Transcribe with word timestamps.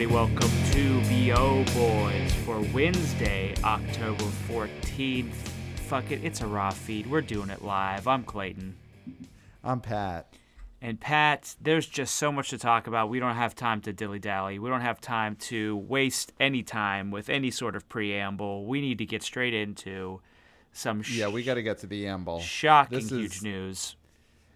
everybody. 0.00 0.14
Welcome 0.14 0.50
to 0.70 1.00
BO 1.08 1.64
Boys 1.74 2.32
for 2.44 2.60
Wednesday, 2.72 3.52
October 3.64 4.22
14th. 4.48 5.32
Fuck 5.88 6.12
it, 6.12 6.22
it's 6.22 6.40
a 6.40 6.46
raw 6.46 6.70
feed. 6.70 7.08
We're 7.08 7.20
doing 7.20 7.50
it 7.50 7.62
live. 7.62 8.06
I'm 8.06 8.22
Clayton. 8.22 8.76
I'm 9.64 9.80
Pat. 9.80 10.32
And 10.80 11.00
Pat, 11.00 11.56
there's 11.60 11.84
just 11.88 12.14
so 12.14 12.30
much 12.30 12.50
to 12.50 12.58
talk 12.58 12.86
about. 12.86 13.08
We 13.08 13.18
don't 13.18 13.34
have 13.34 13.56
time 13.56 13.80
to 13.82 13.92
dilly 13.92 14.20
dally. 14.20 14.60
We 14.60 14.68
don't 14.70 14.82
have 14.82 15.00
time 15.00 15.34
to 15.46 15.76
waste 15.76 16.32
any 16.38 16.62
time 16.62 17.10
with 17.10 17.28
any 17.28 17.50
sort 17.50 17.74
of 17.74 17.88
preamble. 17.88 18.66
We 18.66 18.80
need 18.80 18.98
to 18.98 19.06
get 19.06 19.24
straight 19.24 19.54
into 19.54 20.20
some 20.72 21.02
sh- 21.02 21.16
Yeah, 21.16 21.26
we 21.28 21.42
got 21.42 21.54
to 21.54 21.62
get 21.64 21.78
to 21.78 21.88
the 21.88 22.06
amble. 22.06 22.38
shocking 22.38 23.00
This 23.00 23.10
huge 23.10 23.36
is- 23.38 23.42
news. 23.42 23.96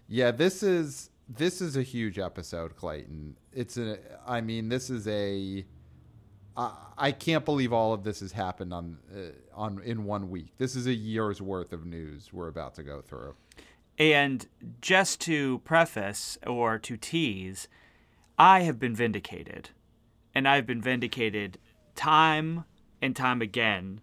Yeah, 0.07 0.31
this 0.31 0.63
is 0.63 1.09
this 1.27 1.59
is 1.61 1.75
a 1.75 1.83
huge 1.83 2.17
episode, 2.17 2.77
Clayton. 2.77 3.35
It's 3.55 3.77
a. 3.77 3.97
I 4.27 4.41
mean, 4.41 4.69
this 4.69 4.89
is 4.89 5.07
a. 5.07 5.65
I, 6.55 6.71
I 6.97 7.11
can't 7.11 7.45
believe 7.45 7.73
all 7.73 7.93
of 7.93 8.03
this 8.03 8.19
has 8.19 8.31
happened 8.31 8.73
on 8.73 8.97
uh, 9.15 9.19
on 9.55 9.81
in 9.83 10.03
one 10.05 10.29
week. 10.29 10.57
This 10.57 10.75
is 10.75 10.87
a 10.87 10.93
year's 10.93 11.41
worth 11.41 11.73
of 11.73 11.85
news 11.85 12.31
we're 12.31 12.47
about 12.47 12.75
to 12.75 12.83
go 12.83 13.01
through. 13.01 13.35
And 13.97 14.47
just 14.81 15.21
to 15.21 15.59
preface 15.59 16.37
or 16.47 16.79
to 16.79 16.97
tease, 16.97 17.67
I 18.39 18.61
have 18.61 18.79
been 18.79 18.95
vindicated. 18.95 19.69
And 20.35 20.47
I've 20.47 20.65
been 20.65 20.81
vindicated 20.81 21.59
time 21.95 22.65
and 23.03 23.15
time 23.15 23.39
again 23.41 24.01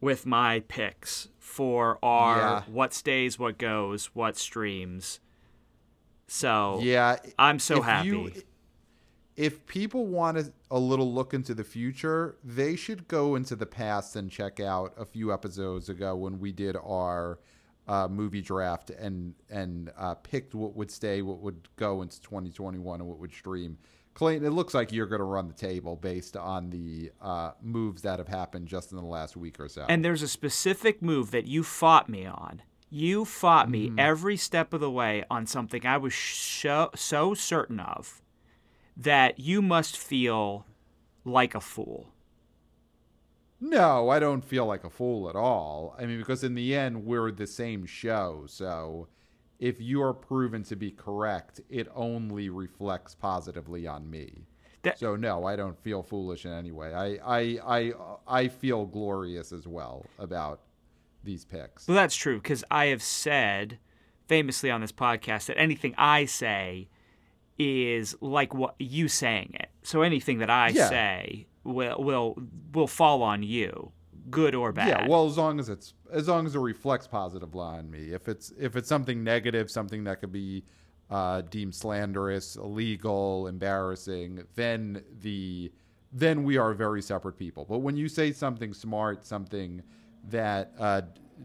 with 0.00 0.26
my 0.26 0.60
picks 0.68 1.28
for 1.40 1.98
our 2.04 2.36
Yeah. 2.38 2.62
what 2.68 2.94
stays, 2.94 3.36
what 3.36 3.58
goes, 3.58 4.06
what 4.14 4.36
streams. 4.36 5.18
So 6.28 6.78
Yeah, 6.82 7.16
I'm 7.38 7.58
so 7.58 7.82
happy. 7.82 8.08
you- 8.08 8.32
if 9.36 9.66
people 9.66 10.06
want 10.06 10.52
a, 10.70 10.78
little 10.78 11.12
look 11.12 11.34
into 11.34 11.54
the 11.54 11.64
future, 11.64 12.36
they 12.42 12.74
should 12.76 13.06
go 13.08 13.34
into 13.34 13.54
the 13.54 13.66
past 13.66 14.16
and 14.16 14.30
check 14.30 14.60
out 14.60 14.94
a 14.96 15.04
few 15.04 15.32
episodes 15.32 15.88
ago 15.88 16.16
when 16.16 16.38
we 16.38 16.52
did 16.52 16.76
our 16.76 17.38
uh, 17.88 18.08
movie 18.08 18.40
draft 18.42 18.90
and 18.90 19.34
and 19.50 19.92
uh, 19.96 20.14
picked 20.14 20.54
what 20.54 20.74
would 20.74 20.90
stay, 20.90 21.22
what 21.22 21.38
would 21.38 21.68
go 21.76 22.02
into 22.02 22.20
2021, 22.22 23.00
and 23.00 23.08
what 23.08 23.18
would 23.18 23.32
stream. 23.32 23.78
Clayton, 24.14 24.46
it 24.46 24.50
looks 24.50 24.72
like 24.72 24.92
you're 24.92 25.06
going 25.06 25.20
to 25.20 25.24
run 25.26 25.46
the 25.46 25.52
table 25.52 25.94
based 25.94 26.38
on 26.38 26.70
the 26.70 27.12
uh, 27.20 27.50
moves 27.62 28.00
that 28.02 28.18
have 28.18 28.28
happened 28.28 28.66
just 28.66 28.90
in 28.90 28.96
the 28.96 29.04
last 29.04 29.36
week 29.36 29.60
or 29.60 29.68
so. 29.68 29.84
And 29.90 30.02
there's 30.02 30.22
a 30.22 30.28
specific 30.28 31.02
move 31.02 31.30
that 31.32 31.46
you 31.46 31.62
fought 31.62 32.08
me 32.08 32.24
on. 32.24 32.62
You 32.88 33.26
fought 33.26 33.68
me 33.68 33.88
Mm-hmm. 33.88 33.98
every 33.98 34.38
step 34.38 34.72
of 34.72 34.80
the 34.80 34.90
way 34.90 35.24
on 35.30 35.44
something 35.46 35.84
I 35.84 35.98
was 35.98 36.14
so, 36.14 36.90
so 36.94 37.34
certain 37.34 37.78
of 37.78 38.22
that 38.96 39.38
you 39.38 39.60
must 39.62 39.96
feel 39.96 40.66
like 41.24 41.54
a 41.54 41.60
fool. 41.60 42.12
No, 43.60 44.10
I 44.10 44.18
don't 44.18 44.44
feel 44.44 44.66
like 44.66 44.84
a 44.84 44.90
fool 44.90 45.28
at 45.30 45.36
all. 45.36 45.94
I 45.98 46.04
mean, 46.06 46.18
because 46.18 46.44
in 46.44 46.54
the 46.54 46.74
end, 46.74 47.04
we're 47.04 47.30
the 47.30 47.46
same 47.46 47.86
show. 47.86 48.44
So 48.46 49.08
if 49.58 49.80
you 49.80 50.02
are 50.02 50.12
proven 50.12 50.62
to 50.64 50.76
be 50.76 50.90
correct, 50.90 51.60
it 51.70 51.88
only 51.94 52.50
reflects 52.50 53.14
positively 53.14 53.86
on 53.86 54.10
me. 54.10 54.46
That- 54.82 54.98
so 54.98 55.16
no, 55.16 55.44
I 55.44 55.56
don't 55.56 55.78
feel 55.82 56.02
foolish 56.02 56.44
in 56.44 56.52
any 56.52 56.70
way. 56.70 56.92
I, 56.92 57.14
I, 57.24 57.58
I, 57.66 57.92
I 58.28 58.48
feel 58.48 58.84
glorious 58.84 59.52
as 59.52 59.66
well 59.66 60.04
about 60.18 60.60
these 61.24 61.44
picks. 61.44 61.88
Well, 61.88 61.96
that's 61.96 62.14
true 62.14 62.36
because 62.38 62.62
I 62.70 62.86
have 62.86 63.02
said 63.02 63.78
famously 64.28 64.70
on 64.70 64.80
this 64.82 64.92
podcast 64.92 65.46
that 65.46 65.58
anything 65.58 65.94
I 65.96 66.26
say 66.26 66.88
is 67.58 68.14
like 68.20 68.54
what 68.54 68.74
you 68.78 69.08
saying 69.08 69.52
it. 69.54 69.70
So 69.82 70.02
anything 70.02 70.38
that 70.38 70.50
I 70.50 70.68
Yeah. 70.68 70.88
say 70.88 71.46
will 71.64 72.02
will 72.02 72.36
will 72.72 72.86
fall 72.86 73.22
on 73.22 73.42
you, 73.42 73.92
good 74.30 74.54
or 74.54 74.72
bad. 74.72 74.88
Yeah, 74.88 75.08
well, 75.08 75.26
as 75.26 75.36
long 75.36 75.58
as 75.58 75.68
it's 75.68 75.94
as 76.12 76.28
long 76.28 76.46
as 76.46 76.54
it 76.54 76.60
reflects 76.60 77.06
positively 77.06 77.60
on 77.60 77.90
me. 77.90 78.12
If 78.12 78.28
it's 78.28 78.52
if 78.58 78.76
it's 78.76 78.88
something 78.88 79.24
negative, 79.24 79.70
something 79.70 80.04
that 80.04 80.20
could 80.20 80.32
be 80.32 80.64
uh, 81.10 81.42
deemed 81.42 81.74
slanderous, 81.74 82.56
illegal, 82.56 83.46
embarrassing, 83.46 84.42
then 84.54 85.02
the 85.20 85.72
then 86.12 86.44
we 86.44 86.56
are 86.56 86.72
very 86.72 87.02
separate 87.02 87.36
people. 87.36 87.64
But 87.68 87.78
when 87.78 87.96
you 87.96 88.08
say 88.08 88.32
something 88.32 88.72
smart, 88.72 89.24
something 89.24 89.82
that 90.30 90.72
uh, 90.78 91.02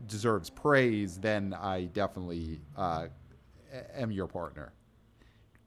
deserves 0.08 0.50
praise, 0.50 1.18
then 1.18 1.54
I 1.54 1.86
definitely 1.86 2.62
uh, 2.78 3.08
am 3.96 4.12
your 4.12 4.28
partner. 4.28 4.74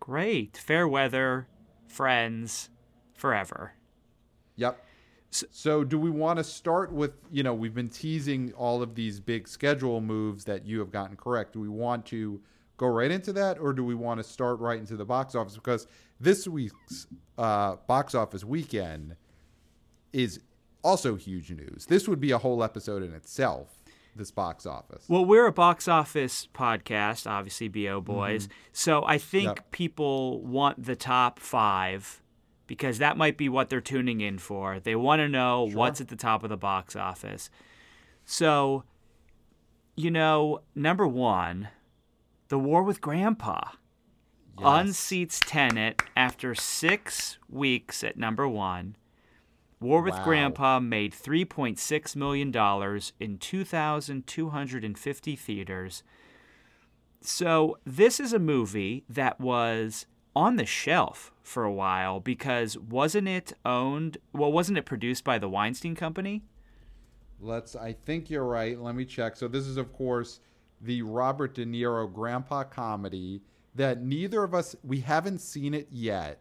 Great, 0.05 0.59
fair 0.59 0.87
weather, 0.87 1.47
friends, 1.89 2.69
forever. 3.15 3.73
Yep. 4.57 4.85
So, 5.31 5.83
do 5.83 5.99
we 5.99 6.11
want 6.11 6.37
to 6.37 6.45
start 6.45 6.93
with, 6.93 7.13
you 7.33 7.43
know, 7.43 7.55
we've 7.55 7.75
been 7.75 7.89
teasing 7.89 8.53
all 8.53 8.83
of 8.83 8.95
these 8.95 9.19
big 9.19 9.49
schedule 9.49 10.03
moves 10.03 10.45
that 10.45 10.67
you 10.67 10.79
have 10.81 10.91
gotten 10.91 11.17
correct. 11.17 11.55
Do 11.55 11.61
we 11.61 11.71
want 11.71 12.05
to 12.09 12.39
go 12.77 12.87
right 12.87 13.11
into 13.11 13.33
that 13.33 13.59
or 13.59 13.73
do 13.73 13.83
we 13.83 13.95
want 13.95 14.19
to 14.19 14.25
start 14.25 14.59
right 14.59 14.79
into 14.79 14.95
the 14.95 15.07
box 15.07 15.35
office? 15.35 15.55
Because 15.55 15.87
this 16.21 16.47
week's 16.47 17.07
uh, 17.39 17.77
box 17.87 18.15
office 18.15 18.45
weekend 18.45 19.17
is 20.13 20.39
also 20.83 21.17
huge 21.17 21.51
news. 21.51 21.87
This 21.87 22.07
would 22.09 22.21
be 22.21 22.33
a 22.33 22.39
whole 22.39 22.63
episode 22.63 23.03
in 23.03 23.15
itself, 23.15 23.83
this 24.17 24.31
box 24.31 24.67
office. 24.67 25.05
Well, 25.09 25.25
we're 25.25 25.47
a 25.47 25.53
box 25.53 25.89
office 25.89 26.49
podcast, 26.55 27.29
obviously, 27.31 27.69
BO 27.69 28.01
mm-hmm. 28.01 28.13
Boys. 28.13 28.49
So 28.73 29.05
I 29.05 29.19
think 29.19 29.57
Yep. 29.57 29.71
people 29.71 30.43
want 30.43 30.85
the 30.85 30.97
top 30.97 31.39
five 31.39 32.23
because 32.67 32.99
that 32.99 33.17
might 33.17 33.37
be 33.37 33.49
what 33.49 33.69
they're 33.69 33.81
tuning 33.81 34.21
in 34.21 34.39
for. 34.39 34.81
They 34.81 34.97
want 34.97 35.21
to 35.21 35.29
know 35.29 35.69
what's 35.71 36.01
at 36.01 36.09
the 36.09 36.17
top 36.17 36.43
of 36.43 36.51
the 36.51 36.57
box 36.57 36.97
office. 36.97 37.51
So, 38.25 38.85
you 39.97 40.11
know, 40.11 40.61
number 40.75 41.07
one, 41.07 41.69
The 42.49 42.59
War 42.59 42.83
with 42.83 43.01
Grandpa 43.01 43.73
unseats 44.59 45.43
Tenet 45.45 46.03
after 46.17 46.55
six 46.55 47.39
weeks 47.49 48.05
at 48.05 48.17
number 48.17 48.49
one. 48.49 48.97
War 49.81 50.03
with 50.03 50.15
Wow. 50.15 50.25
Grandpa 50.25 50.81
made 50.81 51.13
$3.6 51.13 52.17
million 52.17 52.49
in 53.21 53.39
2,250 53.39 55.37
theaters. 55.37 56.03
So, 57.21 57.79
this 57.85 58.21
is 58.21 58.33
a 58.33 58.39
movie 58.39 59.05
that 59.09 59.41
was 59.41 60.07
on 60.37 60.57
the 60.57 60.67
shelf 60.67 61.33
for 61.43 61.65
a 61.65 61.73
while 61.73 62.21
because 62.21 62.77
wasn't 62.77 63.29
it 63.29 63.53
owned, 63.65 64.19
well, 64.33 64.53
wasn't 64.53 64.79
it 64.79 64.85
produced 64.85 65.25
by 65.25 65.39
the 65.39 65.49
Weinstein 65.49 65.95
Company? 65.95 66.43
Let's. 67.41 67.77
I 67.77 67.93
think 67.93 68.31
you're 68.31 68.45
right. 68.45 68.79
Let 68.81 68.95
me 68.95 69.05
check. 69.05 69.37
So 69.37 69.49
this 69.49 69.67
is, 69.67 69.77
of 69.77 69.93
course, 69.93 70.41
the 70.81 71.03
Robert 71.03 71.55
De 71.55 71.65
Niro 71.65 72.11
grandpa 72.13 72.65
comedy 72.65 73.43
that 73.75 74.03
neither 74.03 74.43
of 74.43 74.55
us 74.55 74.77
we 74.85 75.01
haven't 75.01 75.41
seen 75.41 75.75
it 75.75 75.89
yet, 75.91 76.41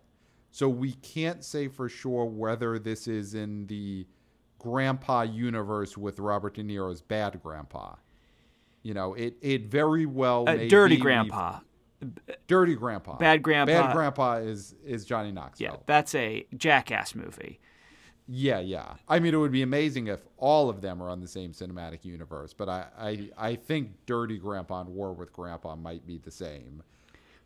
so 0.53 0.69
we 0.69 0.93
can't 0.93 1.43
say 1.43 1.67
for 1.67 1.89
sure 1.89 2.23
whether 2.25 2.77
this 2.79 3.07
is 3.07 3.33
in 3.33 3.65
the 3.67 4.05
grandpa 4.59 5.23
universe 5.23 5.97
with 5.97 6.19
Robert 6.19 6.53
De 6.53 6.63
Niro's 6.63 7.01
bad 7.01 7.41
grandpa. 7.43 7.95
You 8.83 8.93
know, 8.93 9.13
it 9.15 9.35
it 9.41 9.65
very 9.65 10.05
well 10.05 10.47
Uh, 10.47 10.67
Dirty. 10.69 10.97
Grandpa. 10.97 11.59
Dirty 12.47 12.75
Grandpa. 12.75 13.17
Bad 13.17 13.41
Grandpa. 13.41 13.71
Bad 13.87 13.93
Grandpa 13.93 14.33
is 14.35 14.75
is 14.85 15.05
Johnny 15.05 15.31
Knoxville. 15.31 15.65
Yeah, 15.71 15.77
that's 15.85 16.13
a 16.15 16.45
jackass 16.55 17.15
movie. 17.15 17.59
Yeah, 18.27 18.59
yeah. 18.59 18.93
I 19.09 19.19
mean, 19.19 19.33
it 19.33 19.37
would 19.37 19.51
be 19.51 19.63
amazing 19.63 20.07
if 20.07 20.21
all 20.37 20.69
of 20.69 20.81
them 20.81 21.01
are 21.01 21.09
on 21.09 21.19
the 21.19 21.27
same 21.27 21.51
cinematic 21.51 22.05
universe, 22.05 22.53
but 22.53 22.69
I, 22.69 22.85
I, 22.97 23.29
I 23.37 23.55
think 23.55 23.91
Dirty 24.05 24.37
Grandpa 24.37 24.79
and 24.81 24.89
War 24.91 25.11
with 25.13 25.33
Grandpa 25.33 25.75
might 25.75 26.05
be 26.07 26.17
the 26.19 26.31
same. 26.31 26.83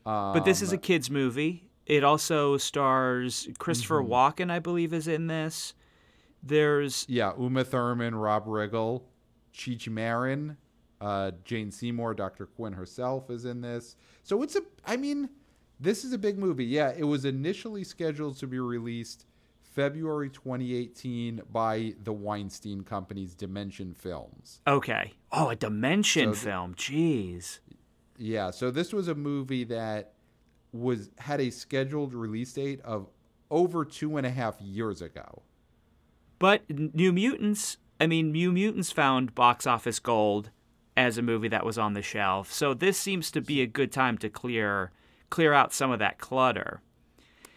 But 0.06 0.42
this 0.46 0.62
Um, 0.62 0.66
is 0.66 0.74
a 0.74 0.78
kids' 0.78 1.10
movie. 1.10 1.67
It 1.88 2.04
also 2.04 2.58
stars 2.58 3.48
Christopher 3.58 4.02
Mm-hmm. 4.04 4.12
Walken, 4.12 4.52
I 4.52 4.60
believe, 4.60 4.94
is 4.94 5.08
in 5.08 5.28
this. 5.28 5.74
There's 6.44 7.06
Yeah, 7.10 7.34
Uma 7.38 7.64
Thurman, 7.64 8.14
Rob 8.16 8.46
Riggle, 8.46 9.04
Cheech 9.54 9.88
Marin, 9.88 10.58
uh, 11.02 11.32
Jane 11.44 11.72
Seymour, 11.72 12.14
Dr. 12.14 12.46
Quinn 12.46 12.74
herself 12.74 13.30
is 13.30 13.46
in 13.46 13.62
this. 13.62 13.96
So 14.24 14.44
it's 14.44 14.56
a, 14.56 14.62
I 14.86 14.98
mean, 14.98 15.30
this 15.80 16.04
is 16.04 16.14
a 16.14 16.18
big 16.18 16.38
movie. 16.38 16.66
Yeah, 16.66 16.92
it 16.96 17.04
was 17.04 17.26
initially 17.26 17.84
scheduled 17.84 18.38
to 18.40 18.48
be 18.48 18.60
released 18.60 19.26
February 19.62 20.30
2018 20.30 21.42
by 21.52 21.94
the 22.04 22.12
Weinstein 22.14 22.82
Company's 22.84 23.34
Dimension 23.36 23.94
Films. 23.94 24.60
okay. 24.68 25.14
Oh, 25.32 25.50
a 25.50 25.56
Dimension 25.56 26.34
So 26.34 26.34
th- 26.34 26.44
film. 26.44 26.74
Jeez. 26.76 27.60
Yeah, 28.18 28.50
so 28.52 28.72
this 28.72 28.92
was 28.92 29.08
a 29.08 29.16
movie 29.16 29.64
that 29.66 30.14
was 30.72 31.10
had 31.20 31.40
a 31.42 31.50
scheduled 31.50 32.14
release 32.14 32.54
date 32.54 32.82
of 32.82 33.08
over 33.50 33.86
two 33.86 34.18
and 34.18 34.26
a 34.26 34.30
half 34.30 34.60
years 34.62 35.02
ago. 35.02 35.44
But 36.40 36.64
New 36.70 37.12
Mutants, 37.12 37.78
I 38.00 38.08
mean, 38.08 38.32
New 38.32 38.52
Mutants 38.52 38.92
found 38.92 39.34
box 39.34 39.66
office 39.66 40.00
gold 40.00 40.52
as 40.96 41.18
a 41.18 41.22
movie 41.22 41.48
that 41.48 41.66
was 41.66 41.78
on 41.78 41.94
the 41.94 42.02
shelf. 42.02 42.52
So 42.52 42.74
this 42.74 43.00
seems 43.00 43.32
to 43.32 43.42
be 43.42 43.62
a 43.62 43.68
good 43.68 43.92
time 43.92 44.18
to 44.20 44.30
clear 44.30 44.92
clear 45.30 45.54
out 45.54 45.74
some 45.74 45.92
of 45.92 46.00
that 46.00 46.20
clutter. 46.20 46.82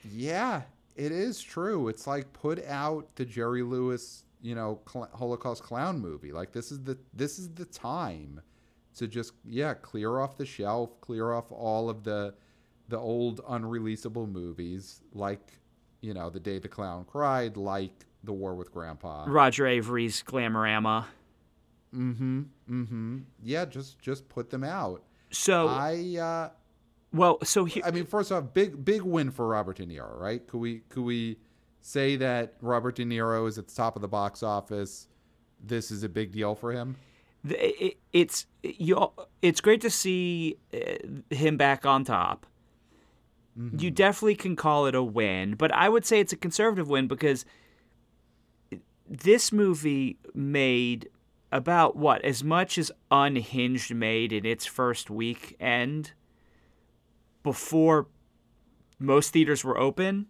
Yeah, 0.05 0.62
it 0.97 1.12
is 1.12 1.41
true. 1.41 1.89
It's 1.89 2.07
like 2.07 2.33
put 2.33 2.65
out 2.67 3.15
the 3.17 3.25
Jerry 3.25 3.62
Lewis, 3.62 4.25
you 4.43 4.55
know, 4.55 4.81
cl- 4.91 5.11
Holocaust 5.15 5.62
clown 5.62 6.01
movie. 6.01 6.33
Like 6.33 6.53
this 6.53 6.73
is 6.73 6.83
the 6.83 6.99
this 7.15 7.39
is 7.39 7.49
the 7.51 7.65
time 7.65 8.41
to 8.97 9.07
just 9.07 9.33
yeah 9.45 9.75
clear 9.75 10.19
off 10.21 10.37
the 10.37 10.47
shelf, 10.47 11.01
clear 11.01 11.33
off 11.33 11.51
all 11.51 11.89
of 11.89 12.05
the 12.05 12.35
the 12.90 12.98
old 12.98 13.42
unreleasable 13.44 14.31
movies, 14.31 15.00
like 15.14 15.58
you 16.02 16.14
know, 16.14 16.31
the 16.31 16.40
day 16.40 16.58
the 16.58 16.69
clown 16.69 17.04
cried, 17.04 17.56
like 17.56 18.06
the 18.25 18.32
war 18.32 18.54
with 18.54 18.72
Grandpa. 18.72 19.25
Roger 19.26 19.66
Avary's 19.66 20.22
Glamorama. 20.22 21.06
Mm-hmm. 21.94 22.42
Mm-hmm. 22.70 23.19
Yeah, 23.42 23.64
just 23.64 23.98
just 23.98 24.28
put 24.28 24.50
them 24.50 24.64
out. 24.64 25.02
So 25.31 25.69
I 25.69 26.19
uh 26.20 26.50
well, 27.12 27.38
so 27.42 27.64
he, 27.64 27.82
I 27.82 27.90
mean, 27.90 28.06
first 28.06 28.31
off, 28.31 28.52
big 28.54 28.84
big 28.84 29.02
win 29.02 29.31
for 29.31 29.48
Robert 29.48 29.78
De 29.78 29.87
Niro, 29.87 30.19
right? 30.19 30.46
Could 30.46 30.58
we 30.58 30.81
could 30.88 31.02
we 31.02 31.38
say 31.81 32.16
that 32.16 32.54
Robert 32.60 32.96
De 32.96 33.04
Niro 33.04 33.48
is 33.48 33.58
at 33.58 33.69
the 33.69 33.75
top 33.75 33.96
of 33.96 34.02
the 34.02 34.08
box 34.08 34.42
office? 34.42 35.08
This 35.62 35.90
is 35.90 36.04
a 36.04 36.08
big 36.08 36.32
deal 36.32 36.54
for 36.54 36.72
him. 36.72 36.96
It's 37.44 38.46
you. 38.62 39.12
It's 39.42 39.60
great 39.60 39.81
to 39.81 39.90
see 39.90 40.56
uh, 40.72 41.34
him 41.34 41.56
back 41.56 41.84
on 41.84 42.04
top. 42.04 42.46
Mm-hmm. 43.61 43.79
You 43.79 43.91
definitely 43.91 44.37
can 44.37 44.57
call 44.57 44.87
it 44.87 44.95
a 44.95 45.03
win, 45.03 45.55
but 45.55 45.73
I 45.73 45.89
would 45.89 46.07
say 46.07 46.19
it's 46.21 46.33
a 46.33 46.37
conservative 46.37 46.89
win 46.89 47.09
because 47.09 47.45
this 49.07 49.53
movie 49.53 50.19
made 50.35 51.11
about 51.53 51.97
what 51.97 52.25
as 52.25 52.43
much 52.43 52.79
as 52.79 52.91
Unhinged 53.11 53.95
made 53.95 54.33
in 54.33 54.47
its 54.47 54.65
first 54.65 55.11
weekend 55.11 56.12
before 57.43 58.07
most 58.99 59.33
theaters 59.33 59.65
were 59.65 59.79
open. 59.79 60.27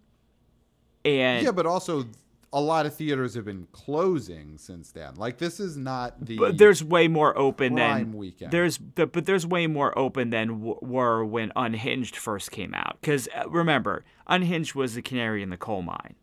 And 1.05 1.45
yeah, 1.45 1.51
but 1.51 1.65
also 1.65 2.05
a 2.53 2.59
lot 2.59 2.85
of 2.85 2.93
theaters 2.93 3.35
have 3.35 3.45
been 3.45 3.67
closing 3.71 4.57
since 4.57 4.91
then. 4.91 5.15
Like 5.15 5.37
this 5.37 5.59
is 5.59 5.77
not 5.77 6.25
the. 6.25 6.37
But 6.37 6.57
there's 6.57 6.83
way 6.83 7.07
more 7.07 7.37
open 7.37 7.75
than 7.75 8.13
weekend. 8.13 8.51
There's 8.51 8.77
but, 8.77 9.13
but 9.13 9.25
there's 9.25 9.47
way 9.47 9.67
more 9.67 9.97
open 9.97 10.31
than 10.31 10.47
w- 10.59 10.79
were 10.81 11.23
when 11.23 11.51
Unhinged 11.55 12.17
first 12.17 12.51
came 12.51 12.73
out. 12.73 12.97
Because 12.99 13.29
uh, 13.35 13.49
remember, 13.49 14.03
Unhinged 14.27 14.75
was 14.75 14.95
the 14.95 15.01
canary 15.01 15.41
in 15.43 15.49
the 15.49 15.57
coal 15.57 15.81
mine. 15.81 16.15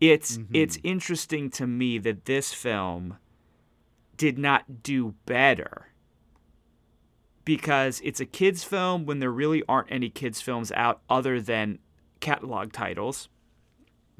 It's 0.00 0.36
mm-hmm. 0.36 0.54
it's 0.54 0.78
interesting 0.84 1.50
to 1.50 1.66
me 1.66 1.98
that 1.98 2.26
this 2.26 2.52
film 2.52 3.18
did 4.16 4.38
not 4.38 4.82
do 4.82 5.14
better 5.26 5.88
because 7.44 8.00
it's 8.04 8.20
a 8.20 8.26
kids 8.26 8.64
film 8.64 9.06
when 9.06 9.18
there 9.18 9.30
really 9.30 9.62
aren't 9.68 9.90
any 9.90 10.08
kids 10.08 10.40
films 10.40 10.70
out 10.72 11.00
other 11.08 11.40
than 11.40 11.78
catalog 12.20 12.72
titles. 12.72 13.28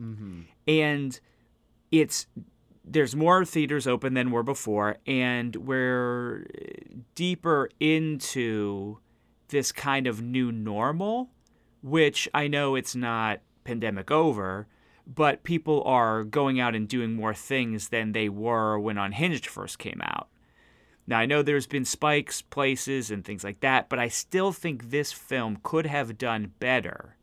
Mm-hmm. 0.00 0.42
And 0.66 1.20
it's 1.90 2.26
there's 2.84 3.16
more 3.16 3.44
theaters 3.44 3.86
open 3.86 4.14
than 4.14 4.30
were 4.30 4.44
before, 4.44 4.98
and 5.06 5.56
we're 5.56 6.46
deeper 7.14 7.68
into 7.80 8.98
this 9.48 9.72
kind 9.72 10.06
of 10.06 10.22
new 10.22 10.52
normal, 10.52 11.30
which 11.82 12.28
I 12.32 12.46
know 12.46 12.76
it's 12.76 12.94
not 12.94 13.40
pandemic 13.64 14.10
over, 14.10 14.68
but 15.06 15.42
people 15.42 15.82
are 15.84 16.24
going 16.24 16.60
out 16.60 16.74
and 16.74 16.88
doing 16.88 17.14
more 17.14 17.34
things 17.34 17.88
than 17.88 18.12
they 18.12 18.28
were 18.28 18.78
when 18.78 18.98
Unhinged 18.98 19.46
first 19.46 19.78
came 19.78 20.00
out. 20.02 20.28
Now, 21.08 21.18
I 21.18 21.26
know 21.26 21.42
there's 21.42 21.68
been 21.68 21.84
spikes 21.84 22.42
places 22.42 23.10
and 23.10 23.24
things 23.24 23.44
like 23.44 23.60
that, 23.60 23.88
but 23.88 23.98
I 23.98 24.08
still 24.08 24.52
think 24.52 24.90
this 24.90 25.12
film 25.12 25.58
could 25.62 25.86
have 25.86 26.18
done 26.18 26.52
better. 26.58 27.15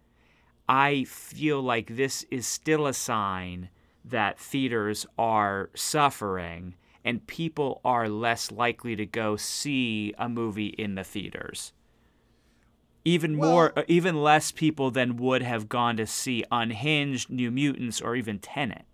I 0.67 1.03
feel 1.05 1.61
like 1.61 1.95
this 1.95 2.25
is 2.31 2.47
still 2.47 2.87
a 2.87 2.93
sign 2.93 3.69
that 4.05 4.39
theaters 4.39 5.05
are 5.17 5.69
suffering 5.75 6.75
and 7.05 7.25
people 7.27 7.81
are 7.83 8.07
less 8.07 8.51
likely 8.51 8.95
to 8.95 9.05
go 9.05 9.35
see 9.35 10.13
a 10.17 10.29
movie 10.29 10.67
in 10.67 10.95
the 10.95 11.03
theaters. 11.03 11.73
Even 13.05 13.37
well, 13.37 13.51
more, 13.51 13.73
uh, 13.75 13.83
even 13.87 14.21
less 14.21 14.51
people 14.51 14.89
than 14.89 15.17
would 15.17 15.41
have 15.41 15.67
gone 15.67 15.97
to 15.97 16.07
see 16.07 16.45
Unhinged, 16.49 17.29
New 17.29 17.51
Mutants, 17.51 17.99
or 17.99 18.15
even 18.15 18.39
Tenet. 18.39 18.85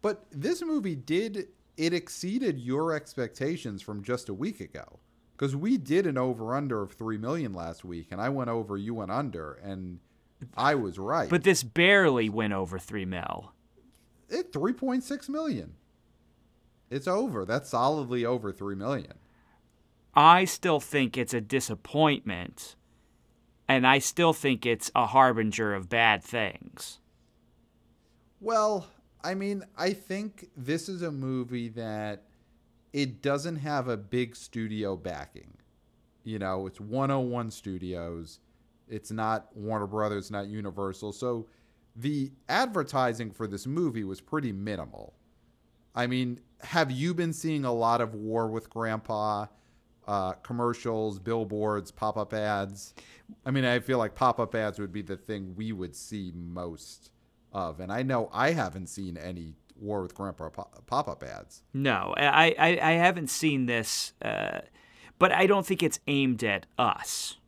But 0.00 0.26
this 0.32 0.62
movie 0.62 0.96
did 0.96 1.48
it 1.76 1.94
exceeded 1.94 2.58
your 2.58 2.92
expectations 2.92 3.82
from 3.82 4.02
just 4.02 4.28
a 4.28 4.34
week 4.34 4.60
ago 4.60 4.98
because 5.36 5.56
we 5.56 5.78
did 5.78 6.06
an 6.06 6.18
over 6.18 6.54
under 6.54 6.82
of 6.82 6.92
3 6.92 7.16
million 7.16 7.52
last 7.54 7.84
week 7.84 8.08
and 8.10 8.20
I 8.20 8.28
went 8.28 8.50
over 8.50 8.76
you 8.76 8.94
went 8.94 9.10
under 9.10 9.54
and 9.54 10.00
I 10.56 10.74
was 10.74 10.98
right. 10.98 11.28
But 11.28 11.44
this 11.44 11.62
barely 11.62 12.28
went 12.28 12.52
over 12.52 12.78
3 12.78 13.04
mil. 13.04 13.52
It 14.28 14.52
3.6 14.52 15.28
million. 15.28 15.74
It's 16.90 17.08
over. 17.08 17.44
That's 17.44 17.70
solidly 17.70 18.24
over 18.24 18.52
3 18.52 18.74
million. 18.74 19.14
I 20.14 20.44
still 20.44 20.80
think 20.80 21.16
it's 21.16 21.34
a 21.34 21.40
disappointment 21.40 22.76
and 23.68 23.86
I 23.86 23.98
still 23.98 24.34
think 24.34 24.66
it's 24.66 24.90
a 24.94 25.06
harbinger 25.06 25.74
of 25.74 25.88
bad 25.88 26.22
things. 26.22 26.98
Well, 28.40 28.86
I 29.24 29.34
mean, 29.34 29.64
I 29.78 29.92
think 29.92 30.48
this 30.56 30.88
is 30.88 31.00
a 31.02 31.12
movie 31.12 31.68
that 31.70 32.24
it 32.92 33.22
doesn't 33.22 33.56
have 33.56 33.88
a 33.88 33.96
big 33.96 34.36
studio 34.36 34.96
backing. 34.96 35.54
You 36.24 36.38
know, 36.38 36.66
it's 36.66 36.80
101 36.80 37.50
Studios. 37.50 38.40
It's 38.92 39.10
not 39.10 39.48
Warner 39.56 39.86
Brothers, 39.86 40.30
not 40.30 40.48
Universal. 40.48 41.14
So 41.14 41.48
the 41.96 42.30
advertising 42.48 43.30
for 43.30 43.46
this 43.46 43.66
movie 43.66 44.04
was 44.04 44.20
pretty 44.20 44.52
minimal. 44.52 45.14
I 45.94 46.06
mean, 46.06 46.40
have 46.60 46.90
you 46.90 47.14
been 47.14 47.32
seeing 47.32 47.64
a 47.64 47.72
lot 47.72 48.00
of 48.02 48.14
War 48.14 48.48
with 48.48 48.68
Grandpa 48.68 49.46
uh, 50.06 50.32
commercials, 50.34 51.18
billboards, 51.18 51.90
pop 51.90 52.16
up 52.18 52.34
ads? 52.34 52.94
I 53.46 53.50
mean, 53.50 53.64
I 53.64 53.80
feel 53.80 53.96
like 53.96 54.14
pop 54.14 54.38
up 54.38 54.54
ads 54.54 54.78
would 54.78 54.92
be 54.92 55.02
the 55.02 55.16
thing 55.16 55.54
we 55.56 55.72
would 55.72 55.96
see 55.96 56.30
most 56.34 57.10
of. 57.52 57.80
And 57.80 57.90
I 57.90 58.02
know 58.02 58.28
I 58.32 58.50
haven't 58.50 58.88
seen 58.88 59.16
any 59.16 59.54
War 59.76 60.02
with 60.02 60.14
Grandpa 60.14 60.50
pop 60.50 61.08
up 61.08 61.22
ads. 61.22 61.62
No, 61.72 62.14
I, 62.16 62.54
I, 62.58 62.78
I 62.80 62.92
haven't 62.92 63.30
seen 63.30 63.66
this, 63.66 64.12
uh, 64.22 64.60
but 65.18 65.32
I 65.32 65.46
don't 65.46 65.66
think 65.66 65.82
it's 65.82 65.98
aimed 66.06 66.44
at 66.44 66.66
us. 66.78 67.38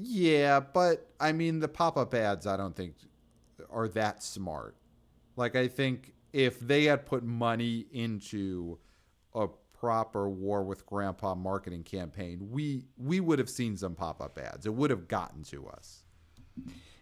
Yeah, 0.00 0.60
but 0.60 1.08
I 1.18 1.32
mean, 1.32 1.60
the 1.60 1.68
pop 1.68 1.96
up 1.96 2.14
ads, 2.14 2.46
I 2.46 2.56
don't 2.56 2.74
think 2.74 2.94
are 3.70 3.88
that 3.88 4.22
smart. 4.22 4.76
Like, 5.36 5.56
I 5.56 5.68
think 5.68 6.14
if 6.32 6.60
they 6.60 6.84
had 6.84 7.06
put 7.06 7.22
money 7.22 7.86
into 7.92 8.78
a 9.34 9.48
proper 9.72 10.28
war 10.28 10.62
with 10.62 10.84
grandpa 10.84 11.34
marketing 11.34 11.82
campaign 11.82 12.50
we 12.50 12.84
we 12.98 13.18
would 13.18 13.38
have 13.38 13.48
seen 13.48 13.74
some 13.74 13.94
pop-up 13.94 14.38
ads 14.38 14.66
it 14.66 14.74
would 14.74 14.90
have 14.90 15.08
gotten 15.08 15.42
to 15.42 15.66
us 15.68 16.02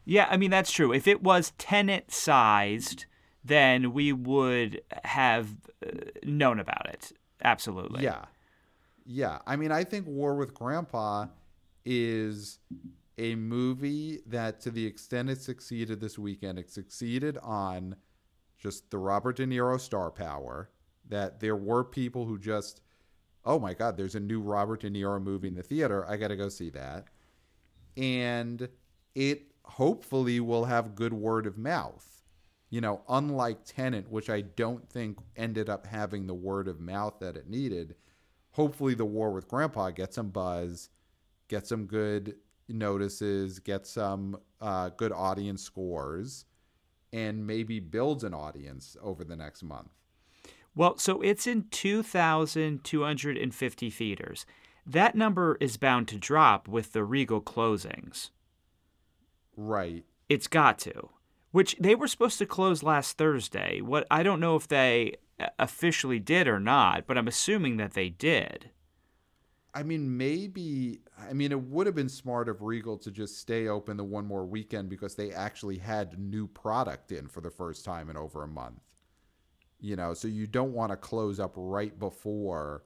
yeah, 0.08 0.26
I 0.30 0.38
mean 0.38 0.50
that's 0.50 0.72
true. 0.72 0.90
If 0.94 1.06
it 1.06 1.22
was 1.22 1.52
Tenet 1.58 2.10
sized, 2.10 3.04
then 3.44 3.92
we 3.92 4.10
would 4.14 4.80
have 5.04 5.50
uh, 5.86 5.90
known 6.24 6.58
about 6.58 6.88
it. 6.88 7.12
Absolutely. 7.44 8.04
Yeah. 8.04 8.24
Yeah. 9.04 9.40
I 9.46 9.56
mean, 9.56 9.70
I 9.70 9.84
think 9.84 10.06
War 10.06 10.34
with 10.34 10.54
Grandpa 10.54 11.26
is 11.90 12.58
a 13.16 13.34
movie 13.34 14.20
that, 14.26 14.60
to 14.60 14.70
the 14.70 14.84
extent 14.84 15.30
it 15.30 15.40
succeeded 15.40 16.00
this 16.00 16.18
weekend, 16.18 16.58
it 16.58 16.70
succeeded 16.70 17.38
on 17.38 17.96
just 18.58 18.90
the 18.90 18.98
Robert 18.98 19.36
De 19.36 19.46
Niro 19.46 19.80
star 19.80 20.10
power. 20.10 20.70
That 21.08 21.40
there 21.40 21.56
were 21.56 21.84
people 21.84 22.26
who 22.26 22.38
just, 22.38 22.82
oh 23.42 23.58
my 23.58 23.72
God, 23.72 23.96
there's 23.96 24.14
a 24.14 24.20
new 24.20 24.40
Robert 24.40 24.82
De 24.82 24.90
Niro 24.90 25.22
movie 25.22 25.48
in 25.48 25.54
the 25.54 25.62
theater. 25.62 26.06
I 26.06 26.18
got 26.18 26.28
to 26.28 26.36
go 26.36 26.50
see 26.50 26.68
that. 26.70 27.06
And 27.96 28.68
it 29.14 29.52
hopefully 29.64 30.40
will 30.40 30.66
have 30.66 30.94
good 30.94 31.14
word 31.14 31.46
of 31.46 31.56
mouth. 31.56 32.22
You 32.68 32.82
know, 32.82 33.00
unlike 33.08 33.64
Tenet, 33.64 34.10
which 34.10 34.28
I 34.28 34.42
don't 34.42 34.86
think 34.90 35.18
ended 35.34 35.70
up 35.70 35.86
having 35.86 36.26
the 36.26 36.34
word 36.34 36.68
of 36.68 36.78
mouth 36.78 37.14
that 37.20 37.38
it 37.38 37.48
needed, 37.48 37.94
hopefully 38.50 38.92
the 38.92 39.06
war 39.06 39.32
with 39.32 39.48
grandpa 39.48 39.90
gets 39.90 40.16
some 40.16 40.28
buzz, 40.28 40.90
get 41.48 41.66
some 41.66 41.86
good 41.86 42.36
notices, 42.68 43.58
get 43.58 43.86
some 43.86 44.38
uh, 44.60 44.90
good 44.90 45.12
audience 45.12 45.62
scores, 45.62 46.44
and 47.12 47.46
maybe 47.46 47.80
builds 47.80 48.22
an 48.24 48.34
audience 48.34 48.98
over 49.02 49.24
the 49.24 49.36
next 49.36 49.62
month. 49.62 49.88
Well, 50.74 50.98
so 50.98 51.22
it's 51.22 51.46
in 51.46 51.66
2,250 51.70 53.90
theaters. 53.90 54.44
That 54.86 55.14
number 55.14 55.56
is 55.60 55.76
bound 55.76 56.08
to 56.08 56.18
drop 56.18 56.66
with 56.68 56.92
the 56.92 57.04
Regal 57.04 57.42
closings. 57.42 58.30
Right. 59.56 60.04
It's 60.28 60.46
got 60.46 60.78
to. 60.80 61.08
Which 61.50 61.74
they 61.80 61.94
were 61.94 62.08
supposed 62.08 62.38
to 62.38 62.46
close 62.46 62.82
last 62.82 63.18
Thursday. 63.18 63.80
What 63.80 64.06
I 64.10 64.22
don't 64.22 64.40
know 64.40 64.54
if 64.54 64.68
they 64.68 65.14
officially 65.58 66.18
did 66.18 66.46
or 66.46 66.60
not, 66.60 67.06
but 67.06 67.16
I'm 67.18 67.28
assuming 67.28 67.78
that 67.78 67.94
they 67.94 68.10
did. 68.10 68.70
I 69.74 69.82
mean, 69.82 70.16
maybe. 70.16 71.00
I 71.18 71.32
mean, 71.32 71.52
it 71.52 71.60
would 71.60 71.86
have 71.86 71.94
been 71.94 72.08
smart 72.08 72.48
of 72.48 72.62
Regal 72.62 72.96
to 72.98 73.10
just 73.10 73.38
stay 73.38 73.68
open 73.68 73.96
the 73.96 74.04
one 74.04 74.26
more 74.26 74.46
weekend 74.46 74.88
because 74.88 75.14
they 75.14 75.32
actually 75.32 75.78
had 75.78 76.18
new 76.18 76.46
product 76.46 77.12
in 77.12 77.28
for 77.28 77.40
the 77.40 77.50
first 77.50 77.84
time 77.84 78.10
in 78.10 78.16
over 78.16 78.42
a 78.42 78.48
month. 78.48 78.80
You 79.80 79.96
know, 79.96 80.14
so 80.14 80.26
you 80.26 80.46
don't 80.46 80.72
want 80.72 80.90
to 80.90 80.96
close 80.96 81.38
up 81.38 81.52
right 81.56 81.96
before 81.98 82.82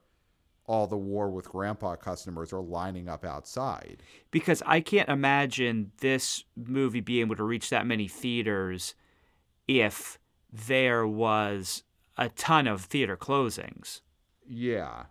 all 0.66 0.86
the 0.86 0.96
war 0.96 1.30
with 1.30 1.48
grandpa 1.48 1.96
customers 1.96 2.52
are 2.52 2.60
lining 2.60 3.08
up 3.08 3.24
outside. 3.24 4.02
Because 4.30 4.62
I 4.66 4.80
can't 4.80 5.08
imagine 5.08 5.92
this 6.00 6.44
movie 6.56 7.00
being 7.00 7.22
able 7.22 7.36
to 7.36 7.44
reach 7.44 7.70
that 7.70 7.86
many 7.86 8.08
theaters 8.08 8.94
if 9.66 10.18
there 10.52 11.06
was 11.06 11.82
a 12.16 12.28
ton 12.28 12.66
of 12.66 12.82
theater 12.82 13.16
closings. 13.16 14.00
Yeah. 14.46 15.04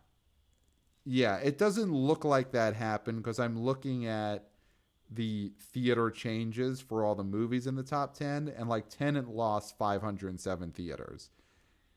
Yeah, 1.06 1.38
it 1.38 1.58
doesn't 1.58 1.92
look 1.92 2.24
like 2.24 2.52
that 2.52 2.76
happened 2.76 3.18
because 3.18 3.40
I'm 3.40 3.60
looking 3.60 4.06
at 4.06 4.46
the 5.10 5.52
theater 5.60 6.10
changes 6.10 6.80
for 6.80 7.04
all 7.04 7.16
the 7.16 7.24
movies 7.24 7.68
in 7.68 7.76
the 7.76 7.84
top 7.84 8.14
10 8.14 8.54
and 8.56 8.70
like 8.70 8.88
Tenet 8.88 9.28
lost 9.28 9.78
507 9.78 10.72
theaters. 10.72 11.30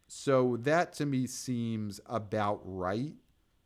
So 0.08 0.56
that 0.61 0.92
to 0.94 1.06
me 1.06 1.26
seems 1.26 2.00
about 2.06 2.61
right 2.64 3.14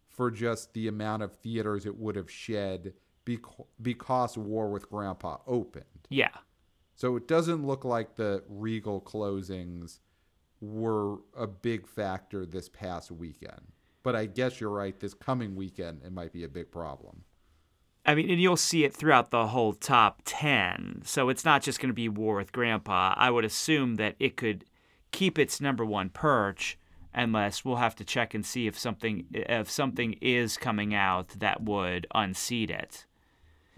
for 0.08 0.30
just 0.30 0.74
the 0.74 0.88
amount 0.88 1.22
of 1.22 1.32
theaters 1.32 1.86
it 1.86 1.96
would 1.96 2.16
have 2.16 2.30
shed 2.30 2.92
because 3.82 4.36
War 4.36 4.70
with 4.70 4.88
Grandpa 4.88 5.38
opened. 5.46 5.84
Yeah. 6.08 6.36
So 6.94 7.16
it 7.16 7.28
doesn't 7.28 7.66
look 7.66 7.84
like 7.84 8.16
the 8.16 8.42
Regal 8.48 9.00
closings 9.00 10.00
were 10.60 11.18
a 11.36 11.46
big 11.46 11.86
factor 11.86 12.44
this 12.44 12.68
past 12.68 13.10
weekend. 13.12 13.72
But 14.08 14.16
I 14.16 14.24
guess 14.24 14.58
you're 14.58 14.70
right. 14.70 14.98
This 14.98 15.12
coming 15.12 15.54
weekend, 15.54 16.00
it 16.02 16.12
might 16.14 16.32
be 16.32 16.42
a 16.42 16.48
big 16.48 16.70
problem. 16.70 17.24
I 18.06 18.14
mean, 18.14 18.30
and 18.30 18.40
you'll 18.40 18.56
see 18.56 18.84
it 18.84 18.94
throughout 18.94 19.30
the 19.30 19.48
whole 19.48 19.74
top 19.74 20.22
10. 20.24 21.02
So 21.04 21.28
it's 21.28 21.44
not 21.44 21.62
just 21.62 21.78
going 21.78 21.90
to 21.90 21.94
be 21.94 22.08
War 22.08 22.36
with 22.36 22.50
Grandpa. 22.50 23.12
I 23.18 23.28
would 23.28 23.44
assume 23.44 23.96
that 23.96 24.16
it 24.18 24.38
could 24.38 24.64
keep 25.10 25.38
its 25.38 25.60
number 25.60 25.84
one 25.84 26.08
perch 26.08 26.78
unless 27.12 27.66
we'll 27.66 27.76
have 27.76 27.94
to 27.96 28.04
check 28.04 28.32
and 28.32 28.46
see 28.46 28.66
if 28.66 28.78
something 28.78 29.26
if 29.30 29.70
something 29.70 30.14
is 30.22 30.56
coming 30.56 30.94
out 30.94 31.28
that 31.36 31.62
would 31.62 32.06
unseat 32.14 32.70
it. 32.70 33.04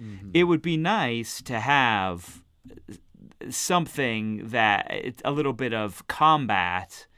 Mm-hmm. 0.01 0.31
It 0.33 0.45
would 0.45 0.63
be 0.63 0.77
nice 0.77 1.43
to 1.43 1.59
have 1.59 2.45
something 3.49 4.47
that 4.51 4.95
a 5.25 5.33
little 5.33 5.55
bit 5.55 5.75
of 5.75 6.07
combat 6.07 7.09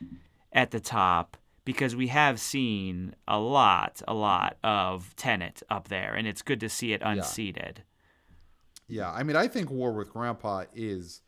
at 0.51 0.71
the 0.71 0.81
top 0.81 1.37
because 1.65 1.95
we 1.95 2.09
have 2.09 2.41
seen 2.41 3.15
a 3.29 3.39
lot, 3.39 4.03
a 4.09 4.15
lot 4.15 4.57
of 4.65 5.15
Tenet 5.17 5.63
up 5.71 5.89
there, 5.89 6.15
and 6.15 6.27
it's 6.27 6.43
good 6.43 6.61
to 6.61 6.69
see 6.69 6.93
it 6.93 7.03
unseated. 7.05 7.83
Yeah, 8.89 9.03
yeah. 9.03 9.13
I 9.13 9.23
mean, 9.23 9.37
I 9.37 9.49
think 9.49 9.71
War 9.71 9.93
with 9.93 10.13
Grandpa 10.13 10.65
is 10.75 11.23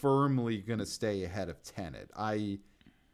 firmly 0.00 0.58
going 0.58 0.78
to 0.78 0.86
stay 0.86 1.24
ahead 1.24 1.48
of 1.48 1.62
Tenet. 1.62 2.10
I 2.16 2.60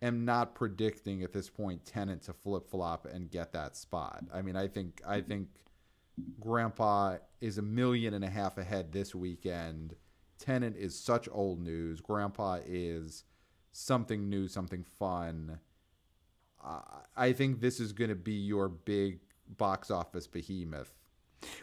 am 0.02 0.25
not 0.25 0.55
predicting 0.55 1.23
at 1.23 1.33
this 1.33 1.49
point 1.49 1.85
Tenet 1.85 2.23
to 2.23 2.33
flip 2.33 2.69
flop 2.71 3.07
and 3.07 3.31
get 3.31 3.52
that 3.52 3.76
spot. 3.76 4.25
I 4.33 4.43
mean, 4.43 4.57
I 4.57 4.69
think 4.69 5.00
I 5.07 5.21
think 5.21 5.49
Grandpa 6.40 7.16
is 7.40 7.59
a 7.59 7.62
million 7.62 8.14
and 8.14 8.25
a 8.25 8.31
half 8.31 8.59
ahead 8.59 8.93
this 8.93 9.14
weekend. 9.14 9.95
Tenet 10.38 10.76
is 10.76 10.99
such 10.99 11.28
old 11.33 11.61
news. 11.61 12.00
Grandpa 12.00 12.61
is 12.66 13.25
something 13.73 14.28
new, 14.28 14.49
something 14.49 14.85
fun. 14.99 15.61
I 17.16 17.32
think 17.32 17.60
this 17.60 17.80
is 17.80 17.92
going 17.92 18.10
to 18.10 18.16
be 18.16 18.34
your 18.34 18.68
big 18.68 19.20
box 19.56 19.90
office 19.90 20.26
behemoth. 20.26 20.92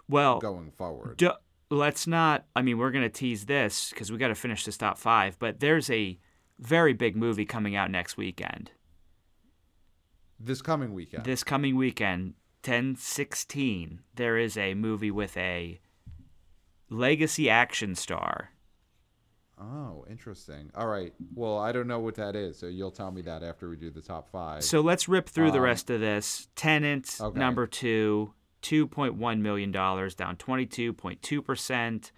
Well, 0.07 0.39
going 0.39 0.71
forward, 0.71 1.17
d- 1.17 1.29
let's 1.69 2.07
not. 2.07 2.45
I 2.55 2.61
mean, 2.61 2.77
we're 2.77 2.91
going 2.91 3.03
to 3.03 3.09
tease 3.09 3.45
this 3.45 3.89
because 3.89 4.11
we 4.11 4.17
got 4.17 4.29
to 4.29 4.35
finish 4.35 4.65
this 4.65 4.77
top 4.77 4.97
five. 4.97 5.37
But 5.39 5.59
there's 5.59 5.89
a 5.89 6.17
very 6.59 6.93
big 6.93 7.15
movie 7.15 7.45
coming 7.45 7.75
out 7.75 7.91
next 7.91 8.15
weekend. 8.15 8.71
This 10.39 10.61
coming 10.61 10.93
weekend. 10.93 11.25
This 11.25 11.43
coming 11.43 11.75
weekend, 11.75 12.35
ten 12.61 12.95
sixteen. 12.95 14.01
There 14.15 14.37
is 14.37 14.57
a 14.57 14.73
movie 14.73 15.11
with 15.11 15.35
a 15.37 15.79
legacy 16.89 17.49
action 17.49 17.95
star 17.95 18.52
Oh, 19.63 20.05
interesting. 20.09 20.71
All 20.75 20.87
right. 20.87 21.13
Well, 21.33 21.57
I 21.57 21.71
don't 21.71 21.87
know 21.87 21.99
what 21.99 22.15
that 22.15 22.35
is, 22.35 22.57
so 22.57 22.67
you'll 22.67 22.91
tell 22.91 23.11
me 23.11 23.21
that 23.21 23.43
after 23.43 23.69
we 23.69 23.77
do 23.77 23.89
the 23.89 24.01
top 24.01 24.29
five. 24.29 24.63
So 24.63 24.81
let's 24.81 25.07
rip 25.07 25.29
through 25.29 25.47
um, 25.47 25.53
the 25.53 25.61
rest 25.61 25.89
of 25.89 26.01
this. 26.01 26.49
Tenet, 26.55 27.17
okay. 27.21 27.39
number 27.39 27.65
two, 27.65 28.33
$2.1 28.61 29.39
million, 29.39 29.71
down 29.71 30.09
22.2%. 30.09 32.11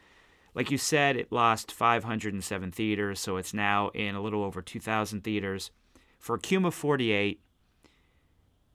Like 0.55 0.71
you 0.71 0.77
said, 0.77 1.17
it 1.17 1.31
lost 1.31 1.71
507 1.71 2.71
theaters, 2.71 3.19
so 3.19 3.37
it's 3.37 3.53
now 3.53 3.89
in 3.89 4.15
a 4.15 4.21
little 4.21 4.43
over 4.43 4.61
2,000 4.61 5.21
theaters. 5.21 5.69
For 6.17 6.39
Cume 6.39 6.65
of 6.65 6.73
48, 6.73 7.41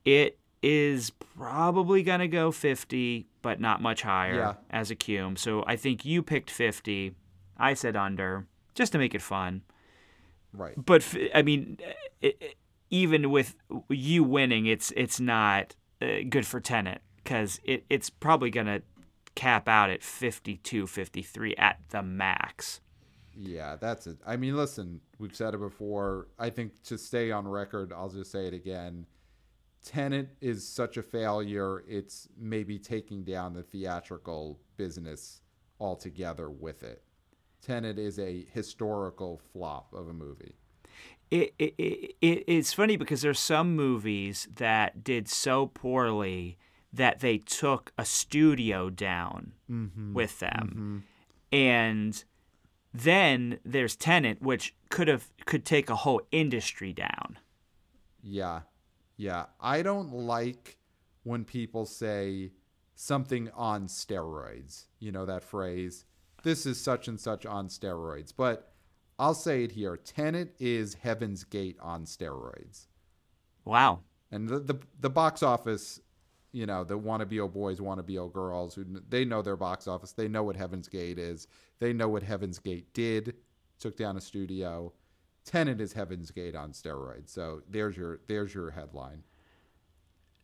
it 0.04 0.38
is 0.62 1.10
probably 1.10 2.02
going 2.02 2.20
to 2.20 2.28
go 2.28 2.52
50, 2.52 3.26
but 3.42 3.60
not 3.60 3.80
much 3.80 4.02
higher 4.02 4.34
yeah. 4.34 4.54
as 4.70 4.90
a 4.90 4.94
Cume. 4.94 5.36
So 5.36 5.64
I 5.66 5.76
think 5.76 6.04
you 6.04 6.22
picked 6.22 6.50
50. 6.50 7.14
I 7.56 7.74
said 7.74 7.96
under 7.96 8.46
just 8.74 8.92
to 8.92 8.98
make 8.98 9.14
it 9.14 9.22
fun. 9.22 9.62
Right. 10.52 10.74
But 10.76 11.04
I 11.34 11.42
mean, 11.42 11.78
it, 12.20 12.56
even 12.90 13.30
with 13.30 13.54
you 13.88 14.24
winning, 14.24 14.66
it's 14.66 14.92
it's 14.96 15.20
not 15.20 15.76
uh, 16.02 16.06
good 16.28 16.46
for 16.46 16.60
Tenet 16.60 17.02
because 17.22 17.60
it, 17.64 17.84
it's 17.88 18.10
probably 18.10 18.50
gonna 18.50 18.82
cap 19.34 19.68
out 19.68 19.90
at 19.90 20.02
52, 20.02 20.86
53 20.86 21.54
at 21.56 21.78
the 21.90 22.02
max. 22.02 22.80
Yeah, 23.32 23.76
that's 23.76 24.06
it. 24.06 24.18
I 24.26 24.36
mean, 24.36 24.56
listen, 24.56 25.00
we've 25.18 25.34
said 25.34 25.54
it 25.54 25.60
before. 25.60 26.28
I 26.38 26.50
think 26.50 26.82
to 26.84 26.98
stay 26.98 27.30
on 27.30 27.46
record, 27.46 27.92
I'll 27.92 28.10
just 28.10 28.32
say 28.32 28.46
it 28.46 28.54
again. 28.54 29.06
Tenet 29.82 30.36
is 30.40 30.66
such 30.66 30.96
a 30.98 31.02
failure, 31.02 31.84
it's 31.88 32.28
maybe 32.38 32.78
taking 32.78 33.24
down 33.24 33.54
the 33.54 33.62
theatrical 33.62 34.60
business 34.76 35.40
altogether 35.78 36.50
with 36.50 36.82
it. 36.82 37.02
Tenet 37.62 37.98
is 37.98 38.18
a 38.18 38.46
historical 38.52 39.40
flop 39.52 39.92
of 39.92 40.08
a 40.08 40.12
movie. 40.12 40.54
It, 41.30 41.54
it, 41.58 41.74
it, 41.78 42.44
it's 42.46 42.72
funny 42.72 42.96
because 42.96 43.22
there's 43.22 43.38
some 43.38 43.76
movies 43.76 44.48
that 44.56 45.04
did 45.04 45.28
so 45.28 45.66
poorly 45.66 46.58
that 46.92 47.20
they 47.20 47.38
took 47.38 47.92
a 47.96 48.04
studio 48.04 48.90
down 48.90 49.52
mm-hmm. 49.70 50.12
with 50.12 50.40
them. 50.40 51.04
Mm-hmm. 51.52 51.56
And 51.56 52.24
then 52.92 53.58
there's 53.64 53.94
Tenet, 53.94 54.42
which 54.42 54.74
could 54.88 55.06
have 55.06 55.30
could 55.46 55.64
take 55.64 55.88
a 55.88 55.96
whole 55.96 56.20
industry 56.32 56.92
down. 56.92 57.38
Yeah. 58.22 58.62
Yeah. 59.16 59.46
I 59.60 59.82
don't 59.82 60.12
like 60.12 60.78
when 61.22 61.44
people 61.44 61.86
say 61.86 62.50
something 62.96 63.50
on 63.54 63.86
steroids. 63.86 64.86
You 64.98 65.12
know 65.12 65.26
that 65.26 65.44
phrase 65.44 66.04
this 66.42 66.66
is 66.66 66.80
such 66.80 67.08
and 67.08 67.20
such 67.20 67.46
on 67.46 67.68
steroids. 67.68 68.32
But 68.36 68.72
I'll 69.18 69.34
say 69.34 69.64
it 69.64 69.72
here 69.72 69.96
Tenet 69.96 70.54
is 70.58 70.94
Heaven's 70.94 71.44
Gate 71.44 71.76
on 71.80 72.04
steroids. 72.04 72.86
Wow. 73.64 74.00
And 74.32 74.48
the, 74.48 74.60
the, 74.60 74.78
the 75.00 75.10
box 75.10 75.42
office, 75.42 76.00
you 76.52 76.66
know, 76.66 76.84
the 76.84 76.98
wannabe 76.98 77.40
old 77.40 77.52
boys, 77.52 77.80
wannabe 77.80 78.18
old 78.18 78.32
girls, 78.32 78.74
who 78.74 78.84
they 79.08 79.24
know 79.24 79.42
their 79.42 79.56
box 79.56 79.86
office. 79.88 80.12
They 80.12 80.28
know 80.28 80.42
what 80.42 80.56
Heaven's 80.56 80.88
Gate 80.88 81.18
is. 81.18 81.48
They 81.80 81.92
know 81.92 82.08
what 82.08 82.22
Heaven's 82.22 82.58
Gate 82.58 82.92
did. 82.94 83.34
Took 83.78 83.96
down 83.96 84.16
a 84.16 84.20
studio. 84.20 84.92
Tenet 85.44 85.80
is 85.80 85.92
Heaven's 85.92 86.30
Gate 86.30 86.54
on 86.54 86.72
steroids. 86.72 87.30
So 87.30 87.62
there's 87.68 87.96
your 87.96 88.20
there's 88.26 88.54
your 88.54 88.70
headline. 88.70 89.24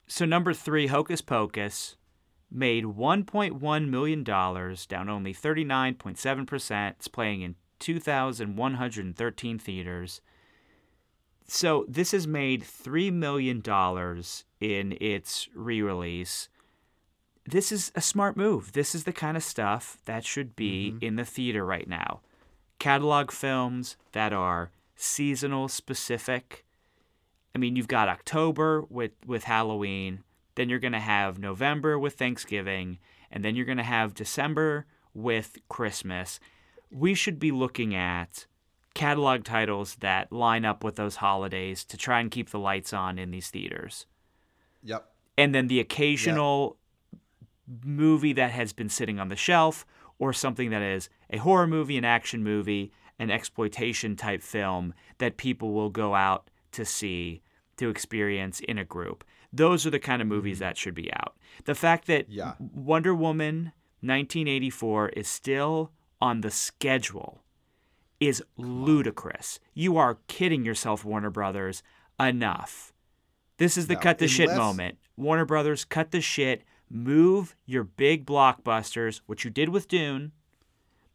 So 0.09 0.25
number 0.25 0.55
three, 0.55 0.87
Hocus 0.87 1.21
Pocus 1.21 1.97
made 2.51 2.85
$1.1 2.85 3.89
million, 3.89 4.23
down 4.23 5.09
only 5.09 5.35
39.7%. 5.35 6.91
It's 6.91 7.09
playing 7.09 7.43
in 7.43 7.55
2,113 7.79 9.59
theaters. 9.59 10.21
So 11.49 11.85
this 11.89 12.13
has 12.13 12.27
made 12.27 12.63
$3 12.63 13.13
million 13.13 13.63
in 14.61 14.99
its 15.01 15.49
re 15.55 15.83
release. 15.83 16.49
This 17.45 17.71
is 17.71 17.93
a 17.95 18.01
smart 18.01 18.37
move. 18.37 18.73
This 18.73 18.95
is 18.95 19.05
the 19.05 19.13
kind 19.13 19.37
of 19.37 19.45
stuff 19.45 19.99
that 20.07 20.25
should 20.25 20.57
be 20.57 20.91
mm-hmm. 20.91 21.05
in 21.05 21.17
the 21.17 21.25
theater 21.25 21.65
right 21.65 21.89
now. 21.89 22.21
Catalog 22.79 23.31
films 23.31 23.97
that 24.13 24.33
are 24.33 24.71
seasonal 24.97 25.69
specific. 25.69 26.65
I 27.55 27.59
mean, 27.59 27.77
you've 27.77 27.89
got 27.89 28.09
October 28.09 28.83
with, 28.91 29.13
with 29.25 29.45
Halloween. 29.45 30.25
Then 30.57 30.69
you're 30.69 30.81
going 30.81 30.93
to 30.93 30.99
have 30.99 31.39
November 31.39 31.99
with 31.99 32.15
Thanksgiving, 32.15 32.99
and 33.31 33.45
then 33.45 33.55
you're 33.55 33.65
going 33.65 33.79
to 33.79 33.85
have 33.85 34.15
December 34.15 34.87
with 35.15 35.57
Christmas. 35.69 36.41
We 36.91 37.15
should 37.15 37.39
be 37.39 37.53
looking 37.53 37.95
at 37.95 38.47
catalog 38.95 39.45
titles 39.45 39.97
that 40.01 40.33
line 40.33 40.65
up 40.65 40.83
with 40.83 40.97
those 40.97 41.17
holidays 41.17 41.85
to 41.85 41.97
try 41.97 42.21
and 42.21 42.31
keep 42.31 42.51
the 42.51 42.59
lights 42.59 42.93
on 42.93 43.19
in 43.19 43.31
these 43.31 43.51
theaters. 43.51 44.07
Yep. 44.83 45.09
and 45.37 45.55
then 45.55 45.67
the 45.67 45.81
occasional 45.81 46.79
movie 47.85 48.33
that 48.33 48.53
has 48.53 48.73
been 48.73 48.89
sitting 48.89 49.19
on 49.19 49.29
the 49.29 49.37
shelf 49.37 49.85
or 50.19 50.33
something 50.33 50.71
that 50.71 50.83
is 50.83 51.09
a 51.31 51.39
horror 51.39 51.67
movie, 51.67 51.99
an 51.99 52.05
action 52.05 52.43
movie, 52.43 52.93
an 53.19 53.31
exploitation 53.31 54.17
type 54.17 54.43
film 54.43 54.95
that 55.19 55.37
people 55.37 55.73
will 55.73 55.91
go 55.91 56.15
out 56.15 56.51
to 56.73 56.85
see 56.85 57.43
to 57.77 57.91
experience 57.91 58.61
in 58.61 58.79
a 58.79 58.85
group. 58.85 59.25
Those 59.53 59.87
are 59.87 59.91
the 59.91 59.99
kind 59.99 60.21
of 60.21 60.29
movies 60.29 60.57
mm-hmm. 60.57 60.65
that 60.65 60.77
should 60.77 60.95
be 60.95 61.13
out. 61.13 61.37
The 61.65 61.75
fact 61.75 62.07
that 62.07 62.29
Yeah. 62.29 62.55
Wonder 62.59 63.15
Woman 63.15 63.73
1984 64.01 65.11
is 65.11 65.29
still 65.29 65.93
on 66.21 66.41
the 66.41 66.51
schedule 66.51 67.43
is 68.21 68.43
ludicrous. 68.57 69.59
You 69.75 69.97
are 69.97 70.19
kidding 70.27 70.65
yourself, 70.65 71.05
Warner 71.05 71.31
Brothers. 71.31 71.83
Enough. 72.19 72.93
This 73.59 73.77
is 73.77 73.87
the 73.87 73.95
No, 73.95 74.01
cut 74.01 74.19
the 74.19 74.29
shit 74.29 74.51
moment. 74.51 74.99
Warner 75.17 75.45
Brothers, 75.45 75.85
cut 75.85 76.11
the 76.11 76.21
shit. 76.21 76.63
Move 76.89 77.57
your 77.67 77.85
big 77.85 78.25
blockbusters, 78.25 79.21
which 79.27 79.45
you 79.45 79.51
did 79.51 79.71
with 79.71 79.89
Dune, 79.89 80.33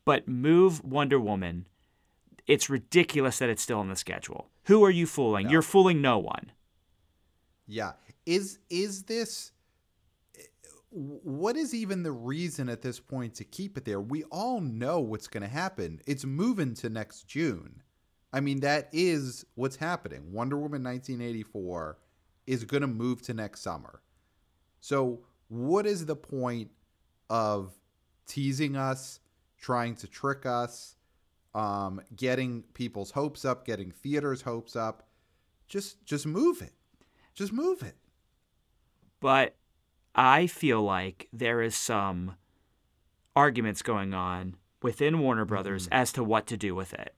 but 0.05 0.27
move 0.27 0.83
Wonder 0.83 1.19
Woman. 1.19 1.67
It's 2.45 2.69
ridiculous 2.69 3.39
that 3.39 3.49
it's 3.49 3.61
still 3.61 3.79
on 3.79 3.87
the 3.87 3.95
schedule. 3.95 4.49
Who 4.65 4.83
are 4.83 4.89
you 4.91 5.05
fooling? 5.05 5.49
You're 5.49 5.61
fooling 5.61 6.01
no 6.01 6.17
one. 6.17 6.51
Yeah. 7.67 7.93
Is 8.25 8.59
is 8.69 9.03
this 9.03 9.51
what 10.91 11.55
is 11.55 11.73
even 11.73 12.03
the 12.03 12.11
reason 12.11 12.67
at 12.67 12.81
this 12.81 12.99
point 12.99 13.35
to 13.35 13.45
keep 13.45 13.77
it 13.77 13.85
there? 13.85 14.01
We 14.01 14.23
all 14.25 14.59
know 14.59 14.99
what's 14.99 15.27
going 15.27 15.43
to 15.43 15.49
happen. 15.49 16.01
It's 16.05 16.25
moving 16.25 16.73
to 16.75 16.89
next 16.89 17.27
June. 17.27 17.81
I 18.33 18.41
mean, 18.41 18.59
that 18.61 18.89
is 18.91 19.45
what's 19.55 19.77
happening. 19.77 20.31
Wonder 20.31 20.57
Woman 20.57 20.83
1984 20.83 21.97
is 22.45 22.65
going 22.65 22.81
to 22.81 22.87
move 22.87 23.21
to 23.23 23.33
next 23.33 23.61
summer. 23.61 24.01
So, 24.81 25.21
what 25.47 25.85
is 25.85 26.05
the 26.05 26.15
point 26.15 26.71
of 27.29 27.73
teasing 28.27 28.75
us, 28.75 29.19
trying 29.57 29.95
to 29.95 30.07
trick 30.07 30.45
us, 30.45 30.95
um, 31.53 32.01
getting 32.15 32.63
people's 32.73 33.11
hopes 33.11 33.45
up, 33.45 33.65
getting 33.65 33.91
theaters' 33.91 34.41
hopes 34.41 34.75
up? 34.75 35.07
Just 35.67 36.05
just 36.05 36.25
move 36.25 36.61
it. 36.61 36.73
Just 37.33 37.53
move 37.53 37.81
it. 37.81 37.95
But 39.21 39.55
I 40.13 40.47
feel 40.47 40.81
like 40.81 41.29
there 41.31 41.61
is 41.61 41.75
some 41.75 42.35
arguments 43.35 43.81
going 43.81 44.13
on 44.13 44.57
within 44.81 45.19
Warner 45.19 45.45
Brothers 45.45 45.85
mm-hmm. 45.85 45.93
as 45.93 46.11
to 46.13 46.23
what 46.23 46.47
to 46.47 46.57
do 46.57 46.75
with 46.75 46.93
it. 46.93 47.15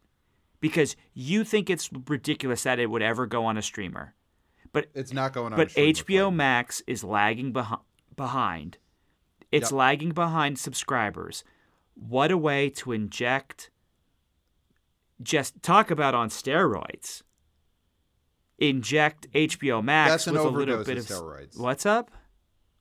Because 0.59 0.95
you 1.13 1.43
think 1.43 1.69
it's 1.69 1.89
ridiculous 2.07 2.63
that 2.63 2.79
it 2.79 2.89
would 2.89 3.01
ever 3.01 3.25
go 3.25 3.45
on 3.45 3.57
a 3.57 3.61
streamer. 3.61 4.13
But 4.71 4.87
It's 4.93 5.11
not 5.11 5.33
going 5.33 5.53
on. 5.53 5.57
but 5.57 5.69
HBO 5.69 6.27
play. 6.29 6.35
Max 6.35 6.81
is 6.87 7.03
lagging 7.03 7.51
behi- 7.51 7.81
behind. 8.15 8.77
It's 9.51 9.71
Yep. 9.71 9.77
lagging 9.77 10.11
behind 10.11 10.59
subscribers. 10.59 11.43
What 11.95 12.31
a 12.31 12.37
way 12.37 12.69
to 12.69 12.91
inject 12.91 13.69
just 15.21 15.61
talk 15.61 15.91
about 15.91 16.15
on 16.15 16.29
steroids. 16.29 17.21
Inject 18.59 19.31
HBO 19.31 19.83
Max 19.83 20.11
That's 20.11 20.25
with 20.27 20.35
a 20.35 20.43
little 20.43 20.83
bit 20.83 20.97
of 20.97 21.03
of 21.03 21.05
steroids. 21.05 21.59
What's 21.59 21.85
up? 21.85 22.11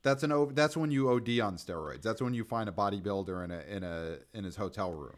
That's 0.03 0.23
an 0.23 0.31
over. 0.31 0.53
That's 0.53 0.77
when 0.77 0.91
you 0.91 1.09
OD 1.09 1.39
on 1.39 1.57
steroids. 1.57 2.01
That's 2.01 2.21
when 2.21 2.33
you 2.33 2.43
find 2.43 2.67
a 2.69 2.71
bodybuilder 2.71 3.43
in 3.45 3.51
a 3.51 3.59
in 3.61 3.83
a 3.83 4.17
in 4.33 4.43
his 4.43 4.57
hotel 4.57 4.93
room. 4.93 5.15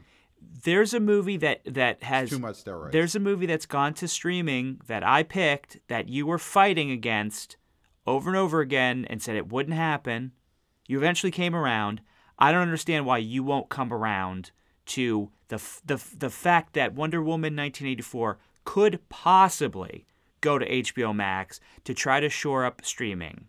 There's 0.63 0.93
a 0.93 0.99
movie 0.99 1.37
that 1.37 1.61
that 1.65 2.03
has 2.03 2.29
Too 2.29 2.39
much 2.39 2.63
steroids. 2.63 2.91
There's 2.91 3.15
a 3.15 3.19
movie 3.19 3.47
that's 3.47 3.65
gone 3.65 3.93
to 3.95 4.07
streaming 4.07 4.79
that 4.87 5.03
I 5.03 5.23
picked 5.23 5.79
that 5.87 6.07
you 6.07 6.25
were 6.25 6.37
fighting 6.37 6.91
against 6.91 7.57
over 8.05 8.29
and 8.29 8.37
over 8.37 8.61
again 8.61 9.05
and 9.09 9.21
said 9.21 9.35
it 9.35 9.51
wouldn't 9.51 9.75
happen. 9.75 10.33
You 10.87 10.97
eventually 10.97 11.31
came 11.31 11.55
around. 11.55 12.01
I 12.37 12.51
don't 12.51 12.61
understand 12.61 13.05
why 13.05 13.17
you 13.17 13.43
won't 13.43 13.69
come 13.69 13.91
around 13.91 14.51
to 14.87 15.31
the 15.47 15.55
f- 15.55 15.81
the 15.83 16.03
the 16.15 16.29
fact 16.29 16.73
that 16.73 16.93
Wonder 16.93 17.21
Woman 17.21 17.55
1984 17.55 18.37
could 18.65 18.99
possibly 19.09 20.05
go 20.45 20.57
to 20.59 20.65
HBO 20.69 21.13
Max 21.13 21.59
to 21.83 21.93
try 21.93 22.19
to 22.19 22.29
shore 22.29 22.63
up 22.63 22.81
streaming. 22.85 23.47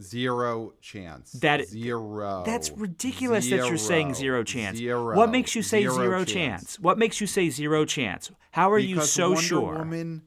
zero 0.00 0.72
chance. 0.80 1.32
That- 1.32 1.66
zero. 1.68 2.42
That's 2.44 2.70
ridiculous 2.70 3.48
that 3.50 3.66
you're 3.68 3.78
saying 3.78 4.14
zero 4.14 4.42
chance. 4.44 4.80
What 4.80 5.30
makes 5.30 5.54
you 5.54 5.62
say 5.62 5.82
zero, 5.82 6.24
chance? 6.24 6.78
What 6.80 6.98
makes 6.98 7.20
you 7.20 7.26
say 7.26 7.48
zero 7.50 7.84
chance? 7.84 8.30
How 8.50 8.70
are 8.72 8.78
you 8.78 8.96
Because 8.96 9.12
so 9.12 9.28
Wonder 9.30 9.42
sure? 9.42 9.78
Woman, 9.78 10.22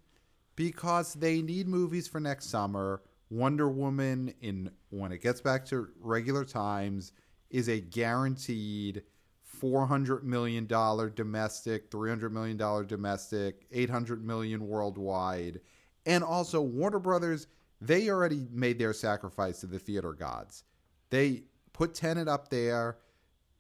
because 0.56 1.14
they 1.14 1.42
need 1.42 1.68
movies 1.68 2.08
for 2.08 2.20
next 2.20 2.48
summer. 2.48 3.02
Wonder 3.30 3.70
Woman, 3.70 4.34
in 4.42 4.72
when 4.90 5.12
it 5.12 5.22
gets 5.22 5.40
back 5.42 5.66
to 5.68 5.88
regular 6.00 6.44
times, 6.44 7.12
is 7.52 7.70
a 7.70 7.80
guaranteed 7.80 9.04
four 9.44 9.86
hundred 9.86 10.24
million 10.24 10.66
dollar 10.66 11.10
domestic, 11.10 11.92
three 11.92 12.10
hundred 12.10 12.34
million 12.34 12.58
dollar 12.58 12.84
domestic, 12.84 13.68
eight 13.72 13.90
hundred 13.90 14.24
million 14.26 14.68
worldwide, 14.68 15.60
and 16.06 16.24
also 16.24 16.62
Warner 16.62 17.00
Brothers. 17.00 17.48
They 17.82 18.10
already 18.10 18.48
made 18.52 18.78
their 18.78 18.94
sacrifice 18.94 19.62
to 19.62 19.68
the 19.68 19.80
theater 19.80 20.14
gods. 20.14 20.64
They 21.10 21.44
put 21.74 21.94
Tenet 21.96 22.28
up 22.28 22.50
there. 22.50 22.98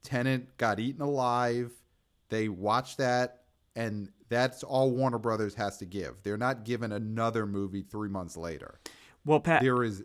Tenet 0.03 0.57
got 0.57 0.79
eaten 0.79 1.01
alive. 1.01 1.71
They 2.29 2.49
watched 2.49 2.97
that, 2.97 3.43
and 3.75 4.09
that's 4.29 4.63
all 4.63 4.91
Warner 4.91 5.17
Brothers 5.17 5.55
has 5.55 5.77
to 5.77 5.85
give. 5.85 6.21
They're 6.23 6.37
not 6.37 6.63
given 6.63 6.91
another 6.91 7.45
movie 7.45 7.81
three 7.81 8.09
months 8.09 8.37
later. 8.37 8.79
Well, 9.25 9.39
Pat, 9.39 9.61
There 9.61 9.83
is, 9.83 10.03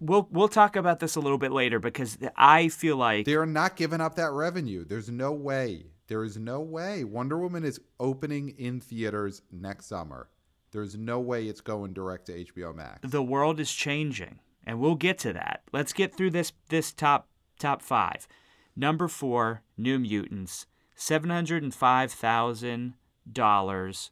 we'll 0.00 0.28
we'll 0.30 0.48
talk 0.48 0.76
about 0.76 1.00
this 1.00 1.16
a 1.16 1.20
little 1.20 1.38
bit 1.38 1.52
later 1.52 1.78
because 1.78 2.18
I 2.36 2.68
feel 2.68 2.96
like 2.96 3.26
they're 3.26 3.46
not 3.46 3.76
giving 3.76 4.00
up 4.00 4.16
that 4.16 4.32
revenue. 4.32 4.84
There's 4.84 5.10
no 5.10 5.32
way. 5.32 5.86
There 6.08 6.24
is 6.24 6.36
no 6.36 6.60
way. 6.60 7.04
Wonder 7.04 7.38
Woman 7.38 7.64
is 7.64 7.80
opening 8.00 8.50
in 8.58 8.80
theaters 8.80 9.42
next 9.50 9.86
summer. 9.86 10.28
There's 10.72 10.96
no 10.96 11.20
way 11.20 11.46
it's 11.46 11.60
going 11.60 11.92
direct 11.92 12.26
to 12.26 12.44
HBO 12.44 12.74
Max. 12.74 12.98
the 13.02 13.22
world 13.22 13.60
is 13.60 13.72
changing, 13.72 14.40
and 14.66 14.80
we'll 14.80 14.94
get 14.94 15.18
to 15.18 15.32
that. 15.34 15.62
Let's 15.72 15.92
get 15.92 16.14
through 16.14 16.30
this 16.30 16.52
this 16.68 16.92
top 16.92 17.28
top 17.58 17.82
five. 17.82 18.26
Number 18.74 19.06
four, 19.06 19.62
New 19.76 19.98
Mutants, 19.98 20.66
seven 20.96 21.30
hundred 21.30 21.62
and 21.62 21.74
five 21.74 22.10
thousand 22.10 22.94
dollars, 23.30 24.10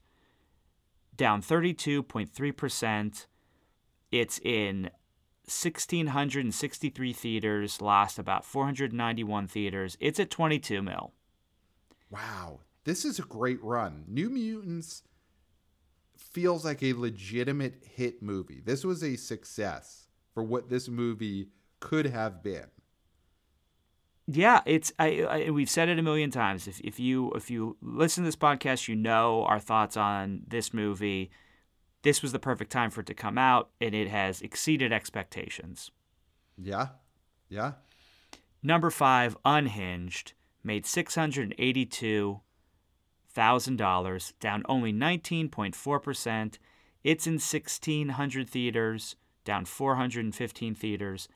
down 1.16 1.40
thirty 1.40 1.72
two 1.72 2.02
point 2.02 2.32
three 2.32 2.52
percent. 2.52 3.26
It's 4.12 4.38
in 4.40 4.90
1,663 5.50 7.12
theaters, 7.12 7.80
lost 7.80 8.18
about 8.18 8.44
491 8.44 9.46
theaters. 9.48 9.96
It's 10.00 10.20
at 10.20 10.30
22 10.30 10.82
mil. 10.82 11.12
Wow, 12.10 12.60
this 12.84 13.04
is 13.04 13.18
a 13.18 13.22
great 13.22 13.62
run. 13.62 14.04
New 14.08 14.30
Mutants 14.30 15.02
feels 16.30 16.64
like 16.64 16.82
a 16.82 16.92
legitimate 16.92 17.84
hit 17.94 18.22
movie. 18.22 18.62
This 18.64 18.84
was 18.84 19.02
a 19.02 19.16
success 19.16 20.08
for 20.32 20.42
what 20.42 20.68
this 20.68 20.88
movie 20.88 21.48
could 21.80 22.06
have 22.06 22.42
been. 22.42 22.66
Yeah, 24.26 24.60
it's 24.64 24.92
I, 24.98 25.22
I 25.22 25.50
we've 25.50 25.68
said 25.68 25.88
it 25.88 25.98
a 25.98 26.02
million 26.02 26.30
times. 26.30 26.68
If 26.68 26.80
if 26.80 27.00
you 27.00 27.32
if 27.32 27.50
you 27.50 27.76
listen 27.82 28.22
to 28.22 28.28
this 28.28 28.36
podcast, 28.36 28.86
you 28.86 28.94
know 28.94 29.44
our 29.44 29.58
thoughts 29.58 29.96
on 29.96 30.42
this 30.46 30.72
movie. 30.72 31.30
This 32.02 32.22
was 32.22 32.32
the 32.32 32.38
perfect 32.38 32.70
time 32.70 32.90
for 32.90 33.00
it 33.00 33.06
to 33.08 33.14
come 33.14 33.36
out, 33.36 33.70
and 33.80 33.94
it 33.94 34.08
has 34.08 34.40
exceeded 34.40 34.92
expectations. 34.92 35.90
Yeah, 36.56 36.88
yeah. 37.48 37.72
Number 38.62 38.90
five, 38.90 39.36
Unhinged, 39.44 40.34
made 40.62 40.86
six 40.86 41.14
hundred 41.14 41.54
eighty-two 41.58 42.40
thousand 43.32 43.76
dollars, 43.76 44.34
down 44.40 44.62
only 44.68 44.92
nineteen 44.92 45.48
point 45.48 45.74
four 45.74 46.00
percent. 46.00 46.58
It's 47.02 47.26
in 47.26 47.38
sixteen 47.38 48.10
hundred 48.10 48.48
theaters, 48.48 49.16
down 49.44 49.64
four 49.64 49.96
hundred 49.96 50.24
and 50.24 50.34
fifteen 50.34 50.74
theaters. 50.74 51.28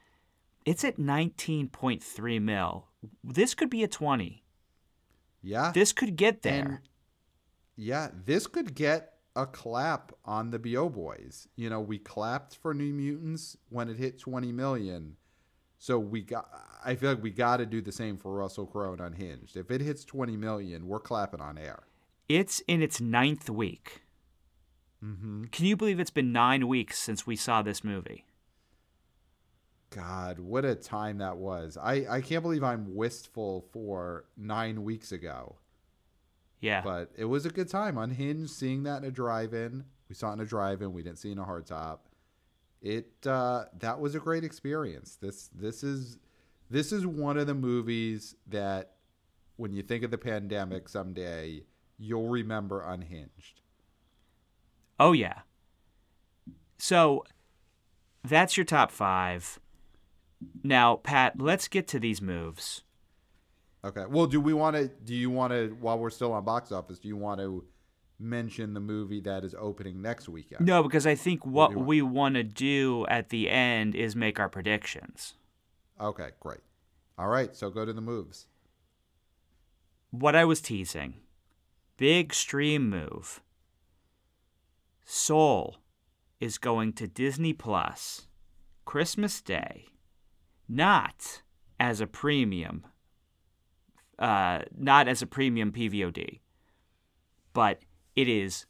It's 0.64 0.84
at 0.84 0.98
nineteen 0.98 1.68
point 1.68 2.02
three 2.02 2.38
mil. 2.38 2.88
This 3.22 3.54
could 3.54 3.70
be 3.70 3.82
a 3.82 3.88
twenty. 3.88 4.44
Yeah. 5.42 5.72
This 5.74 5.92
could 5.92 6.16
get 6.16 6.42
there. 6.42 6.64
And 6.64 6.78
yeah, 7.76 8.08
this 8.24 8.46
could 8.46 8.74
get 8.74 9.14
a 9.36 9.46
clap 9.46 10.12
on 10.24 10.50
the 10.50 10.58
BO 10.58 10.88
boys. 10.88 11.48
You 11.56 11.68
know, 11.68 11.80
we 11.80 11.98
clapped 11.98 12.56
for 12.56 12.72
New 12.72 12.92
Mutants 12.92 13.56
when 13.68 13.88
it 13.88 13.98
hit 13.98 14.18
20 14.18 14.52
million. 14.52 15.16
So 15.84 15.98
we 15.98 16.22
got 16.22 16.48
I 16.82 16.94
feel 16.94 17.10
like 17.10 17.22
we 17.22 17.30
got 17.30 17.58
to 17.58 17.66
do 17.66 17.82
the 17.82 17.92
same 17.92 18.16
for 18.16 18.32
Russell 18.32 18.64
Crowe 18.64 18.92
and 18.92 19.02
Unhinged. 19.02 19.54
If 19.54 19.70
it 19.70 19.82
hits 19.82 20.02
20 20.02 20.34
million, 20.34 20.88
we're 20.88 20.98
clapping 20.98 21.42
on 21.42 21.58
air. 21.58 21.82
It's 22.26 22.60
in 22.60 22.80
its 22.80 23.02
ninth 23.02 23.50
week. 23.50 24.00
Mhm. 25.02 25.52
Can 25.52 25.66
you 25.66 25.76
believe 25.76 26.00
it's 26.00 26.08
been 26.08 26.32
nine 26.32 26.68
weeks 26.68 26.98
since 26.98 27.26
we 27.26 27.36
saw 27.36 27.60
this 27.60 27.84
movie? 27.84 28.24
God, 29.90 30.38
what 30.38 30.64
a 30.64 30.74
time 30.74 31.18
that 31.18 31.36
was. 31.36 31.76
I 31.76 32.06
I 32.08 32.20
can't 32.22 32.42
believe 32.42 32.64
I'm 32.64 32.94
wistful 32.94 33.68
for 33.70 34.24
9 34.38 34.84
weeks 34.84 35.12
ago. 35.12 35.56
Yeah. 36.60 36.80
But 36.80 37.12
it 37.14 37.26
was 37.26 37.44
a 37.44 37.50
good 37.50 37.68
time. 37.68 37.98
Unhinged, 37.98 38.48
seeing 38.48 38.84
that 38.84 39.02
in 39.02 39.08
a 39.08 39.10
drive-in. 39.10 39.84
We 40.08 40.14
saw 40.14 40.30
it 40.30 40.34
in 40.34 40.40
a 40.40 40.46
drive-in. 40.46 40.94
We 40.94 41.02
didn't 41.02 41.18
see 41.18 41.28
it 41.28 41.32
in 41.32 41.38
a 41.40 41.44
hardtop. 41.44 41.98
It 42.84 43.26
uh, 43.26 43.64
that 43.80 43.98
was 43.98 44.14
a 44.14 44.20
great 44.20 44.44
experience. 44.44 45.16
This 45.20 45.48
this 45.54 45.82
is 45.82 46.18
this 46.70 46.92
is 46.92 47.06
one 47.06 47.38
of 47.38 47.46
the 47.46 47.54
movies 47.54 48.36
that 48.48 48.92
when 49.56 49.72
you 49.72 49.82
think 49.82 50.04
of 50.04 50.10
the 50.10 50.18
pandemic 50.18 50.88
someday, 50.88 51.62
you'll 51.98 52.28
remember 52.28 52.82
unhinged. 52.82 53.62
Oh 55.00 55.12
yeah. 55.12 55.40
So 56.78 57.24
that's 58.22 58.56
your 58.56 58.64
top 58.64 58.90
five. 58.90 59.58
Now, 60.62 60.96
Pat, 60.96 61.40
let's 61.40 61.68
get 61.68 61.88
to 61.88 61.98
these 61.98 62.20
moves. 62.20 62.82
Okay. 63.82 64.04
Well, 64.06 64.26
do 64.26 64.42
we 64.42 64.52
want 64.52 64.76
to? 64.76 64.88
Do 64.88 65.14
you 65.14 65.30
want 65.30 65.52
to? 65.54 65.74
While 65.80 65.98
we're 65.98 66.10
still 66.10 66.34
on 66.34 66.44
box 66.44 66.70
office, 66.70 66.98
do 66.98 67.08
you 67.08 67.16
want 67.16 67.40
to 67.40 67.64
mention 68.24 68.74
the 68.74 68.80
movie 68.80 69.20
that 69.20 69.44
is 69.44 69.54
opening 69.58 70.02
next 70.02 70.28
weekend? 70.28 70.66
No, 70.66 70.82
because 70.82 71.06
I 71.06 71.14
think 71.14 71.44
what 71.46 71.76
we 71.76 72.02
want 72.02 72.34
to 72.34 72.42
do 72.42 73.06
at 73.08 73.28
the 73.28 73.48
end 73.48 73.94
is 73.94 74.16
make 74.16 74.40
our 74.40 74.48
predictions. 74.48 75.34
Okay, 76.00 76.30
great. 76.40 76.60
All 77.16 77.28
right, 77.28 77.54
so 77.54 77.70
go 77.70 77.84
to 77.84 77.92
the 77.92 78.00
moves. 78.00 78.46
What 80.10 80.34
I 80.34 80.44
was 80.44 80.60
teasing 80.60 81.14
big 81.96 82.34
stream 82.34 82.88
move. 82.90 83.40
Soul 85.04 85.76
is 86.40 86.58
going 86.58 86.92
to 86.94 87.06
Disney 87.06 87.52
Plus 87.52 88.26
Christmas 88.84 89.40
Day, 89.40 89.86
not 90.68 91.42
as 91.78 92.00
a 92.00 92.06
premium, 92.06 92.84
uh, 94.18 94.60
not 94.76 95.08
as 95.08 95.22
a 95.22 95.26
premium 95.26 95.72
PVOD, 95.72 96.40
but 97.52 97.80
it 98.16 98.28
is 98.28 98.66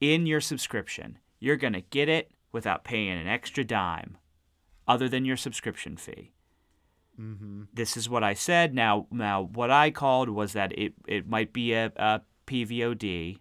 in 0.00 0.26
your 0.26 0.40
subscription. 0.40 1.18
You're 1.40 1.56
going 1.56 1.72
to 1.72 1.80
get 1.80 2.08
it 2.08 2.32
without 2.52 2.84
paying 2.84 3.18
an 3.18 3.28
extra 3.28 3.64
dime 3.64 4.18
other 4.86 5.08
than 5.08 5.24
your 5.24 5.36
subscription 5.36 5.96
fee. 5.96 6.32
Mm-hmm. 7.20 7.64
This 7.74 7.96
is 7.96 8.08
what 8.08 8.24
I 8.24 8.34
said. 8.34 8.74
Now, 8.74 9.06
now 9.10 9.42
what 9.42 9.70
I 9.70 9.90
called 9.90 10.28
was 10.28 10.52
that 10.52 10.76
it, 10.78 10.94
it 11.06 11.28
might 11.28 11.52
be 11.52 11.72
a, 11.72 11.92
a 11.96 12.22
PVOD 12.46 13.38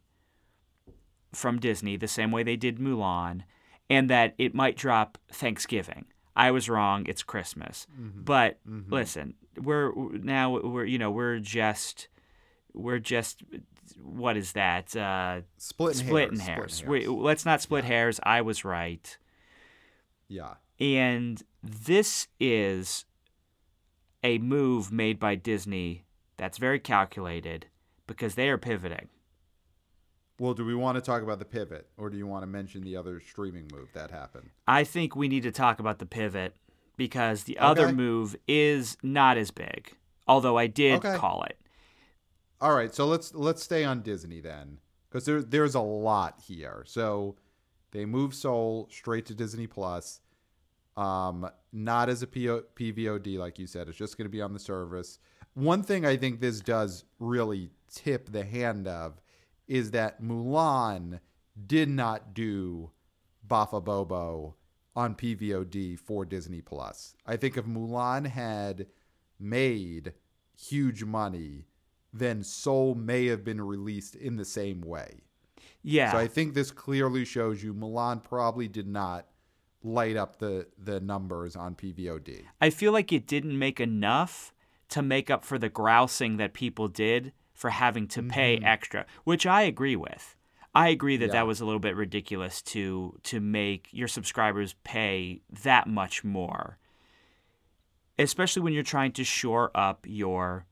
from 1.34 1.60
Disney, 1.60 1.98
the 1.98 2.08
same 2.08 2.32
way 2.32 2.44
they 2.44 2.56
did 2.56 2.80
Mulan, 2.80 3.44
and 3.90 4.10
that 4.10 4.34
it 4.38 4.56
might 4.56 4.76
drop 4.76 5.18
Thanksgiving. 5.32 6.06
I 6.36 6.52
was 6.52 6.70
wrong. 6.70 7.06
It's 7.08 7.24
Christmas. 7.24 7.88
Mm-hmm. 8.00 8.24
But 8.24 8.60
listen, 8.90 9.34
we're 9.60 9.92
now 9.96 10.60
we're 10.60 10.86
you 10.86 11.00
know 11.00 11.10
we're 11.10 11.40
just 11.40 12.10
we're 12.74 13.00
just 13.00 13.42
what 14.02 14.38
is 14.38 14.54
that? 14.54 14.96
Uh, 14.96 15.42
Splitting 15.58 16.08
splitting 16.08 16.40
hairs. 16.40 16.80
hairs. 16.82 16.84
We, 16.86 17.08
let's 17.08 17.46
not 17.46 17.62
split 17.62 17.84
hairs. 17.86 18.20
I 18.24 18.42
was 18.42 18.64
right. 18.66 19.18
Yeah. 20.28 20.56
And 20.80 21.42
this 21.64 22.28
is 22.40 23.06
a 24.24 24.38
move 24.40 24.92
made 24.92 25.20
by 25.20 25.36
Disney 25.36 26.06
that's 26.38 26.58
very 26.58 26.80
calculated 26.80 27.68
because 28.06 28.36
they 28.36 28.50
are 28.50 28.58
pivoting. 28.58 29.08
Well, 30.40 30.54
do 30.54 30.64
we 30.66 30.76
want 30.76 30.96
to 30.98 31.02
talk 31.02 31.24
about 31.24 31.40
the 31.40 31.46
pivot, 31.46 31.90
or 31.98 32.12
do 32.12 32.18
you 32.18 32.28
want 32.28 32.44
to 32.44 32.48
mention 32.48 32.84
the 32.84 32.96
other 32.96 33.20
streaming 33.20 33.68
move 33.74 33.90
that 33.94 34.12
happened? 34.12 34.52
I 34.68 34.84
think 34.84 35.16
we 35.16 35.28
need 35.28 35.44
to 35.44 35.52
talk 35.52 35.80
about 35.80 35.98
the 35.98 36.06
pivot 36.06 36.56
because 36.96 37.44
the 37.46 37.58
other 37.58 37.92
move 37.92 38.36
is 38.48 38.98
not 39.02 39.38
as 39.38 39.50
big, 39.50 39.96
although 40.28 40.56
I 40.58 40.68
did 40.68 40.98
Okay. 41.04 41.16
call 41.18 41.44
it. 41.44 41.58
All 42.60 42.74
right, 42.76 42.94
so 42.94 43.06
let's 43.06 43.36
let's 43.36 43.64
stay 43.64 43.84
on 43.84 44.02
Disney 44.02 44.42
then, 44.42 44.80
because 45.10 45.26
there's 45.26 45.46
there's 45.46 45.76
a 45.76 45.82
lot 45.82 46.42
here. 46.46 46.84
So 46.88 47.36
they 47.92 48.06
move 48.06 48.34
Soul 48.34 48.88
straight 48.92 49.28
to 49.28 49.36
Disney 49.36 49.68
Plus, 49.68 50.22
um, 50.96 51.50
not 51.72 52.10
as 52.10 52.24
a 52.24 52.28
PO, 52.28 52.64
PVOD 52.76 53.38
like 53.38 53.60
you 53.60 53.68
said. 53.68 53.88
It's 53.88 53.98
just 53.98 54.18
going 54.18 54.26
to 54.26 54.32
be 54.32 54.42
on 54.42 54.54
the 54.54 54.60
service. 54.60 55.20
One 55.54 55.84
thing 55.84 56.06
I 56.06 56.18
think 56.18 56.40
this 56.40 56.60
does 56.60 57.06
really 57.20 57.70
tip 57.94 58.32
the 58.32 58.44
hand 58.44 58.88
of 58.88 59.22
is 59.68 59.92
that 59.92 60.22
Mulan 60.22 61.20
did 61.66 61.90
not 61.90 62.34
do 62.34 62.92
Bafa 63.48 63.84
Bobo 63.84 64.56
on 64.96 65.16
PVOD 65.16 66.00
for 66.00 66.26
Disney 66.26 66.62
Plus. 66.62 67.16
I 67.26 67.38
think 67.38 67.56
if 67.56 67.66
Mulan 67.66 68.26
had 68.26 68.88
made 69.40 70.14
huge 70.56 71.04
money, 71.04 71.66
then 72.14 72.44
Soul 72.44 72.96
may 72.96 73.28
have 73.28 73.44
been 73.44 73.62
released 73.62 74.16
in 74.16 74.38
the 74.38 74.46
same 74.46 74.82
way. 74.82 75.22
Yeah. 75.84 76.12
So 76.12 76.18
I 76.18 76.28
think 76.28 76.54
this 76.54 76.72
clearly 76.72 77.26
shows 77.26 77.64
you 77.64 77.74
Mulan 77.74 78.24
probably 78.24 78.68
did 78.68 78.88
not 78.88 79.28
light 79.84 80.18
up 80.18 80.40
the 80.40 80.68
the 80.78 81.00
numbers 81.00 81.56
on 81.56 81.76
PVOD. 81.76 82.44
I 82.60 82.70
feel 82.70 82.92
like 82.92 83.14
it 83.14 83.26
didn't 83.28 83.58
make 83.58 83.80
enough 83.80 84.54
to 84.90 85.02
make 85.02 85.30
up 85.30 85.44
for 85.44 85.58
the 85.58 85.70
grousing 85.70 86.38
that 86.38 86.54
people 86.54 86.88
did 86.88 87.34
for 87.54 87.72
having 87.72 88.08
to 88.08 88.22
pay 88.24 88.58
mm-hmm. 88.58 88.66
extra, 88.66 89.06
which 89.24 89.46
I 89.46 89.64
agree 89.64 89.96
with. 89.96 90.36
I 90.76 90.90
agree 90.90 91.18
that 91.18 91.28
Yeah. 91.28 91.32
that 91.34 91.48
was 91.48 91.60
a 91.60 91.66
little 91.66 91.80
bit 91.80 91.96
ridiculous 91.96 92.62
to 92.74 93.18
to 93.24 93.40
make 93.40 93.88
your 93.92 94.08
subscribers 94.08 94.76
pay 94.84 95.42
that 95.64 95.88
much 95.88 96.24
more. 96.24 96.78
Especially 98.20 98.62
when 98.62 98.74
you're 98.74 98.84
trying 98.84 99.12
to 99.14 99.24
shore 99.24 99.72
up 99.74 100.06
your 100.08 100.67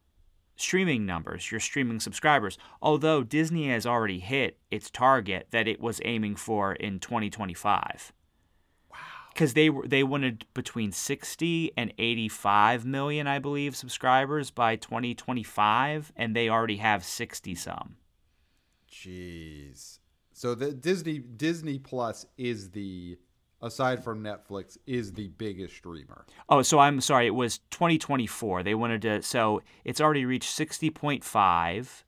streaming 0.55 1.05
numbers, 1.05 1.51
your 1.51 1.59
streaming 1.59 1.99
subscribers. 1.99 2.57
Although 2.81 3.23
Disney 3.23 3.69
has 3.69 3.85
already 3.85 4.19
hit 4.19 4.57
its 4.71 4.89
target 4.89 5.47
that 5.51 5.67
it 5.67 5.79
was 5.79 6.01
aiming 6.05 6.35
for 6.35 6.73
in 6.73 6.99
2025 6.99 8.13
because 9.33 9.53
they 9.53 9.69
were 9.69 9.87
they 9.87 10.03
wanted 10.03 10.45
between 10.53 10.91
60 10.93 11.71
and 11.75 11.93
85 11.97 12.85
million 12.85 13.27
i 13.27 13.37
believe 13.37 13.75
subscribers 13.75 14.49
by 14.49 14.77
2025 14.77 16.13
and 16.15 16.33
they 16.33 16.47
already 16.47 16.77
have 16.77 17.03
60 17.03 17.53
some 17.55 17.97
Jeez. 18.95 19.99
So 20.33 20.55
the 20.55 20.73
Disney 20.73 21.19
Disney 21.19 21.79
Plus 21.79 22.25
is 22.37 22.71
the 22.71 23.17
aside 23.65 24.03
from 24.03 24.23
Netflix 24.23 24.77
is 24.85 25.13
the 25.13 25.27
biggest 25.29 25.75
streamer. 25.75 26.25
oh 26.49 26.61
so 26.61 26.79
i'm 26.79 27.01
sorry 27.01 27.25
it 27.27 27.35
was 27.35 27.57
2024 27.71 28.63
they 28.63 28.75
wanted 28.75 29.01
to 29.01 29.21
so 29.21 29.61
it's 29.83 29.99
already 29.99 30.23
reached 30.25 30.57
60.5 30.57 32.03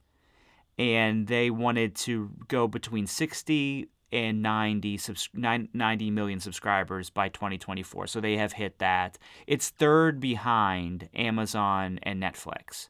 and 0.80 1.28
they 1.28 1.50
wanted 1.50 1.96
to 1.96 2.30
go 2.48 2.68
between 2.68 3.08
60 3.08 3.90
and 4.12 4.42
90 4.42 4.98
subs- 4.98 5.30
90 5.34 6.12
million 6.12 6.40
subscribers 6.40 7.10
by 7.10 7.28
2024 7.30 8.08
so 8.08 8.22
they 8.22 8.38
have 8.38 8.54
hit 8.54 8.78
that 8.80 9.18
it's 9.48 9.70
third 9.70 10.20
behind 10.20 11.10
amazon 11.14 12.00
and 12.04 12.22
netflix 12.22 12.90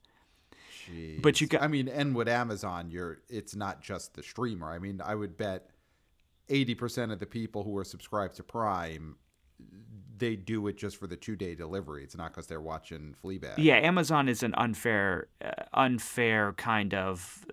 Jeez. 0.89 1.21
But 1.21 1.41
you 1.41 1.47
got- 1.47 1.61
I 1.63 1.67
mean, 1.67 1.89
and 1.89 2.15
with 2.15 2.29
Amazon, 2.29 2.89
you're 2.91 3.17
it's 3.27 3.55
not 3.57 3.81
just 3.81 4.13
the 4.13 4.23
streamer. 4.23 4.71
I 4.71 4.79
mean, 4.79 5.01
I 5.03 5.15
would 5.15 5.35
bet 5.35 5.69
80% 6.49 7.11
of 7.11 7.19
the 7.19 7.25
people 7.25 7.63
who 7.63 7.77
are 7.77 7.83
subscribed 7.83 8.35
to 8.37 8.43
Prime 8.43 9.17
they 10.17 10.35
do 10.35 10.67
it 10.67 10.77
just 10.77 10.97
for 10.97 11.07
the 11.07 11.17
2-day 11.17 11.55
delivery. 11.55 12.03
It's 12.03 12.17
not 12.17 12.33
cuz 12.33 12.47
they're 12.47 12.61
watching 12.61 13.15
Fleabag. 13.23 13.55
Yeah, 13.57 13.75
Amazon 13.75 14.27
is 14.27 14.43
an 14.43 14.53
unfair, 14.55 15.27
uh, 15.43 15.51
unfair 15.73 16.53
kind 16.53 16.93
of. 16.93 17.45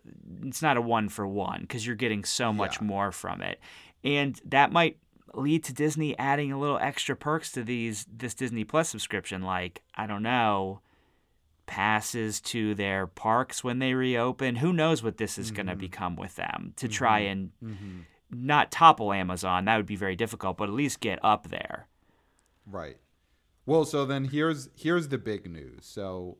It's 0.42 0.62
not 0.62 0.76
a 0.76 0.80
one 0.80 1.08
for 1.08 1.26
one 1.26 1.62
because 1.62 1.86
you're 1.86 1.96
getting 1.96 2.24
so 2.24 2.52
much 2.52 2.80
Yeah. 2.80 2.86
more 2.86 3.12
from 3.12 3.42
it, 3.42 3.60
and 4.02 4.40
that 4.44 4.72
might 4.72 4.98
lead 5.34 5.64
to 5.64 5.72
Disney 5.72 6.16
adding 6.18 6.52
a 6.52 6.58
little 6.58 6.78
extra 6.78 7.16
perks 7.16 7.50
to 7.52 7.62
these 7.62 8.06
this 8.10 8.34
Disney 8.34 8.64
Plus 8.64 8.88
subscription. 8.88 9.42
Like 9.42 9.82
I 9.94 10.06
don't 10.06 10.22
know, 10.22 10.80
passes 11.66 12.40
to 12.40 12.74
their 12.74 13.06
parks 13.06 13.64
when 13.64 13.78
they 13.78 13.94
reopen. 13.94 14.56
Who 14.56 14.72
knows 14.72 15.02
what 15.02 15.18
this 15.18 15.38
is 15.38 15.50
going 15.50 15.66
to 15.66 15.72
mm-hmm. 15.72 15.80
become 15.80 16.16
with 16.16 16.36
them 16.36 16.72
to 16.76 16.88
try 16.88 17.22
mm-hmm. 17.22 17.30
and 17.30 17.50
mm-hmm. 17.62 18.00
Not 18.30 18.70
topple 18.70 19.12
Amazon. 19.12 19.64
That 19.64 19.76
would 19.76 19.86
be 19.86 19.96
very 19.96 20.16
difficult, 20.16 20.56
but 20.56 20.68
at 20.68 20.74
least 20.74 21.00
get 21.00 21.18
up 21.24 21.48
there. 21.48 21.88
Right. 22.66 22.96
Well, 23.66 23.84
so 23.84 24.04
then 24.04 24.24
here's 24.24 24.68
here's 24.74 25.08
the 25.08 25.18
big 25.18 25.50
news. 25.50 25.86
So, 25.86 26.38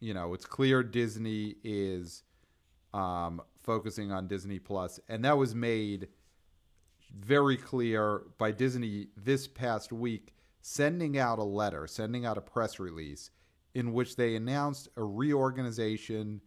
you 0.00 0.14
know, 0.14 0.34
it's 0.34 0.46
clear 0.46 0.82
Disney 0.82 1.56
is 1.62 2.22
um, 2.94 3.42
focusing 3.62 4.10
on 4.10 4.26
Disney 4.26 4.58
Plus, 4.58 4.98
and 5.08 5.24
that 5.24 5.36
was 5.36 5.54
made 5.54 6.08
very 7.18 7.56
clear 7.56 8.22
by 8.38 8.52
Disney 8.52 9.08
this 9.16 9.46
past 9.46 9.92
week, 9.92 10.34
sending 10.62 11.18
out 11.18 11.38
a 11.38 11.44
letter, 11.44 11.86
sending 11.86 12.24
out 12.24 12.38
a 12.38 12.42
press 12.42 12.78
release 12.78 13.30
in 13.74 13.92
which 13.92 14.16
they 14.16 14.34
announced 14.34 14.88
a 14.96 15.02
reorganization 15.02 16.40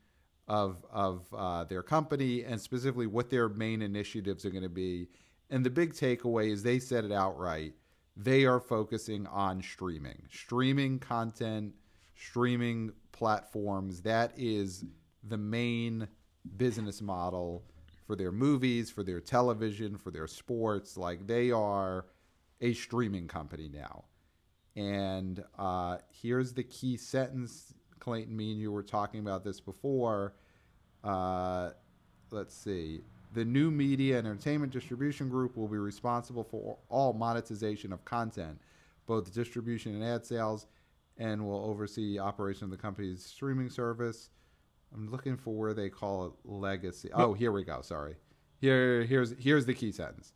of 0.48 0.86
of 0.92 1.26
uh, 1.36 1.64
their 1.64 1.84
company 1.84 2.44
and 2.44 2.60
specifically 2.60 3.08
what 3.08 3.30
their 3.30 3.50
main 3.50 3.82
initiatives 3.82 4.46
are 4.46 4.52
going 4.52 4.64
to 4.64 4.70
be. 4.70 5.08
And 5.50 5.66
the 5.66 5.70
big 5.70 5.94
takeaway 5.94 6.52
is 6.52 6.64
they 6.64 6.80
said 6.80 7.06
it 7.06 7.12
outright. 7.12 7.74
They 8.18 8.46
are 8.46 8.60
focusing 8.60 9.28
on 9.28 9.62
streaming, 9.62 10.24
streaming 10.32 11.00
content, 11.00 11.74
streaming 12.16 12.94
platforms. 13.12 14.02
That 14.02 14.32
is 14.38 14.86
the 15.24 15.38
main 15.38 16.08
business 16.58 17.02
model 17.02 17.66
for 18.06 18.16
their 18.16 18.32
movies, 18.32 18.90
for 18.90 19.04
their 19.04 19.20
television, 19.20 19.98
for 19.98 20.12
their 20.12 20.28
sports. 20.28 20.96
Like 20.98 21.28
they 21.28 21.52
are 21.52 22.06
a 22.62 22.74
streaming 22.74 23.28
company 23.28 23.70
now. 23.72 24.06
And 24.76 25.44
uh, 25.58 25.98
here's 26.10 26.54
the 26.54 26.64
key 26.64 26.98
sentence, 26.98 27.74
Clayton. 28.06 28.38
Me 28.38 28.52
and 28.52 28.62
you 28.62 28.72
were 28.72 28.84
talking 28.84 29.20
about 29.20 29.44
this 29.44 29.60
before. 29.60 30.36
Uh, 31.04 31.72
let's 32.30 32.56
see. 32.56 33.02
The 33.34 33.44
new 33.44 33.72
media 33.72 34.20
and 34.20 34.28
entertainment 34.28 34.72
distribution 34.72 35.28
group 35.28 35.58
will 35.58 35.68
be 35.68 35.78
responsible 35.78 36.44
for 36.44 36.78
all 36.88 37.14
monetization 37.14 37.92
of 37.92 38.06
content, 38.06 38.62
both 39.08 39.34
distribution 39.34 39.96
and 39.96 40.04
ad 40.04 40.24
sales, 40.24 40.68
and 41.18 41.46
will 41.46 41.66
oversee 41.66 42.20
operation 42.20 42.66
of 42.66 42.72
the 42.72 42.78
company's 42.78 43.26
streaming 43.26 43.70
service. 43.70 44.30
I'm 44.94 45.10
looking 45.10 45.36
for 45.36 45.56
where 45.56 45.74
they 45.74 45.90
call 45.90 46.28
it 46.28 46.34
legacy. 46.46 47.10
Oh, 47.14 47.34
here 47.34 47.52
we 47.52 47.64
go. 47.64 47.82
Sorry. 47.82 48.16
Here, 48.62 49.04
here's 49.04 49.34
here's 49.40 49.66
the 49.66 49.74
key 49.74 49.92
sentence. 49.92 50.34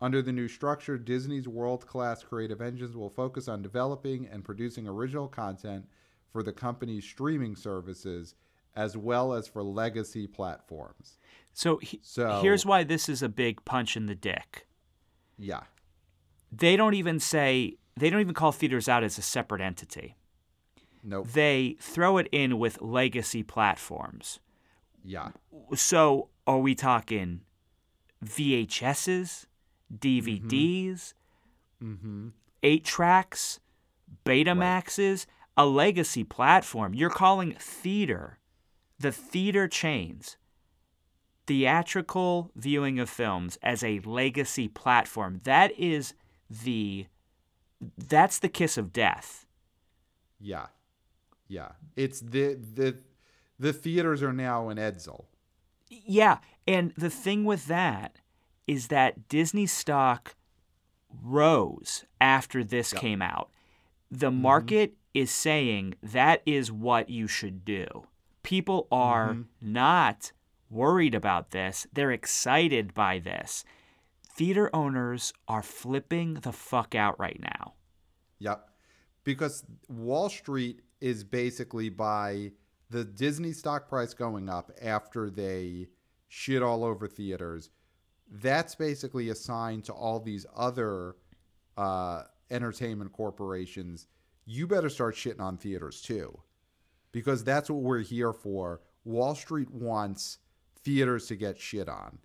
Under 0.00 0.22
the 0.22 0.32
new 0.32 0.48
structure, 0.48 0.96
Disney's 0.96 1.46
world-class 1.46 2.22
creative 2.22 2.62
engines 2.62 2.96
will 2.96 3.10
focus 3.10 3.48
on 3.48 3.60
developing 3.60 4.26
and 4.28 4.42
producing 4.42 4.88
original 4.88 5.28
content 5.28 5.84
for 6.32 6.42
the 6.42 6.52
company's 6.52 7.04
streaming 7.04 7.56
services 7.56 8.34
as 8.76 8.96
well 8.96 9.32
as 9.32 9.48
for 9.48 9.62
legacy 9.62 10.26
platforms. 10.26 11.18
So, 11.52 11.78
he, 11.78 12.00
so 12.02 12.40
here's 12.40 12.64
why 12.64 12.84
this 12.84 13.08
is 13.08 13.22
a 13.22 13.28
big 13.28 13.64
punch 13.64 13.96
in 13.96 14.06
the 14.06 14.14
dick. 14.14 14.66
Yeah. 15.38 15.62
They 16.52 16.76
don't 16.76 16.94
even 16.94 17.18
say 17.18 17.76
they 17.96 18.10
don't 18.10 18.20
even 18.20 18.34
call 18.34 18.52
theaters 18.52 18.88
out 18.88 19.02
as 19.02 19.18
a 19.18 19.22
separate 19.22 19.60
entity. 19.60 20.16
Nope. 21.02 21.28
They 21.28 21.76
throw 21.80 22.18
it 22.18 22.28
in 22.30 22.58
with 22.58 22.80
legacy 22.80 23.42
platforms. 23.42 24.40
Yeah. 25.04 25.30
So 25.74 26.28
are 26.46 26.58
we 26.58 26.74
talking 26.74 27.40
VHSs, 28.24 29.46
DVDs, 29.96 31.14
mm-hmm. 31.82 32.28
eight 32.62 32.84
tracks, 32.84 33.60
Betamaxes, 34.24 35.26
right. 35.26 35.26
A 35.60 35.66
legacy 35.66 36.24
platform? 36.24 36.94
You're 36.94 37.10
calling 37.10 37.54
theater, 37.58 38.38
the 38.98 39.12
theater 39.12 39.68
chains, 39.68 40.38
theatrical 41.46 42.50
viewing 42.56 42.98
of 42.98 43.10
films 43.10 43.58
as 43.62 43.84
a 43.84 44.00
legacy 44.00 44.68
platform. 44.68 45.42
That 45.44 45.78
is 45.78 46.14
the 46.48 47.08
that's 47.98 48.38
the 48.38 48.48
kiss 48.48 48.78
of 48.78 48.90
death. 48.90 49.44
Yeah. 50.38 50.68
Yeah. 51.46 51.72
It's 51.94 52.20
the 52.20 52.54
the 52.54 52.96
the 53.58 53.74
theaters 53.74 54.22
are 54.22 54.32
now 54.32 54.70
in 54.70 54.78
Edsel. 54.78 55.26
Yeah, 55.90 56.38
and 56.66 56.94
the 56.96 57.10
thing 57.10 57.44
with 57.44 57.66
that 57.66 58.16
is 58.66 58.86
that 58.86 59.28
Disney 59.28 59.66
stock 59.66 60.36
rose 61.22 62.06
after 62.18 62.64
this 62.64 62.94
yep. 62.94 63.02
came 63.02 63.20
out. 63.20 63.50
The 64.10 64.30
mm-hmm. 64.30 64.40
market. 64.40 64.94
Is 65.14 65.30
saying 65.30 65.94
that 66.02 66.42
is 66.46 66.70
what 66.70 67.10
you 67.10 67.26
should 67.26 67.64
do. 67.64 67.86
People 68.42 68.86
are 68.90 69.30
mm-hmm. 69.30 69.72
not 69.72 70.32
worried 70.70 71.14
about 71.14 71.50
this. 71.50 71.86
They're 71.92 72.12
excited 72.12 72.94
by 72.94 73.18
this 73.18 73.64
theater 74.40 74.70
owners 74.72 75.34
are 75.48 75.62
flipping 75.62 76.34
the 76.34 76.52
fuck 76.52 76.94
out 76.94 77.18
right 77.18 77.38
now. 77.42 77.74
Yep. 78.38 78.70
Because 79.22 79.64
Wall 79.88 80.30
Street 80.30 80.80
is 81.00 81.24
basically 81.24 81.90
by 81.90 82.52
the 82.88 83.04
Disney 83.04 83.52
stock 83.52 83.86
price 83.86 84.14
going 84.14 84.48
up 84.48 84.70
after 84.80 85.28
they 85.28 85.88
shit 86.28 86.62
all 86.62 86.84
over 86.84 87.06
theaters. 87.06 87.68
That's 88.30 88.74
basically 88.74 89.28
a 89.28 89.34
sign 89.34 89.82
to 89.82 89.92
all 89.92 90.20
these 90.20 90.46
other 90.56 91.16
uh, 91.76 92.22
entertainment 92.50 93.12
corporations 93.12 94.06
you 94.44 94.66
better 94.66 94.88
start 94.88 95.14
shitting 95.14 95.40
on 95.40 95.56
theaters 95.56 96.00
too. 96.00 96.40
Because 97.12 97.42
that's 97.42 97.68
what 97.68 97.82
we're 97.82 98.00
here 98.00 98.32
for. 98.32 98.80
Wall 99.04 99.34
Street 99.34 99.70
wants 99.70 100.38
theaters 100.84 101.26
to 101.26 101.36
get 101.36 101.58
shit 101.58 101.88
on. 101.88 102.18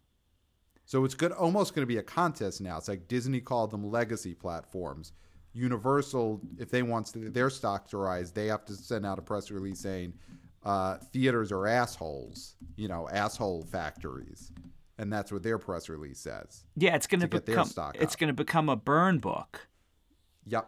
So 0.85 1.03
it's 1.03 1.15
good, 1.15 1.31
almost 1.31 1.73
going 1.73 1.81
to 1.81 1.87
be 1.87 1.97
a 1.97 2.03
contest 2.03 2.61
now. 2.61 2.77
It's 2.77 2.87
like 2.87 3.07
Disney 3.07 3.41
called 3.41 3.71
them 3.71 3.89
legacy 3.89 4.35
platforms. 4.35 5.13
Universal, 5.53 6.41
if 6.59 6.69
they 6.69 6.83
want 6.83 7.11
their 7.33 7.49
stock 7.49 7.87
to 7.89 7.97
rise, 7.97 8.31
they 8.31 8.47
have 8.47 8.65
to 8.65 8.73
send 8.73 9.05
out 9.05 9.17
a 9.17 9.21
press 9.21 9.49
release 9.49 9.79
saying 9.79 10.13
uh, 10.63 10.97
theaters 11.13 11.51
are 11.51 11.65
assholes, 11.65 12.55
you 12.75 12.87
know, 12.87 13.07
asshole 13.09 13.63
factories, 13.63 14.51
and 14.97 15.11
that's 15.13 15.31
what 15.31 15.43
their 15.43 15.57
press 15.57 15.87
release 15.89 16.19
says. 16.19 16.65
Yeah, 16.75 16.95
it's 16.95 17.07
going 17.07 17.21
to 17.21 17.27
become 17.27 17.69
it's 17.95 18.15
going 18.15 18.27
to 18.27 18.33
become 18.33 18.67
a 18.67 18.75
burn 18.75 19.19
book. 19.19 19.67
Yep, 20.45 20.67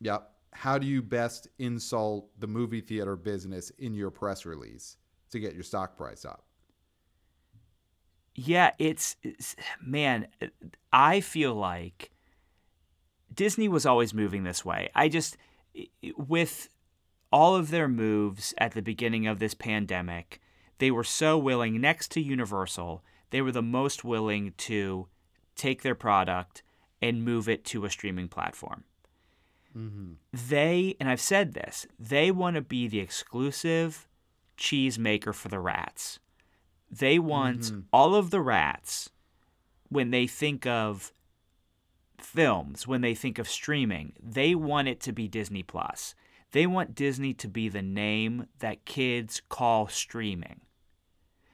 yep. 0.00 0.31
How 0.52 0.78
do 0.78 0.86
you 0.86 1.02
best 1.02 1.48
insult 1.58 2.28
the 2.38 2.46
movie 2.46 2.80
theater 2.80 3.16
business 3.16 3.70
in 3.78 3.94
your 3.94 4.10
press 4.10 4.44
release 4.44 4.96
to 5.30 5.40
get 5.40 5.54
your 5.54 5.64
stock 5.64 5.96
price 5.96 6.24
up? 6.24 6.44
yeah, 8.34 8.70
it's, 8.78 9.16
it's, 9.22 9.56
man, 9.84 10.26
I 10.92 11.20
feel 11.20 11.54
like 11.54 12.10
Disney 13.32 13.68
was 13.68 13.86
always 13.86 14.14
moving 14.14 14.44
this 14.44 14.64
way. 14.64 14.90
I 14.94 15.08
just 15.08 15.36
with 16.16 16.68
all 17.30 17.56
of 17.56 17.70
their 17.70 17.88
moves 17.88 18.52
at 18.58 18.72
the 18.72 18.82
beginning 18.82 19.26
of 19.26 19.38
this 19.38 19.54
pandemic, 19.54 20.40
they 20.78 20.90
were 20.90 21.04
so 21.04 21.38
willing 21.38 21.80
next 21.80 22.10
to 22.12 22.20
Universal, 22.20 23.02
they 23.30 23.40
were 23.40 23.52
the 23.52 23.62
most 23.62 24.04
willing 24.04 24.52
to 24.58 25.08
take 25.54 25.82
their 25.82 25.94
product 25.94 26.62
and 27.00 27.24
move 27.24 27.48
it 27.48 27.64
to 27.64 27.84
a 27.84 27.90
streaming 27.90 28.28
platform. 28.28 28.84
Mm-hmm. 29.76 30.12
They, 30.32 30.96
and 31.00 31.08
I've 31.08 31.20
said 31.20 31.54
this, 31.54 31.86
they 31.98 32.30
want 32.30 32.56
to 32.56 32.62
be 32.62 32.88
the 32.88 33.00
exclusive 33.00 34.06
cheese 34.56 34.98
maker 34.98 35.32
for 35.32 35.48
the 35.48 35.60
rats. 35.60 36.18
They 36.90 37.18
want 37.18 37.60
mm-hmm. 37.60 37.80
all 37.92 38.14
of 38.14 38.30
the 38.30 38.40
rats 38.40 39.10
when 39.88 40.10
they 40.10 40.26
think 40.26 40.66
of 40.66 41.12
films, 42.18 42.86
when 42.86 43.00
they 43.00 43.14
think 43.14 43.38
of 43.38 43.48
streaming, 43.48 44.12
they 44.22 44.54
want 44.54 44.88
it 44.88 45.00
to 45.00 45.12
be 45.12 45.28
Disney 45.28 45.62
Plus. 45.62 46.14
They 46.52 46.66
want 46.66 46.94
Disney 46.94 47.32
to 47.34 47.48
be 47.48 47.68
the 47.68 47.82
name 47.82 48.46
that 48.58 48.84
kids 48.84 49.40
call 49.48 49.88
streaming. 49.88 50.60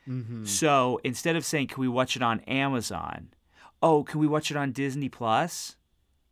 Mm-hmm. 0.09 0.45
So 0.45 1.01
instead 1.05 1.37
of 1.37 1.45
saying, 1.45 1.69
"Can 1.69 1.81
we 1.81 1.89
watch 1.89 2.17
it 2.17 2.23
on 2.23 2.41
Amazon?" 2.41 3.29
Oh, 3.81 4.03
can 4.03 4.19
we 4.21 4.27
watch 4.27 4.51
it 4.51 4.57
on 4.57 4.73
Disney 4.73 5.09
Plus? 5.09 5.77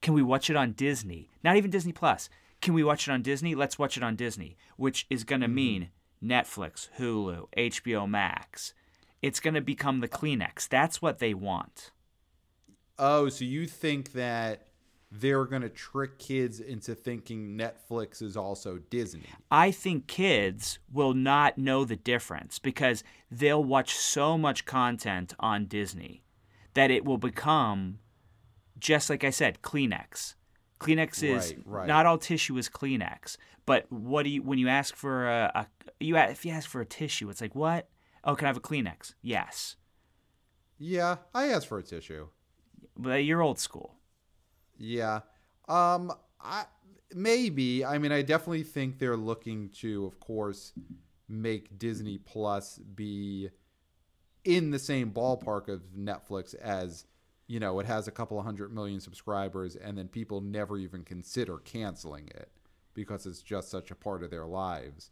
Can 0.02 0.14
we 0.14 0.22
watch 0.22 0.50
it 0.50 0.56
on 0.56 0.72
Disney? 0.72 1.30
Not 1.42 1.56
even 1.56 1.70
Disney 1.70 1.92
Plus. 1.92 2.28
Can 2.60 2.74
we 2.74 2.84
watch 2.84 3.08
it 3.08 3.12
on 3.12 3.22
Disney? 3.22 3.54
Let's 3.54 3.78
watch 3.78 3.96
it 3.96 4.02
on 4.02 4.16
Disney, 4.16 4.56
which 4.76 5.06
is 5.10 5.24
going 5.24 5.40
to 5.40 5.46
mm-hmm. 5.46 5.54
mean 5.54 5.90
Netflix, 6.22 6.88
Hulu, 6.98 7.48
HBO 7.56 8.08
Max 8.08 8.72
it's 9.22 9.40
going 9.40 9.54
to 9.54 9.60
become 9.60 10.00
the 10.00 10.08
Kleenex. 10.08 10.68
That's 10.68 11.00
what 11.00 11.18
they 11.18 11.34
want. 11.34 11.90
Oh, 12.98 13.28
so 13.28 13.44
you 13.44 13.66
think 13.66 14.12
that 14.12 14.68
they're 15.10 15.44
going 15.44 15.62
to 15.62 15.68
trick 15.68 16.18
kids 16.18 16.60
into 16.60 16.94
thinking 16.94 17.58
Netflix 17.58 18.22
is 18.22 18.36
also 18.36 18.78
Disney? 18.90 19.26
I 19.50 19.70
think 19.70 20.06
kids 20.06 20.78
will 20.92 21.14
not 21.14 21.58
know 21.58 21.84
the 21.84 21.96
difference 21.96 22.58
because 22.58 23.04
they'll 23.30 23.64
watch 23.64 23.94
so 23.94 24.36
much 24.38 24.64
content 24.64 25.34
on 25.38 25.66
Disney 25.66 26.22
that 26.74 26.90
it 26.90 27.04
will 27.04 27.18
become 27.18 27.98
just 28.78 29.10
like 29.10 29.24
I 29.24 29.30
said, 29.30 29.62
Kleenex. 29.62 30.34
Kleenex 30.80 31.22
is 31.22 31.54
right, 31.54 31.62
right. 31.64 31.86
not 31.88 32.06
all 32.06 32.18
tissue 32.18 32.56
is 32.58 32.68
Kleenex, 32.68 33.36
but 33.64 33.90
what 33.90 34.24
do 34.24 34.30
you 34.30 34.42
when 34.42 34.58
you 34.58 34.68
ask 34.68 34.94
for 34.94 35.28
a, 35.28 35.50
a 35.54 35.66
you 36.00 36.16
if 36.16 36.44
you 36.44 36.52
ask 36.52 36.68
for 36.68 36.80
a 36.80 36.86
tissue, 36.86 37.30
it's 37.30 37.40
like 37.40 37.54
what? 37.54 37.88
Oh, 38.24 38.34
can 38.34 38.46
I 38.46 38.48
have 38.48 38.56
a 38.56 38.60
Kleenex? 38.60 39.14
Yes. 39.22 39.76
Yeah, 40.78 41.16
I 41.34 41.46
asked 41.46 41.68
for 41.68 41.78
a 41.78 41.82
tissue. 41.82 42.28
But 42.96 43.24
you're 43.24 43.42
old 43.42 43.58
school. 43.58 43.94
Yeah. 44.76 45.20
Um 45.68 46.12
I 46.40 46.64
maybe. 47.14 47.84
I 47.84 47.98
mean, 47.98 48.12
I 48.12 48.22
definitely 48.22 48.64
think 48.64 48.98
they're 48.98 49.16
looking 49.16 49.70
to 49.80 50.04
of 50.04 50.20
course 50.20 50.72
make 51.28 51.78
Disney 51.78 52.18
Plus 52.18 52.78
be 52.78 53.48
in 54.44 54.70
the 54.70 54.78
same 54.78 55.10
ballpark 55.10 55.68
of 55.68 55.82
Netflix 55.96 56.54
as 56.54 57.06
you 57.46 57.60
know, 57.60 57.78
it 57.78 57.86
has 57.86 58.08
a 58.08 58.12
couple 58.12 58.38
of 58.38 58.44
hundred 58.44 58.72
million 58.72 59.00
subscribers 59.00 59.76
and 59.76 59.96
then 59.96 60.08
people 60.08 60.40
never 60.40 60.78
even 60.78 61.02
consider 61.02 61.58
canceling 61.58 62.28
it 62.28 62.50
because 62.94 63.26
it's 63.26 63.42
just 63.42 63.70
such 63.70 63.90
a 63.90 63.94
part 63.94 64.22
of 64.22 64.30
their 64.30 64.46
lives. 64.46 65.10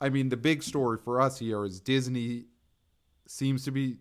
I 0.00 0.08
mean, 0.08 0.30
the 0.30 0.36
big 0.36 0.62
story 0.62 0.98
for 0.98 1.20
us 1.20 1.38
here 1.38 1.64
is 1.64 1.80
Disney 1.80 2.46
seems 3.26 3.64
to 3.64 3.70
be, 3.70 3.98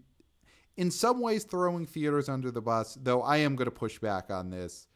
in 0.78 0.90
some 0.90 1.20
ways, 1.20 1.44
throwing 1.44 1.86
theaters 1.86 2.30
under 2.30 2.52
the 2.52 2.62
bus, 2.62 2.98
though 3.02 3.22
I 3.22 3.38
am 3.38 3.56
going 3.56 3.66
to 3.66 3.72
push 3.72 4.00
back 4.00 4.32
on 4.32 4.50
this 4.50 4.88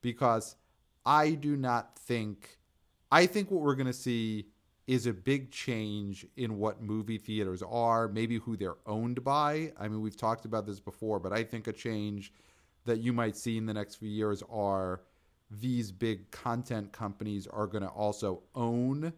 because 0.00 0.56
I 1.04 1.32
do 1.32 1.56
not 1.56 1.98
think, 1.98 2.58
I 3.10 3.26
think 3.26 3.50
what 3.50 3.62
we're 3.62 3.74
going 3.74 3.88
to 3.88 3.92
see 3.92 4.46
is 4.86 5.06
a 5.06 5.12
big 5.12 5.50
change 5.50 6.26
in 6.36 6.58
what 6.58 6.82
movie 6.82 7.18
theaters 7.18 7.62
are, 7.62 8.08
maybe 8.08 8.36
who 8.36 8.56
they're 8.56 8.76
owned 8.86 9.24
by. 9.24 9.72
I 9.78 9.88
mean, 9.88 10.02
we've 10.02 10.16
talked 10.16 10.44
about 10.44 10.66
this 10.66 10.80
before, 10.80 11.18
but 11.18 11.32
I 11.32 11.42
think 11.42 11.66
a 11.66 11.72
change 11.72 12.32
that 12.84 12.98
you 12.98 13.12
might 13.12 13.36
see 13.36 13.56
in 13.56 13.64
the 13.64 13.72
next 13.72 13.96
few 13.96 14.10
years 14.10 14.42
are 14.50 15.00
these 15.50 15.90
big 15.90 16.30
content 16.30 16.92
companies 16.92 17.46
are 17.46 17.66
going 17.66 17.82
to 17.82 17.88
also 17.88 18.42
own 18.54 19.12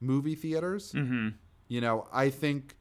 movie 0.00 0.34
theaters. 0.34 0.92
Mm-hmm. 0.92 1.28
You 1.68 1.80
know, 1.80 2.06
I 2.12 2.30
think 2.30 2.76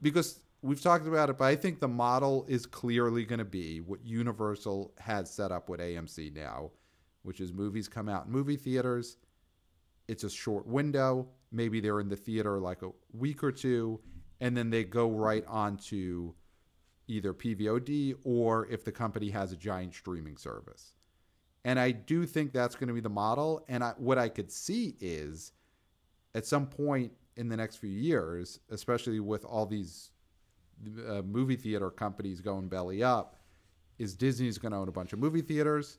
because 0.00 0.40
we've 0.62 0.80
talked 0.80 1.06
about 1.06 1.30
it, 1.30 1.38
but 1.38 1.46
I 1.46 1.56
think 1.56 1.80
the 1.80 1.88
model 1.88 2.44
is 2.48 2.64
clearly 2.64 3.24
going 3.24 3.40
to 3.40 3.44
be 3.44 3.80
what 3.80 4.04
Universal 4.04 4.92
has 4.98 5.30
set 5.30 5.50
up 5.50 5.68
with 5.68 5.80
AMC 5.80 6.34
now, 6.34 6.70
which 7.22 7.40
is 7.40 7.52
movies 7.52 7.88
come 7.88 8.08
out 8.08 8.26
in 8.26 8.32
movie 8.32 8.56
theaters. 8.56 9.16
It's 10.06 10.24
a 10.24 10.30
short 10.30 10.66
window. 10.66 11.28
Maybe 11.52 11.80
they're 11.80 12.00
in 12.00 12.08
the 12.08 12.16
theater 12.16 12.58
like 12.58 12.82
a 12.82 12.90
week 13.12 13.44
or 13.44 13.52
two, 13.52 14.00
and 14.40 14.56
then 14.56 14.70
they 14.70 14.84
go 14.84 15.10
right 15.10 15.44
onto 15.46 16.32
either 17.08 17.34
PVOD 17.34 18.14
or 18.24 18.66
if 18.68 18.84
the 18.84 18.92
company 18.92 19.30
has 19.30 19.52
a 19.52 19.56
giant 19.56 19.94
streaming 19.94 20.36
service. 20.36 20.94
And 21.64 21.78
I 21.78 21.92
do 21.92 22.26
think 22.26 22.52
that's 22.52 22.74
going 22.74 22.88
to 22.88 22.94
be 22.94 23.00
the 23.00 23.08
model. 23.08 23.64
And 23.68 23.84
I, 23.84 23.92
what 23.98 24.18
I 24.18 24.28
could 24.28 24.50
see 24.50 24.96
is 25.00 25.52
at 26.34 26.46
some 26.46 26.66
point 26.66 27.12
in 27.36 27.48
the 27.48 27.56
next 27.56 27.76
few 27.76 27.90
years, 27.90 28.58
especially 28.70 29.20
with 29.20 29.44
all 29.44 29.66
these 29.66 30.10
uh, 31.08 31.22
movie 31.22 31.56
theater 31.56 31.90
companies 31.90 32.40
going 32.40 32.68
belly 32.68 33.02
up, 33.02 33.40
is 33.98 34.14
Disney's 34.14 34.58
going 34.58 34.72
to 34.72 34.78
own 34.78 34.88
a 34.88 34.92
bunch 34.92 35.12
of 35.12 35.18
movie 35.18 35.42
theaters. 35.42 35.98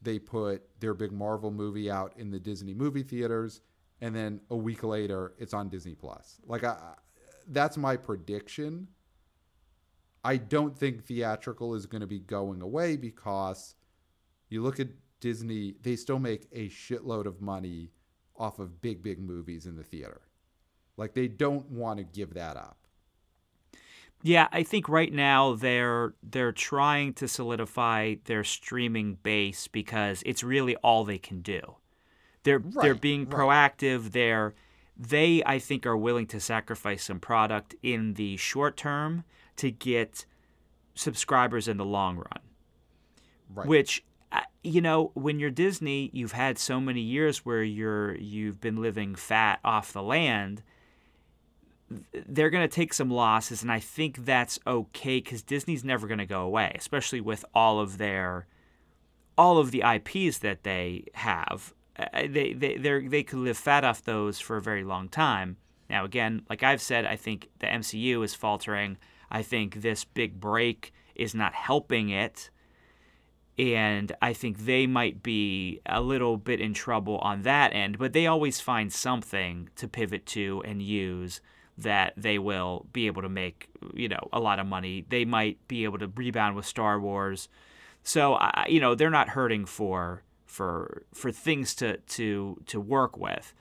They 0.00 0.18
put 0.18 0.62
their 0.80 0.94
big 0.94 1.12
Marvel 1.12 1.50
movie 1.50 1.90
out 1.90 2.12
in 2.16 2.30
the 2.30 2.38
Disney 2.38 2.74
movie 2.74 3.02
theaters, 3.02 3.60
and 4.02 4.14
then 4.14 4.40
a 4.50 4.56
week 4.56 4.82
later, 4.82 5.32
it's 5.38 5.54
on 5.54 5.68
Disney 5.68 5.94
Plus. 5.94 6.40
Like, 6.44 6.64
I, 6.64 6.76
that's 7.48 7.76
my 7.76 7.96
prediction. 7.96 8.88
I 10.24 10.36
don't 10.36 10.76
think 10.76 11.04
theatrical 11.04 11.74
is 11.76 11.86
going 11.86 12.00
to 12.00 12.06
be 12.08 12.18
going 12.18 12.62
away 12.62 12.96
because 12.96 13.76
you 14.50 14.60
look 14.60 14.80
at 14.80 14.88
Disney, 15.20 15.76
they 15.82 15.94
still 15.94 16.18
make 16.18 16.48
a 16.52 16.68
shitload 16.68 17.26
of 17.26 17.40
money 17.40 17.90
off 18.36 18.58
of 18.58 18.82
big, 18.82 19.04
big 19.04 19.20
movies 19.20 19.66
in 19.66 19.76
the 19.76 19.84
theater. 19.84 20.22
Like 20.96 21.14
they 21.14 21.28
don't 21.28 21.70
want 21.70 21.98
to 21.98 22.04
give 22.04 22.34
that 22.34 22.56
up. 22.56 22.78
Yeah, 24.24 24.48
I 24.52 24.62
think 24.62 24.88
right 24.88 25.12
now 25.12 25.54
they're 25.54 26.14
they're 26.22 26.52
trying 26.52 27.14
to 27.14 27.26
solidify 27.26 28.16
their 28.24 28.44
streaming 28.44 29.14
base 29.22 29.66
because 29.66 30.22
it's 30.24 30.44
really 30.44 30.76
all 30.76 31.04
they 31.04 31.18
can 31.18 31.40
do. 31.40 31.76
They're 32.44 32.58
right, 32.58 32.82
they're 32.82 32.94
being 32.94 33.26
proactive. 33.26 34.12
They're 34.12 34.54
they 34.96 35.42
I 35.44 35.58
think 35.58 35.86
are 35.86 35.96
willing 35.96 36.26
to 36.28 36.40
sacrifice 36.40 37.04
some 37.04 37.20
product 37.20 37.74
in 37.82 38.14
the 38.14 38.36
short 38.36 38.76
term 38.76 39.24
to 39.56 39.70
get 39.70 40.26
subscribers 40.94 41.68
in 41.68 41.76
the 41.76 41.84
long 41.84 42.16
run. 42.16 42.40
Right. 43.54 43.66
Which 43.66 44.04
uh, 44.32 44.40
you 44.62 44.80
know, 44.80 45.10
when 45.14 45.38
you're 45.38 45.50
Disney, 45.50 46.10
you've 46.12 46.32
had 46.32 46.58
so 46.58 46.80
many 46.80 47.00
years 47.00 47.44
where 47.44 47.62
you're 47.62 48.14
you've 48.16 48.60
been 48.60 48.76
living 48.76 49.14
fat 49.14 49.60
off 49.64 49.92
the 49.92 50.02
land. 50.02 50.62
They're 52.26 52.48
going 52.48 52.66
to 52.66 52.74
take 52.74 52.94
some 52.94 53.10
losses, 53.10 53.62
and 53.62 53.70
I 53.70 53.78
think 53.78 54.24
that's 54.24 54.58
okay 54.66 55.18
because 55.18 55.42
Disney's 55.42 55.84
never 55.84 56.06
going 56.06 56.18
to 56.18 56.26
go 56.26 56.40
away, 56.40 56.72
especially 56.74 57.20
with 57.20 57.44
all 57.54 57.80
of 57.80 57.98
their 57.98 58.46
all 59.36 59.58
of 59.58 59.70
the 59.70 59.82
IPs 59.82 60.38
that 60.38 60.62
they 60.62 61.04
have. 61.14 61.74
They 62.12 62.54
they 62.54 62.76
they 62.76 63.06
they 63.06 63.22
could 63.22 63.40
live 63.40 63.58
fat 63.58 63.84
off 63.84 64.02
those 64.02 64.40
for 64.40 64.56
a 64.56 64.62
very 64.62 64.84
long 64.84 65.08
time. 65.08 65.56
Now, 65.90 66.04
again, 66.04 66.42
like 66.48 66.62
I've 66.62 66.80
said, 66.80 67.04
I 67.04 67.16
think 67.16 67.50
the 67.58 67.66
MCU 67.66 68.24
is 68.24 68.34
faltering. 68.34 68.96
I 69.30 69.42
think 69.42 69.76
this 69.76 70.04
big 70.04 70.40
break 70.40 70.92
is 71.14 71.34
not 71.34 71.52
helping 71.52 72.08
it 72.08 72.50
and 73.58 74.12
I 74.22 74.32
think 74.32 74.64
they 74.64 74.86
might 74.86 75.22
be 75.22 75.80
a 75.84 76.00
little 76.00 76.36
bit 76.36 76.60
in 76.60 76.72
trouble 76.72 77.18
on 77.18 77.42
that 77.42 77.74
end, 77.74 77.98
but 77.98 78.12
they 78.12 78.26
always 78.26 78.60
find 78.60 78.92
something 78.92 79.68
to 79.76 79.86
pivot 79.86 80.24
to 80.26 80.62
and 80.64 80.80
use 80.80 81.40
that 81.76 82.14
they 82.16 82.38
will 82.38 82.86
be 82.92 83.06
able 83.06 83.22
to 83.22 83.28
make, 83.28 83.68
you 83.94 84.08
know, 84.08 84.28
a 84.32 84.40
lot 84.40 84.58
of 84.58 84.66
money. 84.66 85.04
They 85.08 85.24
might 85.24 85.66
be 85.68 85.84
able 85.84 85.98
to 85.98 86.10
rebound 86.14 86.56
with 86.56 86.66
Star 86.66 86.98
Wars. 86.98 87.48
So, 88.02 88.38
you 88.68 88.80
know, 88.80 88.94
they're 88.94 89.10
not 89.10 89.30
hurting 89.30 89.66
for 89.66 90.22
for 90.52 91.04
for 91.14 91.32
things 91.32 91.74
to 91.74 91.96
to 91.96 92.60
to 92.66 92.80
work 92.80 93.16
with. 93.16 93.54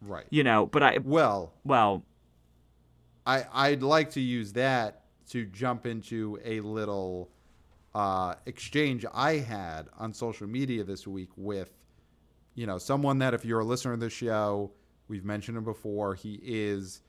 Right. 0.00 0.26
You 0.30 0.42
know, 0.42 0.66
but 0.66 0.82
I 0.82 0.98
well, 1.02 1.52
well 1.64 2.04
I 3.24 3.46
I'd 3.52 3.82
like 3.82 4.10
to 4.10 4.20
use 4.20 4.52
that 4.54 5.04
to 5.30 5.46
jump 5.46 5.86
into 5.86 6.38
a 6.44 6.60
little 6.60 7.30
uh, 7.94 8.34
exchange 8.46 9.06
I 9.14 9.34
had 9.34 9.88
on 9.96 10.12
social 10.12 10.48
media 10.48 10.82
this 10.82 11.06
week 11.06 11.28
with, 11.36 11.70
you 12.54 12.66
know, 12.66 12.78
someone 12.78 13.18
that 13.18 13.32
if 13.32 13.44
you're 13.44 13.60
a 13.60 13.64
listener 13.64 13.92
of 13.92 14.00
the 14.00 14.10
show, 14.10 14.72
we've 15.06 15.24
mentioned 15.24 15.56
him 15.56 15.64
before. 15.64 16.16
He 16.16 16.40
is, 16.42 17.00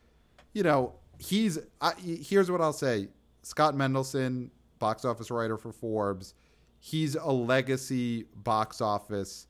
you 0.53 0.61
know, 0.61 0.93
he's. 1.17 1.57
I, 1.81 1.93
here's 1.95 2.51
what 2.51 2.61
I'll 2.61 2.73
say: 2.73 3.07
Scott 3.41 3.73
Mendelson, 3.73 4.51
box 4.77 5.03
office 5.03 5.31
writer 5.31 5.57
for 5.57 5.71
Forbes. 5.71 6.35
He's 6.85 7.15
a 7.15 7.31
legacy 7.31 8.25
box 8.35 8.81
office 8.81 9.47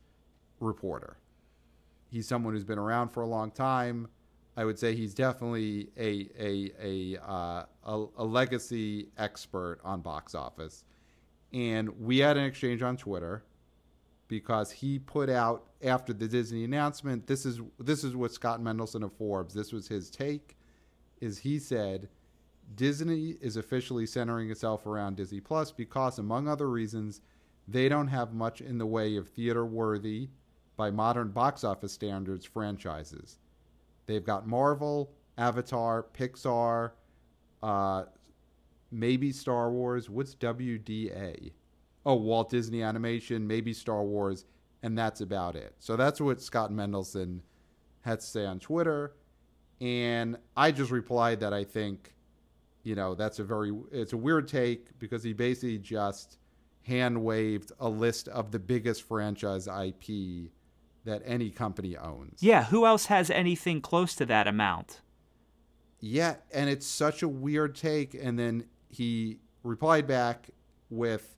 reporter. 0.60 1.18
He's 2.12 2.28
someone 2.28 2.54
who's 2.54 2.64
been 2.64 2.78
around 2.78 3.10
for 3.10 3.24
a 3.24 3.28
long 3.28 3.50
time. 3.50 4.08
I 4.56 4.66
would 4.66 4.78
say 4.78 4.94
he's 4.94 5.16
definitely 5.16 5.90
a 5.98 6.30
a 6.40 6.72
a, 6.80 7.22
uh, 7.28 7.66
a, 7.86 8.06
a 8.18 8.24
legacy 8.24 9.08
expert 9.18 9.80
on 9.84 10.02
box 10.02 10.36
office 10.36 10.84
and 11.54 11.90
we 12.00 12.20
had 12.20 12.38
an 12.38 12.46
exchange 12.46 12.84
on 12.84 12.98
Twitter 12.98 13.44
because 14.28 14.72
he 14.72 15.00
put 15.00 15.28
out 15.28 15.66
after 15.84 16.14
the 16.14 16.28
Disney 16.28 16.66
announcement. 16.66 17.26
This 17.26 17.48
is 17.48 17.62
this 17.80 18.04
is 18.04 18.16
what 18.16 18.32
Scott 18.32 18.62
Mendelson 18.62 19.04
of 19.04 19.12
Forbes. 19.14 19.56
This 19.56 19.72
was 19.72 19.88
his 19.88 20.12
take. 20.12 20.56
Is 21.20 21.40
he 21.40 21.58
said 21.58 22.10
Disney 22.76 23.36
is 23.42 23.58
officially 23.58 24.06
centering 24.06 24.50
itself 24.50 24.86
around 24.86 25.18
Disney 25.18 25.40
Plus 25.40 25.72
because, 25.72 26.20
among 26.20 26.48
other 26.48 26.70
reasons, 26.70 27.22
they 27.68 27.88
don't 27.90 28.08
have 28.08 28.34
much 28.34 28.62
in 28.62 28.78
the 28.78 28.86
way 28.86 29.16
of 29.16 29.30
theater 29.30 29.66
worthy, 29.66 30.30
by 30.76 30.90
modern 30.90 31.30
box 31.30 31.64
office 31.64 31.92
standards, 31.92 32.46
franchises. 32.46 33.38
They've 34.06 34.24
got 34.24 34.48
Marvel, 34.48 35.12
Avatar, 35.38 36.08
Pixar, 36.14 36.92
uh, 37.62 38.06
maybe 38.92 39.32
Star 39.32 39.72
Wars. 39.72 40.10
What's 40.10 40.36
WDA? 40.36 41.52
Oh, 42.06 42.16
Walt 42.16 42.50
Disney 42.50 42.84
Animation, 42.84 43.48
maybe 43.48 43.72
Star 43.72 44.04
Wars, 44.04 44.46
and 44.82 44.98
that's 44.98 45.22
about 45.22 45.56
it. 45.56 45.76
So 45.80 45.96
that's 45.96 46.20
what 46.20 46.42
Scott 46.42 46.72
Mendelson 46.72 47.40
had 48.02 48.20
to 48.20 48.26
say 48.26 48.46
on 48.46 48.60
Twitter. 48.60 49.16
And 49.80 50.38
I 50.58 50.72
just 50.72 50.92
replied 50.92 51.40
that 51.40 51.54
I 51.54 51.64
think, 51.64 52.14
you 52.84 52.96
know, 52.96 53.16
that's 53.16 53.40
a 53.40 53.44
very, 53.44 53.74
it's 53.92 54.14
a 54.14 54.18
weird 54.18 54.48
take 54.48 54.98
because 55.00 55.24
he 55.24 55.34
basically 55.34 55.78
just 55.78 56.38
hand 56.84 57.24
waved 57.24 57.72
a 57.80 57.90
list 57.90 58.28
of 58.28 58.52
the 58.52 58.60
biggest 58.60 59.04
franchise 59.04 59.68
IP 59.68 60.52
that 61.06 61.22
any 61.26 61.50
company 61.50 61.98
owns. 61.98 62.42
Yeah, 62.42 62.66
who 62.66 62.86
else 62.86 63.08
has 63.08 63.30
anything 63.30 63.82
close 63.82 64.16
to 64.16 64.26
that 64.26 64.48
amount? 64.48 65.02
Yeah, 66.00 66.36
and 66.54 66.70
it's 66.70 66.86
such 66.86 67.24
a 67.24 67.28
weird 67.28 67.76
take. 67.76 68.14
And 68.14 68.38
then 68.38 68.66
he 68.90 69.40
replied 69.64 70.08
back 70.08 70.50
with 70.90 71.36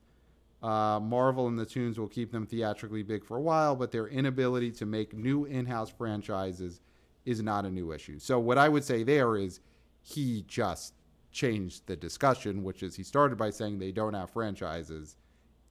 uh, 0.62 0.98
Marvel 1.00 1.46
and 1.46 1.58
the 1.58 1.66
Toons 1.66 1.98
will 1.98 2.08
keep 2.08 2.32
them 2.32 2.46
theatrically 2.46 3.02
big 3.02 3.24
for 3.24 3.36
a 3.36 3.40
while, 3.40 3.76
but 3.76 3.92
their 3.92 4.08
inability 4.08 4.72
to 4.72 4.86
make 4.86 5.14
new 5.14 5.44
in 5.44 5.66
house 5.66 5.90
franchises 5.90 6.80
is 7.24 7.42
not 7.42 7.64
a 7.64 7.70
new 7.70 7.92
issue. 7.92 8.18
So, 8.18 8.38
what 8.38 8.58
I 8.58 8.68
would 8.68 8.84
say 8.84 9.02
there 9.02 9.36
is 9.36 9.60
he 10.02 10.44
just 10.46 10.94
changed 11.36 11.86
the 11.86 11.94
discussion, 11.94 12.64
which 12.64 12.82
is 12.82 12.96
he 12.96 13.02
started 13.02 13.36
by 13.36 13.50
saying 13.50 13.78
they 13.78 13.92
don't 13.92 14.14
have 14.14 14.30
franchises, 14.30 15.16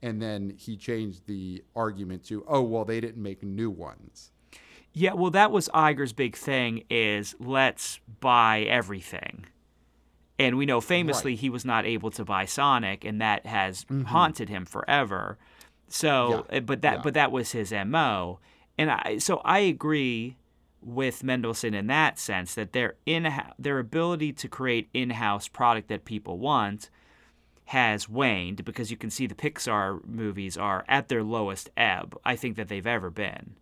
and 0.04 0.22
then 0.22 0.54
he 0.56 0.78
changed 0.78 1.26
the 1.26 1.64
argument 1.76 2.24
to, 2.26 2.46
oh, 2.48 2.62
well, 2.62 2.86
they 2.86 3.02
didn't 3.02 3.22
make 3.22 3.42
new 3.42 3.72
ones. 3.72 4.32
Yeah, 4.94 5.14
well, 5.14 5.32
that 5.32 5.52
was 5.52 5.68
Iger's 5.74 6.14
big 6.14 6.38
thing 6.38 6.84
is 6.90 7.36
let's 7.40 8.00
buy 8.22 8.62
everything. 8.62 9.48
And 10.38 10.58
we 10.58 10.66
know 10.66 10.80
famously 10.82 11.32
right. 11.32 11.40
he 11.40 11.50
was 11.50 11.66
not 11.66 11.86
able 11.86 12.12
to 12.12 12.24
buy 12.24 12.46
Sonic, 12.46 13.04
and 13.04 13.20
that 13.20 13.46
has 13.46 13.86
mm-hmm. 13.86 14.04
haunted 14.04 14.50
him 14.50 14.66
forever. 14.66 15.38
So, 15.88 16.46
yeah. 16.50 16.58
Eh, 16.58 16.60
but 16.60 16.82
that 16.82 16.98
yeah. 16.98 17.02
but 17.02 17.14
that 17.16 17.32
was 17.32 17.52
his 17.52 17.74
mo. 17.74 18.40
And 18.78 18.92
I 18.92 19.18
so 19.18 19.42
I 19.44 19.60
agree 19.60 20.38
with 20.86 21.24
Mendelson 21.24 21.74
in 21.74 21.88
that 21.88 22.20
sense 22.20 22.54
that 22.54 22.72
their 22.72 22.96
in 23.08 23.28
their 23.58 23.80
ability 23.80 24.32
to 24.34 24.48
create 24.48 24.88
in-house 24.94 25.48
product 25.48 25.90
that 25.90 26.06
people 26.06 26.38
want 26.38 26.92
has 27.66 28.08
waned 28.08 28.64
because 28.64 28.92
you 28.92 28.98
can 28.98 29.10
see 29.10 29.26
the 29.26 29.34
Pixar 29.34 30.06
movies 30.06 30.56
are 30.56 30.86
at 30.88 31.08
their 31.08 31.24
lowest 31.24 31.72
ebb 31.76 32.16
I 32.24 32.36
think 32.36 32.56
that 32.58 32.68
they've 32.68 32.86
ever 32.86 33.10
been. 33.10 33.56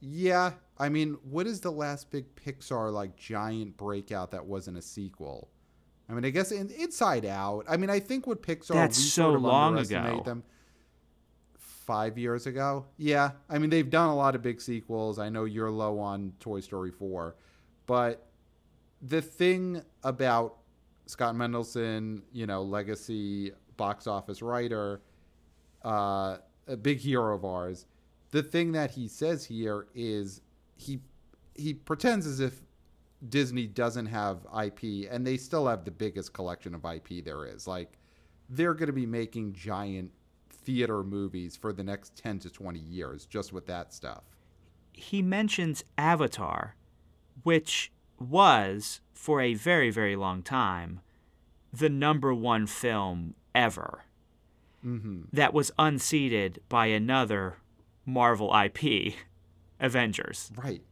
Yeah, 0.00 0.54
I 0.76 0.88
mean, 0.88 1.16
what 1.22 1.46
is 1.46 1.60
the 1.60 1.70
last 1.70 2.10
big 2.10 2.34
Pixar 2.34 2.92
like 2.92 3.16
giant 3.16 3.76
breakout 3.76 4.32
that 4.32 4.44
wasn't 4.44 4.76
a 4.76 4.82
sequel? 4.82 5.48
I 6.08 6.12
mean, 6.12 6.24
I 6.24 6.30
guess 6.30 6.50
in, 6.52 6.68
Inside 6.70 7.24
Out. 7.24 7.64
I 7.68 7.76
mean, 7.76 7.90
I 7.90 8.00
think 8.00 8.26
what 8.26 8.42
Pixar 8.42 8.74
That's 8.74 8.98
we 8.98 9.04
so 9.04 9.30
long 9.30 9.78
ago. 9.78 10.22
them. 10.24 10.42
Five 11.86 12.16
years 12.16 12.46
ago, 12.46 12.86
yeah. 12.96 13.32
I 13.50 13.58
mean, 13.58 13.68
they've 13.68 13.88
done 13.88 14.08
a 14.08 14.16
lot 14.16 14.34
of 14.34 14.40
big 14.40 14.60
sequels. 14.60 15.18
I 15.18 15.28
know 15.28 15.44
you're 15.44 15.70
low 15.70 15.98
on 15.98 16.32
Toy 16.40 16.60
Story 16.60 16.90
four, 16.90 17.36
but 17.86 18.26
the 19.02 19.20
thing 19.20 19.82
about 20.02 20.56
Scott 21.06 21.34
Mendelson, 21.34 22.22
you 22.32 22.46
know, 22.46 22.62
legacy 22.62 23.52
box 23.76 24.06
office 24.06 24.40
writer, 24.40 25.02
uh, 25.84 26.38
a 26.66 26.76
big 26.76 26.98
hero 26.98 27.34
of 27.34 27.44
ours. 27.44 27.84
The 28.30 28.42
thing 28.42 28.72
that 28.72 28.90
he 28.90 29.06
says 29.06 29.44
here 29.44 29.86
is 29.94 30.40
he 30.76 31.00
he 31.54 31.74
pretends 31.74 32.26
as 32.26 32.40
if 32.40 32.62
Disney 33.28 33.66
doesn't 33.66 34.06
have 34.06 34.46
IP, 34.64 35.08
and 35.10 35.26
they 35.26 35.36
still 35.36 35.66
have 35.66 35.84
the 35.84 35.90
biggest 35.90 36.32
collection 36.32 36.74
of 36.74 36.84
IP 36.84 37.24
there 37.24 37.46
is. 37.46 37.66
Like 37.66 37.98
they're 38.48 38.74
going 38.74 38.88
to 38.88 38.92
be 38.92 39.06
making 39.06 39.52
giant 39.52 40.10
theater 40.64 41.02
movies 41.02 41.56
for 41.56 41.72
the 41.72 41.84
next 41.84 42.16
ten 42.16 42.38
to 42.40 42.50
twenty 42.50 42.80
years 42.80 43.26
just 43.26 43.52
with 43.52 43.66
that 43.66 43.92
stuff. 43.92 44.24
He 44.92 45.22
mentions 45.22 45.84
Avatar, 45.98 46.76
which 47.42 47.90
was, 48.18 49.00
for 49.12 49.40
a 49.40 49.54
very, 49.54 49.90
very 49.90 50.16
long 50.16 50.42
time, 50.42 51.00
the 51.72 51.88
number 51.88 52.32
one 52.32 52.66
film 52.66 53.34
ever. 53.54 54.04
Mm-hmm. 54.84 55.22
That 55.32 55.54
was 55.54 55.72
unseated 55.78 56.60
by 56.68 56.86
another 56.86 57.56
Marvel 58.06 58.54
IP, 58.54 59.14
Avengers. 59.80 60.52
Right, 60.56 60.82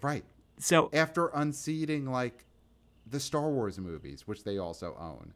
right. 0.00 0.24
So 0.58 0.90
After 0.92 1.26
unseating 1.28 2.06
like 2.06 2.44
the 3.10 3.18
Star 3.20 3.50
Wars 3.50 3.78
movies, 3.78 4.26
which 4.26 4.44
they 4.44 4.58
also 4.58 4.96
own, 4.98 5.32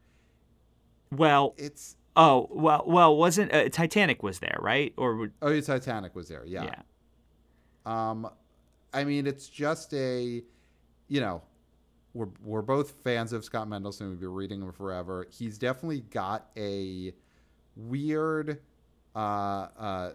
well, 1.10 1.54
it's 1.56 1.96
oh 2.16 2.48
well, 2.50 2.84
well, 2.86 3.16
wasn't 3.16 3.52
uh, 3.52 3.68
Titanic 3.68 4.22
was 4.22 4.40
there, 4.40 4.58
right? 4.60 4.92
Or 4.96 5.30
oh, 5.42 5.48
yeah, 5.48 5.60
Titanic 5.60 6.14
was 6.16 6.28
there, 6.28 6.44
yeah. 6.46 6.64
yeah. 6.64 6.82
Um, 7.84 8.28
I 8.92 9.04
mean, 9.04 9.26
it's 9.26 9.48
just 9.48 9.92
a, 9.94 10.42
you 11.08 11.20
know, 11.20 11.42
we're 12.14 12.28
we're 12.42 12.62
both 12.62 12.92
fans 13.04 13.32
of 13.32 13.44
Scott 13.44 13.68
Mendelson. 13.68 14.10
We've 14.10 14.20
been 14.20 14.32
reading 14.32 14.62
him 14.62 14.72
forever. 14.72 15.26
He's 15.30 15.58
definitely 15.58 16.00
got 16.00 16.48
a 16.56 17.12
weird, 17.76 18.60
uh, 19.14 19.18
uh, 19.18 20.12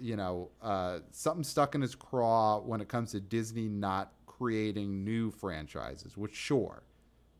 you 0.00 0.16
know, 0.16 0.50
uh, 0.62 1.00
something 1.10 1.44
stuck 1.44 1.74
in 1.74 1.82
his 1.82 1.94
craw 1.94 2.60
when 2.60 2.80
it 2.80 2.88
comes 2.88 3.10
to 3.12 3.20
Disney 3.20 3.68
not 3.68 4.12
creating 4.26 5.04
new 5.04 5.30
franchises. 5.30 6.16
Which, 6.16 6.34
sure, 6.34 6.84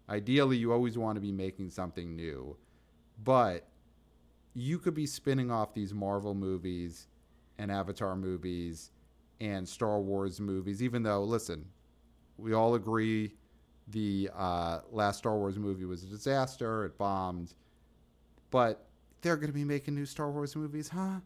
ideally, 0.09 0.57
you 0.57 0.73
always 0.73 0.99
want 0.99 1.17
to 1.17 1.21
be 1.21 1.33
making 1.33 1.71
something 1.71 2.17
new, 2.17 2.57
but 3.23 3.70
you 4.55 4.79
could 4.79 4.95
be 4.95 5.07
spinning 5.07 5.51
off 5.51 5.75
these 5.75 5.95
Marvel 5.95 6.35
movies 6.35 7.09
and 7.59 7.71
Avatar 7.71 8.17
movies 8.17 8.91
and 9.41 9.69
Star 9.69 10.01
Wars 10.01 10.41
movies, 10.41 10.83
even 10.83 11.03
though, 11.03 11.23
listen, 11.23 11.65
we 12.37 12.53
all 12.53 12.75
agree 12.75 13.35
the 13.89 14.31
uh, 14.37 14.81
last 14.91 15.19
Star 15.19 15.37
Wars 15.37 15.59
movie 15.59 15.85
was 15.85 16.03
a 16.03 16.07
disaster, 16.07 16.85
it 16.85 16.97
bombed, 16.99 17.55
but 18.51 18.87
they're 19.23 19.37
going 19.37 19.49
to 19.49 19.55
be 19.55 19.65
making 19.65 19.95
new 19.95 20.07
Star 20.07 20.31
Wars 20.31 20.57
movies, 20.57 20.89
huh? 20.89 21.21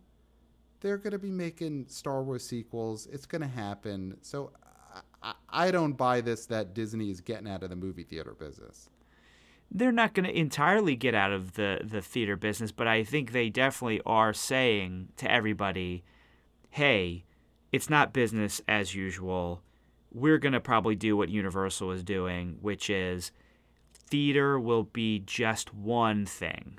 They're 0.81 0.99
going 0.99 1.13
to 1.13 1.19
be 1.19 1.31
making 1.31 1.87
Star 1.89 2.23
Wars 2.23 2.47
sequels. 2.47 3.07
It's 3.11 3.27
going 3.27 3.43
to 3.43 3.49
happen. 3.49 4.17
So 4.21 4.53
I, 4.95 5.01
I, 5.23 5.35
I 5.69 5.71
don't 5.71 5.95
buy 5.95 6.21
this 6.21 6.47
that 6.47 6.75
Disney 6.75 7.11
is 7.11 7.21
getting 7.21 7.49
out 7.49 7.63
of 7.63 7.71
the 7.71 7.77
movie 7.77 8.03
theater 8.03 8.35
business. 8.35 8.91
They're 9.75 9.93
not 9.93 10.15
going 10.15 10.25
to 10.25 10.39
entirely 10.39 10.95
get 10.95 11.15
out 11.15 11.33
of 11.33 11.55
the 11.55 11.81
the 11.83 12.01
theater 12.01 12.37
business, 12.37 12.71
but 12.71 12.87
I 12.87 13.03
think 13.03 13.33
they 13.33 13.51
definitely 13.51 14.01
are 14.07 14.33
saying 14.33 15.09
to 15.17 15.31
everybody, 15.31 16.05
"Hey, 16.71 17.25
it's 17.73 17.91
not 17.91 18.13
business 18.13 18.63
as 18.69 18.95
usual. 18.95 19.63
We're 20.13 20.39
going 20.39 20.53
to 20.53 20.61
probably 20.61 20.95
do 20.95 21.17
what 21.17 21.29
Universal 21.29 21.91
is 21.91 22.05
doing, 22.05 22.59
which 22.61 22.89
is 22.89 23.33
theater 23.93 24.61
will 24.61 24.85
be 24.85 25.19
just 25.19 25.75
one 25.75 26.25
thing. 26.25 26.79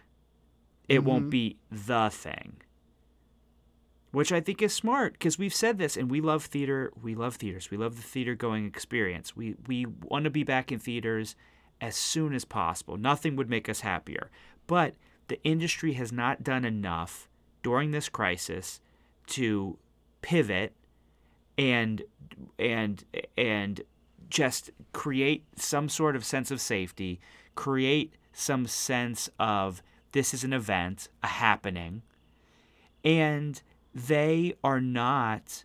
It 0.87 1.03
won't 1.03 1.23
mm-hmm. 1.23 1.29
be 1.29 1.57
the 1.69 2.09
thing." 2.09 2.61
Which 4.11 4.31
I 4.31 4.39
think 4.39 4.61
is 4.61 4.73
smart 4.73 5.11
because 5.11 5.37
we've 5.37 5.53
said 5.53 5.77
this 5.77 5.97
and 5.97 6.09
we 6.09 6.21
love 6.21 6.45
theater. 6.45 6.93
We 7.03 7.15
love 7.15 7.35
theaters. 7.35 7.69
We 7.69 7.75
love 7.75 7.97
the 7.97 8.01
theater 8.01 8.33
going 8.33 8.65
experience. 8.65 9.35
We 9.35 9.55
we 9.67 9.85
want 9.85 10.23
to 10.23 10.29
be 10.29 10.43
back 10.43 10.71
in 10.71 10.79
theaters 10.79 11.35
as 11.81 11.95
soon 11.95 12.33
as 12.33 12.45
possible. 12.45 12.97
Nothing 12.97 13.35
would 13.35 13.49
make 13.49 13.69
us 13.69 13.81
happier. 13.81 14.29
But 14.67 14.95
the 15.27 15.41
industry 15.43 15.93
has 15.93 16.11
not 16.11 16.43
done 16.43 16.65
enough 16.65 17.27
during 17.63 17.91
this 17.91 18.09
crisis 18.09 18.79
to 19.27 19.77
pivot 20.21 20.73
and 21.57 22.03
and 22.59 23.03
and 23.37 23.81
just 24.29 24.71
create 24.91 25.45
some 25.55 25.89
sort 25.89 26.15
of 26.15 26.25
sense 26.25 26.51
of 26.51 26.59
safety, 26.59 27.19
create 27.55 28.13
some 28.33 28.67
sense 28.67 29.29
of 29.39 29.81
this 30.11 30.33
is 30.33 30.43
an 30.43 30.53
event, 30.53 31.09
a 31.23 31.27
happening, 31.27 32.01
and 33.03 33.61
they 33.93 34.53
are 34.63 34.81
not 34.81 35.63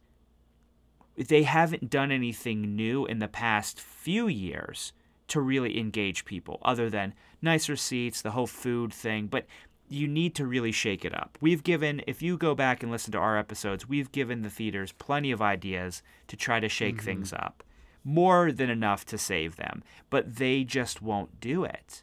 they 1.17 1.43
haven't 1.43 1.91
done 1.91 2.11
anything 2.11 2.75
new 2.75 3.05
in 3.05 3.19
the 3.19 3.29
past 3.29 3.81
few 3.81 4.27
years 4.27 4.93
to 5.31 5.41
really 5.41 5.79
engage 5.79 6.25
people 6.25 6.61
other 6.63 6.91
than 6.91 7.15
nicer 7.43 7.77
seats, 7.77 8.23
the 8.23 8.33
whole 8.33 8.47
food 8.47 8.93
thing, 8.93 9.27
but 9.27 9.47
you 9.89 10.07
need 10.07 10.35
to 10.37 10.47
really 10.47 10.71
shake 10.71 11.05
it 11.05 11.15
up. 11.15 11.37
We've 11.41 11.65
given, 11.65 12.03
if 12.07 12.23
you 12.23 12.37
go 12.37 12.55
back 12.55 12.83
and 12.83 12.93
listen 12.93 13.13
to 13.13 13.19
our 13.19 13.37
episodes, 13.37 13.89
we've 13.89 14.13
given 14.13 14.43
the 14.43 14.51
theaters 14.51 14.93
plenty 14.93 15.33
of 15.33 15.43
ideas 15.43 16.03
to 16.29 16.37
try 16.37 16.61
to 16.61 16.69
shake 16.69 16.97
mm-hmm. 16.97 17.05
things 17.05 17.33
up. 17.33 17.65
More 18.05 18.53
than 18.53 18.71
enough 18.71 19.05
to 19.07 19.19
save 19.19 19.57
them, 19.57 19.83
but 20.09 20.37
they 20.37 20.65
just 20.65 21.03
won't 21.03 21.41
do 21.41 21.65
it. 21.65 22.03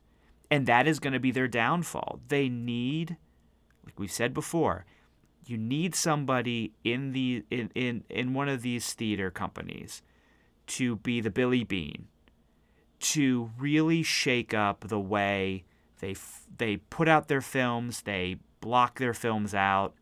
And 0.51 0.67
that 0.67 0.87
is 0.87 0.99
going 0.99 1.13
to 1.13 1.19
be 1.19 1.31
their 1.31 1.47
downfall. 1.47 2.19
They 2.27 2.49
need, 2.49 3.17
like 3.85 3.99
we've 3.99 4.11
said 4.11 4.33
before, 4.33 4.85
you 5.45 5.57
need 5.57 5.95
somebody 5.95 6.73
in 6.83 7.13
the 7.13 7.43
in, 7.49 7.71
in, 7.73 8.03
in 8.09 8.33
one 8.33 8.49
of 8.49 8.61
these 8.61 8.93
theater 8.93 9.31
companies 9.31 10.01
to 10.67 10.97
be 10.97 11.21
the 11.21 11.31
Billy 11.31 11.63
Beane 11.63 12.07
to 12.99 13.51
really 13.57 14.03
shake 14.03 14.53
up 14.53 14.87
the 14.87 14.99
way 14.99 15.63
they 15.99 16.11
f- 16.11 16.45
they 16.57 16.77
put 16.77 17.07
out 17.07 17.27
their 17.27 17.41
films, 17.41 18.01
they 18.01 18.37
block 18.61 18.99
their 18.99 19.13
films 19.13 19.53
out. 19.53 19.93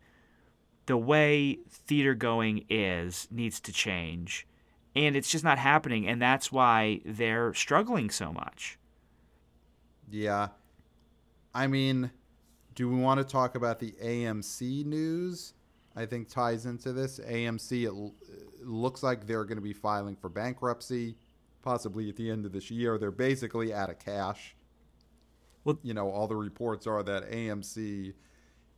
The 0.86 0.98
way 0.98 1.60
theater 1.70 2.14
going 2.14 2.66
is 2.70 3.28
needs 3.32 3.60
to 3.62 3.72
change, 3.72 4.48
and 4.96 5.16
it's 5.16 5.30
just 5.30 5.44
not 5.44 5.58
happening, 5.58 6.08
and 6.08 6.22
that's 6.22 6.52
why 6.52 7.02
they're 7.06 7.54
struggling 7.54 8.10
so 8.10 8.32
much. 8.32 8.78
Yeah. 10.10 10.50
I 11.54 11.68
mean, 11.68 12.12
do 12.76 12.90
we 12.90 12.96
want 12.98 13.20
to 13.20 13.24
talk 13.24 13.56
about 13.56 13.80
the 13.80 13.94
AMC 14.04 14.86
news? 14.86 15.54
I 15.96 16.06
think 16.06 16.28
ties 16.28 16.66
into 16.66 16.92
this. 16.92 17.20
AMC, 17.20 17.84
it, 17.84 17.88
l- 17.88 18.14
it 18.30 18.68
looks 18.68 19.02
like 19.02 19.26
they're 19.26 19.46
going 19.46 19.58
to 19.58 19.62
be 19.64 19.74
filing 19.74 20.16
for 20.16 20.30
bankruptcy, 20.30 21.16
possibly 21.66 22.08
at 22.08 22.16
the 22.16 22.30
end 22.30 22.46
of 22.46 22.54
this 22.54 22.72
year. 22.72 22.98
They're 22.98 23.12
basically 23.12 23.74
out 23.74 23.90
of 23.90 24.00
cash. 24.00 24.56
Well- 25.66 25.80
you 25.84 25.94
know, 25.94 26.10
all 26.10 26.28
the 26.28 26.36
reports 26.36 26.88
are 26.88 27.04
that 27.04 27.30
AMC 27.30 28.14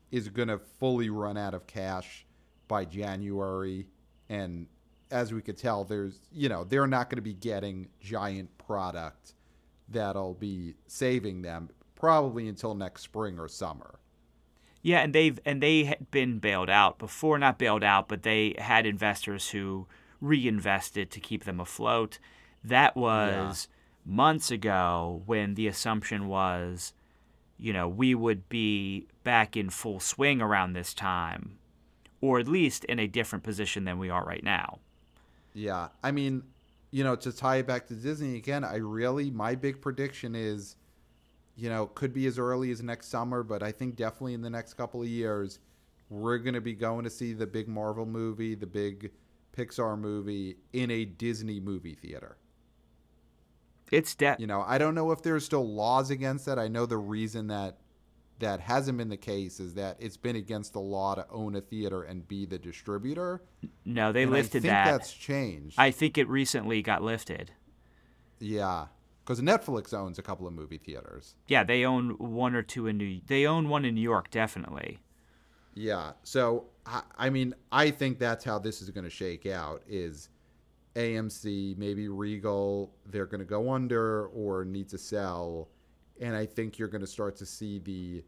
is 0.10 0.30
going 0.30 0.48
to 0.48 0.58
fully 0.58 1.10
run 1.10 1.38
out 1.38 1.54
of 1.54 1.68
cash 1.68 2.26
by 2.70 2.86
January. 2.86 3.88
And 4.30 4.68
as 5.12 5.34
we 5.34 5.42
could 5.42 5.58
tell, 5.58 5.84
there's, 5.84 6.22
you 6.32 6.48
know, 6.48 6.64
they're 6.64 6.88
not 6.88 7.10
going 7.10 7.18
to 7.18 7.22
be 7.22 7.34
getting 7.34 7.90
giant 8.00 8.58
product 8.58 9.34
that'll 9.90 10.34
be 10.34 10.76
saving 10.88 11.42
them 11.42 11.70
probably 11.96 12.48
until 12.48 12.74
next 12.74 13.02
spring 13.04 13.38
or 13.38 13.50
summer. 13.50 14.00
Yeah, 14.82 15.00
and 15.00 15.14
they've 15.14 15.38
and 15.44 15.62
they 15.62 15.84
had 15.84 16.10
been 16.12 16.40
bailed 16.40 16.70
out 16.70 17.00
before, 17.00 17.38
not 17.38 17.58
bailed 17.58 17.84
out, 17.84 18.08
but 18.08 18.24
they 18.24 18.56
had 18.58 18.86
investors 18.86 19.50
who 19.50 19.88
reinvested 20.22 21.12
to 21.12 21.20
keep 21.20 21.44
them 21.44 21.60
afloat. 21.60 22.20
That 22.64 22.96
was 22.96 23.68
months 24.06 24.52
ago 24.52 25.22
when 25.26 25.56
the 25.56 25.68
assumption 25.68 26.28
was, 26.28 26.94
you 27.58 27.74
know, 27.74 27.88
we 27.88 28.16
would 28.16 28.48
be 28.50 29.08
back 29.24 29.58
in 29.58 29.70
full 29.70 30.00
swing 30.00 30.42
around 30.42 30.74
this 30.74 30.94
time, 30.94 31.58
or 32.22 32.40
at 32.40 32.48
least 32.48 32.86
in 32.86 33.00
a 33.00 33.08
different 33.08 33.44
position 33.44 33.84
than 33.86 34.00
we 34.00 34.10
are 34.10 34.24
right 34.24 34.44
now. 34.44 34.80
Yeah, 35.54 35.90
I 36.04 36.12
mean, 36.12 36.44
you 36.92 37.04
know, 37.04 37.16
to 37.16 37.32
tie 37.32 37.58
it 37.58 37.68
back 37.68 37.88
to 37.88 37.96
Disney 37.96 38.36
again, 38.36 38.64
I 38.64 38.78
really 38.78 39.32
my 39.32 39.56
big 39.56 39.82
prediction 39.82 40.36
is, 40.36 40.76
you 41.56 41.70
know, 41.70 41.88
could 41.88 42.14
be 42.14 42.28
as 42.28 42.38
early 42.38 42.72
as 42.72 42.82
next 42.82 43.08
summer, 43.08 43.44
but 43.44 43.64
I 43.64 43.72
think 43.72 43.96
definitely 43.96 44.36
in 44.36 44.42
the 44.42 44.50
next 44.50 44.76
couple 44.76 45.02
of 45.02 45.08
years, 45.08 45.60
we're 46.10 46.38
going 46.38 46.54
to 46.54 46.62
be 46.62 46.74
going 46.74 47.04
to 47.04 47.10
see 47.10 47.34
the 47.34 47.48
big 47.48 47.68
Marvel 47.68 48.06
movie, 48.06 48.56
the 48.56 48.68
big 48.68 49.12
Pixar 49.56 50.00
movie 50.00 50.58
in 50.74 50.92
a 50.92 51.06
Disney 51.06 51.60
movie 51.60 51.96
theater. 51.96 52.38
It's 53.92 54.16
de- 54.16 54.36
You 54.40 54.48
know, 54.48 54.64
I 54.68 54.78
don't 54.78 54.96
know 54.96 55.12
if 55.12 55.22
there's 55.22 55.46
still 55.46 55.68
laws 55.68 56.10
against 56.10 56.46
that. 56.46 56.60
I 56.60 56.68
know 56.68 56.86
the 56.86 56.98
reason 56.98 57.48
that 57.48 57.78
that 58.40 58.60
hasn't 58.60 58.98
been 59.00 59.10
the 59.10 59.18
case 59.18 59.60
is 59.60 59.74
that 59.74 59.98
it's 60.00 60.18
been 60.18 60.36
against 60.36 60.74
the 60.74 60.80
law 60.80 61.16
to 61.16 61.26
own 61.32 61.56
a 61.56 61.62
theater 61.62 62.04
and 62.04 62.28
be 62.28 62.46
the 62.46 62.60
distributor. 62.60 63.42
no, 63.84 64.12
they 64.12 64.24
And 64.24 64.32
lifted 64.32 64.62
that. 64.64 64.70
I 64.70 64.84
think 64.84 64.86
that. 64.86 64.98
that's 65.00 65.14
changed. 65.14 65.76
I 65.80 65.90
think 65.90 66.18
it 66.20 66.28
recently 66.30 66.82
got 66.84 67.02
lifted. 67.02 67.52
yeah, 68.40 68.88
because 69.26 69.42
Netflix 69.42 69.94
owns 69.94 70.20
a 70.20 70.22
couple 70.22 70.46
of 70.48 70.54
movie 70.54 70.78
theaters. 70.78 71.36
Yeah, 71.48 71.64
they 71.64 71.84
own 71.84 72.12
one 72.20 72.54
or 72.56 72.62
two 72.62 72.86
in 72.88 72.98
New. 72.98 73.22
They 73.26 73.46
own 73.48 73.70
one 73.70 73.86
in 73.86 73.96
New 73.96 74.02
York, 74.02 74.30
definitely. 74.30 75.00
Yeah. 75.74 76.12
So 76.24 76.66
I, 76.86 77.02
I 77.18 77.30
mean, 77.30 77.54
I 77.72 77.90
think 77.92 78.20
that's 78.20 78.44
how 78.46 78.60
this 78.60 78.82
is 78.82 78.90
going 78.92 79.04
to 79.04 79.10
shake 79.10 79.46
out. 79.48 79.82
Is 79.88 80.30
AMC 80.98 81.78
maybe 81.78 82.08
Regal 82.08 82.94
they're 83.06 83.26
going 83.26 83.40
to 83.40 83.46
go 83.46 83.72
under 83.72 84.28
or 84.28 84.66
need 84.66 84.90
to 84.90 84.98
sell, 84.98 85.70
and 86.20 86.36
I 86.36 86.46
think 86.46 86.80
you're 86.80 86.88
going 86.88 87.02
to 87.02 87.08
start 87.08 87.36
to 87.38 87.46
see 87.46 87.80
the 87.80 88.24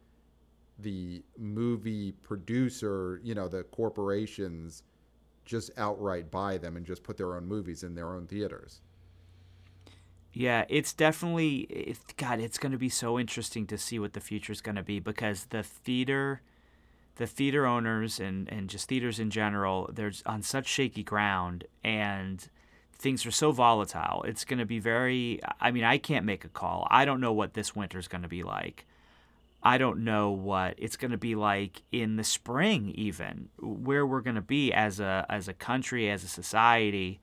the 0.77 1.23
movie 1.37 2.13
producer, 2.13 3.19
you 3.23 3.35
know, 3.35 3.47
the 3.47 3.63
corporations 3.63 4.83
just 5.45 5.71
outright 5.77 6.31
buy 6.31 6.57
them 6.57 6.77
and 6.77 6.85
just 6.85 7.03
put 7.03 7.17
their 7.17 7.35
own 7.35 7.45
movies 7.45 7.83
in 7.83 7.95
their 7.95 8.13
own 8.13 8.27
theaters. 8.27 8.81
Yeah, 10.31 10.65
it's 10.69 10.93
definitely 10.93 11.61
it, 11.61 11.97
God. 12.17 12.39
It's 12.39 12.59
going 12.59 12.71
to 12.71 12.77
be 12.77 12.89
so 12.89 13.19
interesting 13.19 13.65
to 13.67 13.77
see 13.77 13.97
what 13.97 14.13
the 14.13 14.19
future 14.19 14.53
is 14.53 14.61
going 14.61 14.75
to 14.75 14.83
be 14.83 14.99
because 14.99 15.45
the 15.45 15.63
theater, 15.63 16.41
the 17.15 17.25
theater 17.25 17.65
owners 17.65 18.19
and 18.19 18.47
and 18.47 18.69
just 18.69 18.87
theaters 18.87 19.19
in 19.19 19.31
general, 19.31 19.89
they're 19.91 20.13
on 20.27 20.43
such 20.43 20.67
shaky 20.67 21.03
ground 21.03 21.65
and 21.83 22.47
things 22.99 23.25
are 23.25 23.31
so 23.31 23.51
volatile. 23.51 24.23
It's 24.27 24.45
going 24.45 24.59
to 24.59 24.65
be 24.65 24.79
very. 24.79 25.39
I 25.59 25.71
mean, 25.71 25.83
I 25.83 25.97
can't 25.97 26.25
make 26.25 26.45
a 26.45 26.49
call. 26.49 26.87
I 26.91 27.05
don't 27.05 27.21
know 27.21 27.33
what 27.33 27.53
this 27.53 27.75
winter 27.75 27.97
is 27.97 28.07
going 28.07 28.23
to 28.23 28.27
be 28.27 28.43
like. 28.43 28.85
I 29.61 29.77
don't 29.77 30.03
know 30.05 30.31
what 30.31 30.75
it's 30.77 30.95
going 30.95 31.11
to 31.11 31.17
be 31.17 31.35
like 31.35 31.81
in 31.91 32.15
the 32.15 32.23
spring, 32.23 32.91
even 32.95 33.49
where 33.59 34.05
we're 34.05 34.21
going 34.21 34.35
to 34.35 34.41
be 34.41 34.71
as 34.71 34.99
a 34.99 35.25
as 35.29 35.47
a 35.47 35.53
country, 35.53 36.09
as 36.09 36.23
a 36.23 36.27
society 36.27 37.19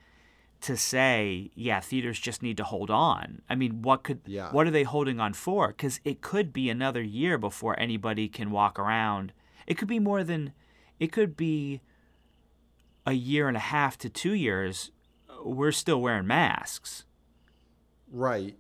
to 0.63 0.77
say, 0.77 1.51
yeah, 1.55 1.81
theaters 1.81 2.19
just 2.19 2.43
need 2.43 2.57
to 2.57 2.65
hold 2.65 2.91
on. 2.91 3.43
I 3.49 3.55
mean, 3.55 3.83
what 3.83 4.03
could 4.03 4.21
Yeah. 4.27 4.51
what 4.53 4.67
are 4.67 4.71
they 4.71 4.83
holding 4.83 5.21
on 5.21 5.33
for? 5.35 5.73
Cuz 5.73 6.01
it 6.05 6.21
could 6.21 6.53
be 6.53 6.69
another 6.71 7.03
year 7.03 7.39
before 7.39 7.79
anybody 7.79 8.29
can 8.29 8.51
walk 8.51 8.79
around. 8.79 9.33
It 9.67 9.75
could 9.79 9.89
be 9.89 9.99
more 9.99 10.25
than 10.25 10.53
it 10.99 11.13
could 11.13 11.37
be 11.37 11.81
a 13.07 13.13
year 13.13 13.49
and 13.49 13.57
a 13.57 13.61
half 13.61 13.97
to 13.99 14.09
2 14.11 14.33
years 14.35 14.91
we're 15.55 15.73
still 15.73 16.01
wearing 16.01 16.27
masks. 16.27 17.05
Right. 18.11 18.57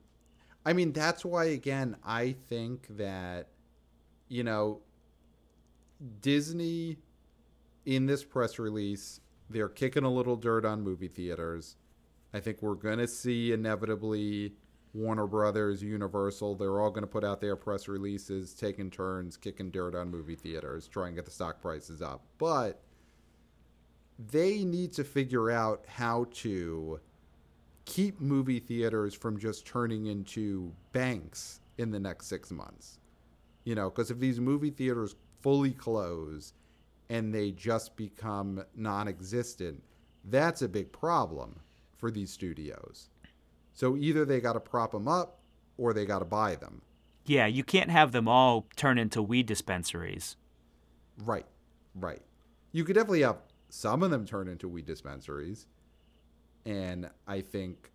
I 0.64 0.72
mean, 0.72 0.93
that's 0.93 1.24
why, 1.24 1.45
again, 1.47 1.97
I 2.05 2.34
think 2.49 2.87
that, 2.97 3.49
you 4.28 4.43
know, 4.43 4.80
Disney, 6.20 6.99
in 7.84 8.07
this 8.07 8.24
press 8.24 8.59
release, 8.59 9.20
they're 9.49 9.68
kicking 9.68 10.05
a 10.05 10.12
little 10.12 10.37
dirt 10.37 10.64
on 10.64 10.82
movie 10.82 11.09
theaters. 11.09 11.76
I 12.34 12.41
think 12.41 12.62
we're 12.62 12.74
going 12.74 12.99
to 12.99 13.07
see 13.07 13.53
inevitably 13.53 14.55
Warner 14.93 15.26
Brothers, 15.26 15.82
Universal, 15.82 16.57
they're 16.57 16.80
all 16.80 16.91
going 16.91 17.03
to 17.03 17.09
put 17.09 17.22
out 17.22 17.41
their 17.41 17.55
press 17.55 17.87
releases, 17.87 18.55
taking 18.55 18.91
turns, 18.91 19.37
kicking 19.37 19.70
dirt 19.70 19.95
on 19.95 20.11
movie 20.11 20.34
theaters, 20.34 20.89
trying 20.89 21.12
to 21.12 21.16
get 21.16 21.26
the 21.26 21.30
stock 21.30 21.61
prices 21.61 22.03
up. 22.03 22.24
But 22.39 22.82
they 24.19 24.64
need 24.64 24.93
to 24.95 25.05
figure 25.05 25.51
out 25.51 25.85
how 25.87 26.27
to 26.33 27.01
keep 27.85 28.21
movie 28.21 28.61
theaters 28.61 29.14
from 29.14 29.39
just 29.39 29.67
turning 29.67 30.07
into 30.07 30.73
banks 30.93 31.61
in 31.79 31.91
the 31.91 32.01
next 32.01 32.27
six 32.27 32.51
months. 32.51 32.99
You 33.64 33.75
know, 33.75 33.91
because 33.91 34.11
if 34.11 34.19
these 34.19 34.41
movie 34.41 34.71
theaters 34.71 35.17
fully 35.41 35.73
close 35.73 36.53
and 37.09 37.35
they 37.35 37.51
just 37.51 37.97
become 37.97 38.64
non 38.75 39.09
existent, 39.09 39.83
that's 40.25 40.62
a 40.62 40.69
big 40.69 40.93
problem 40.93 41.57
for 41.97 42.11
these 42.11 42.31
studios. 42.31 43.11
So 43.73 43.97
either 43.97 44.25
they 44.25 44.41
got 44.41 44.55
to 44.55 44.61
prop 44.61 44.93
them 44.93 45.09
up 45.09 45.41
or 45.77 45.93
they 45.93 46.07
got 46.07 46.21
to 46.21 46.25
buy 46.25 46.55
them. 46.57 46.83
Yeah, 47.27 47.47
you 47.47 47.64
can't 47.64 47.91
have 47.91 48.12
them 48.12 48.29
all 48.29 48.67
turn 48.77 48.99
into 48.99 49.21
weed 49.21 49.47
dispensaries. 49.47 50.37
Right, 51.25 51.47
right. 51.95 52.23
You 52.73 52.85
could 52.85 52.95
definitely 52.95 53.23
have 53.23 53.39
some 53.69 54.03
of 54.03 54.11
them 54.11 54.25
turn 54.25 54.49
into 54.49 54.69
weed 54.69 54.87
dispensaries. 54.87 55.67
And 56.64 57.09
I 57.27 57.41
think 57.41 57.91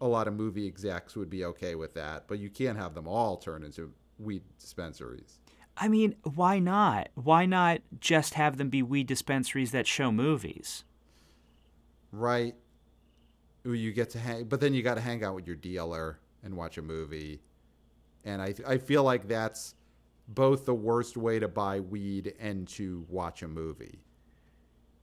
a 0.00 0.06
lot 0.06 0.28
of 0.28 0.34
movie 0.34 0.66
execs 0.66 1.16
would 1.16 1.30
be 1.30 1.44
okay 1.44 1.74
with 1.74 1.94
that, 1.94 2.28
but 2.28 2.38
you 2.38 2.50
can't 2.50 2.78
have 2.78 2.94
them 2.94 3.06
all 3.06 3.36
turn 3.36 3.62
into 3.62 3.92
weed 4.18 4.42
dispensaries. 4.58 5.38
I 5.76 5.88
mean, 5.88 6.16
why 6.34 6.58
not? 6.58 7.08
Why 7.14 7.46
not 7.46 7.80
just 8.00 8.34
have 8.34 8.56
them 8.56 8.68
be 8.68 8.82
weed 8.82 9.06
dispensaries 9.06 9.72
that 9.72 9.86
show 9.86 10.12
movies? 10.12 10.84
Right. 12.10 12.54
You 13.64 13.92
get 13.92 14.10
to 14.10 14.18
hang, 14.18 14.44
but 14.44 14.60
then 14.60 14.74
you 14.74 14.82
got 14.82 14.94
to 14.94 15.00
hang 15.00 15.24
out 15.24 15.34
with 15.34 15.46
your 15.46 15.56
dealer 15.56 16.18
and 16.42 16.56
watch 16.56 16.78
a 16.78 16.82
movie. 16.82 17.40
And 18.24 18.42
I, 18.42 18.54
I 18.66 18.78
feel 18.78 19.02
like 19.02 19.28
that's 19.28 19.74
both 20.28 20.66
the 20.66 20.74
worst 20.74 21.16
way 21.16 21.38
to 21.38 21.48
buy 21.48 21.80
weed 21.80 22.34
and 22.38 22.68
to 22.68 23.06
watch 23.08 23.42
a 23.42 23.48
movie. 23.48 24.00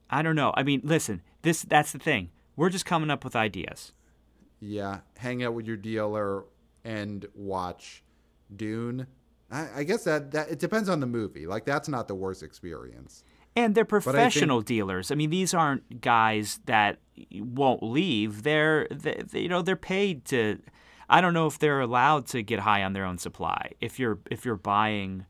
I 0.09 0.21
don't 0.21 0.35
know. 0.35 0.53
I 0.55 0.63
mean, 0.63 0.81
listen, 0.83 1.21
this 1.41 1.61
that's 1.63 1.91
the 1.91 1.99
thing. 1.99 2.29
We're 2.55 2.69
just 2.69 2.85
coming 2.85 3.09
up 3.09 3.23
with 3.23 3.35
ideas. 3.35 3.93
Yeah, 4.59 4.99
hang 5.17 5.43
out 5.43 5.53
with 5.53 5.65
your 5.67 5.77
dealer 5.77 6.43
and 6.83 7.25
watch 7.33 8.03
Dune. 8.55 9.07
I, 9.51 9.67
I 9.77 9.83
guess 9.83 10.03
that, 10.03 10.31
that 10.31 10.49
it 10.49 10.59
depends 10.59 10.89
on 10.89 10.99
the 10.99 11.07
movie. 11.07 11.47
Like 11.47 11.65
that's 11.65 11.87
not 11.87 12.07
the 12.07 12.15
worst 12.15 12.43
experience. 12.43 13.23
And 13.55 13.73
they're 13.75 13.83
I 13.83 13.87
think- 13.89 14.03
professional 14.03 14.61
dealers. 14.61 15.11
I 15.11 15.15
mean, 15.15 15.29
these 15.29 15.53
aren't 15.53 16.01
guys 16.01 16.59
that 16.65 16.99
won't 17.33 17.81
leave. 17.83 18.43
They're, 18.43 18.87
they, 18.91 19.23
they- 19.25 19.39
you 19.41 19.49
know, 19.49 19.61
they're 19.61 19.75
paid 19.75 20.25
to. 20.25 20.59
I 21.09 21.21
don't 21.21 21.33
know 21.33 21.47
if 21.47 21.57
they're 21.57 21.79
allowed 21.81 22.27
to 22.27 22.43
get 22.43 22.59
high 22.59 22.83
on 22.83 22.93
their 22.93 23.05
own 23.05 23.17
supply. 23.17 23.71
If 23.81 23.97
you're 23.99 24.19
if 24.29 24.45
you're 24.45 24.55
buying, 24.55 25.25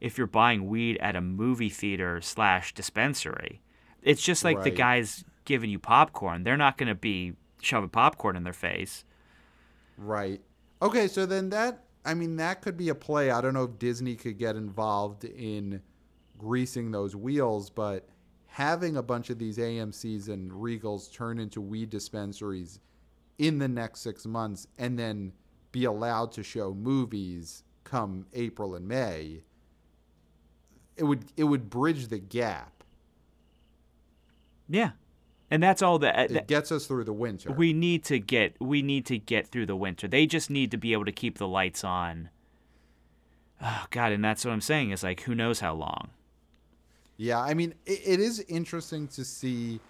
if 0.00 0.16
you're 0.18 0.28
buying 0.28 0.68
weed 0.68 0.98
at 0.98 1.16
a 1.16 1.20
movie 1.20 1.68
theater 1.68 2.20
slash 2.20 2.72
dispensary, 2.74 3.60
it's 4.06 4.22
just 4.22 4.44
like 4.44 4.62
the 4.62 4.70
guys 4.70 5.24
giving 5.44 5.68
you 5.68 5.78
popcorn. 5.78 6.44
They're 6.44 6.56
not 6.56 6.78
going 6.78 6.88
to 6.88 6.94
be 6.94 7.34
shoving 7.60 7.90
popcorn 7.90 8.36
in 8.36 8.44
their 8.44 8.52
face. 8.52 9.04
Right. 9.98 10.40
Okay, 10.80 11.08
so 11.08 11.26
then 11.26 11.50
that 11.50 11.84
I 12.04 12.14
mean 12.14 12.36
that 12.36 12.62
could 12.62 12.76
be 12.76 12.88
a 12.88 12.94
play. 12.94 13.30
I 13.30 13.40
don't 13.40 13.52
know 13.52 13.64
if 13.64 13.78
Disney 13.78 14.14
could 14.14 14.38
get 14.38 14.54
involved 14.54 15.24
in 15.24 15.82
greasing 16.38 16.92
those 16.92 17.16
wheels, 17.16 17.68
but 17.68 18.08
having 18.46 18.96
a 18.96 19.02
bunch 19.02 19.28
of 19.28 19.38
these 19.38 19.58
AMC's 19.58 20.28
and 20.28 20.52
Regals 20.52 21.12
turn 21.12 21.40
into 21.40 21.60
weed 21.60 21.90
dispensaries 21.90 22.78
in 23.38 23.58
the 23.58 23.68
next 23.68 24.00
6 24.02 24.24
months 24.26 24.66
and 24.78 24.98
then 24.98 25.32
be 25.72 25.84
allowed 25.84 26.30
to 26.32 26.42
show 26.42 26.72
movies 26.72 27.64
come 27.84 28.26
April 28.32 28.74
and 28.76 28.86
May 28.86 29.42
it 30.96 31.04
would 31.04 31.24
it 31.36 31.44
would 31.44 31.68
bridge 31.68 32.08
the 32.08 32.18
gap. 32.18 32.75
Yeah, 34.68 34.90
and 35.50 35.62
that's 35.62 35.82
all 35.82 35.96
uh, 35.96 35.98
that. 35.98 36.30
It 36.30 36.46
gets 36.48 36.72
us 36.72 36.86
through 36.86 37.04
the 37.04 37.12
winter. 37.12 37.52
we 37.52 37.72
need 37.72 38.04
to 38.04 38.18
get 38.18 38.60
we 38.60 38.82
need 38.82 39.06
to 39.06 39.18
get 39.18 39.48
through 39.48 39.66
the 39.66 39.76
winter. 39.76 40.08
They 40.08 40.26
just 40.26 40.50
need 40.50 40.70
to 40.70 40.76
be 40.76 40.92
able 40.92 41.04
to 41.04 41.12
keep 41.12 41.38
the 41.38 41.48
lights 41.48 41.84
on. 41.84 42.30
Oh 43.62 43.86
God, 43.90 44.12
and 44.12 44.24
that's 44.24 44.44
what 44.44 44.52
I'm 44.52 44.60
saying 44.60 44.90
is 44.90 45.02
like 45.02 45.22
who 45.22 45.34
knows 45.34 45.60
how 45.60 45.74
long. 45.74 46.10
Yeah, 47.16 47.40
I 47.40 47.54
mean, 47.54 47.74
it, 47.86 48.00
it 48.04 48.20
is 48.20 48.40
interesting 48.48 49.08
to 49.08 49.24
see 49.24 49.80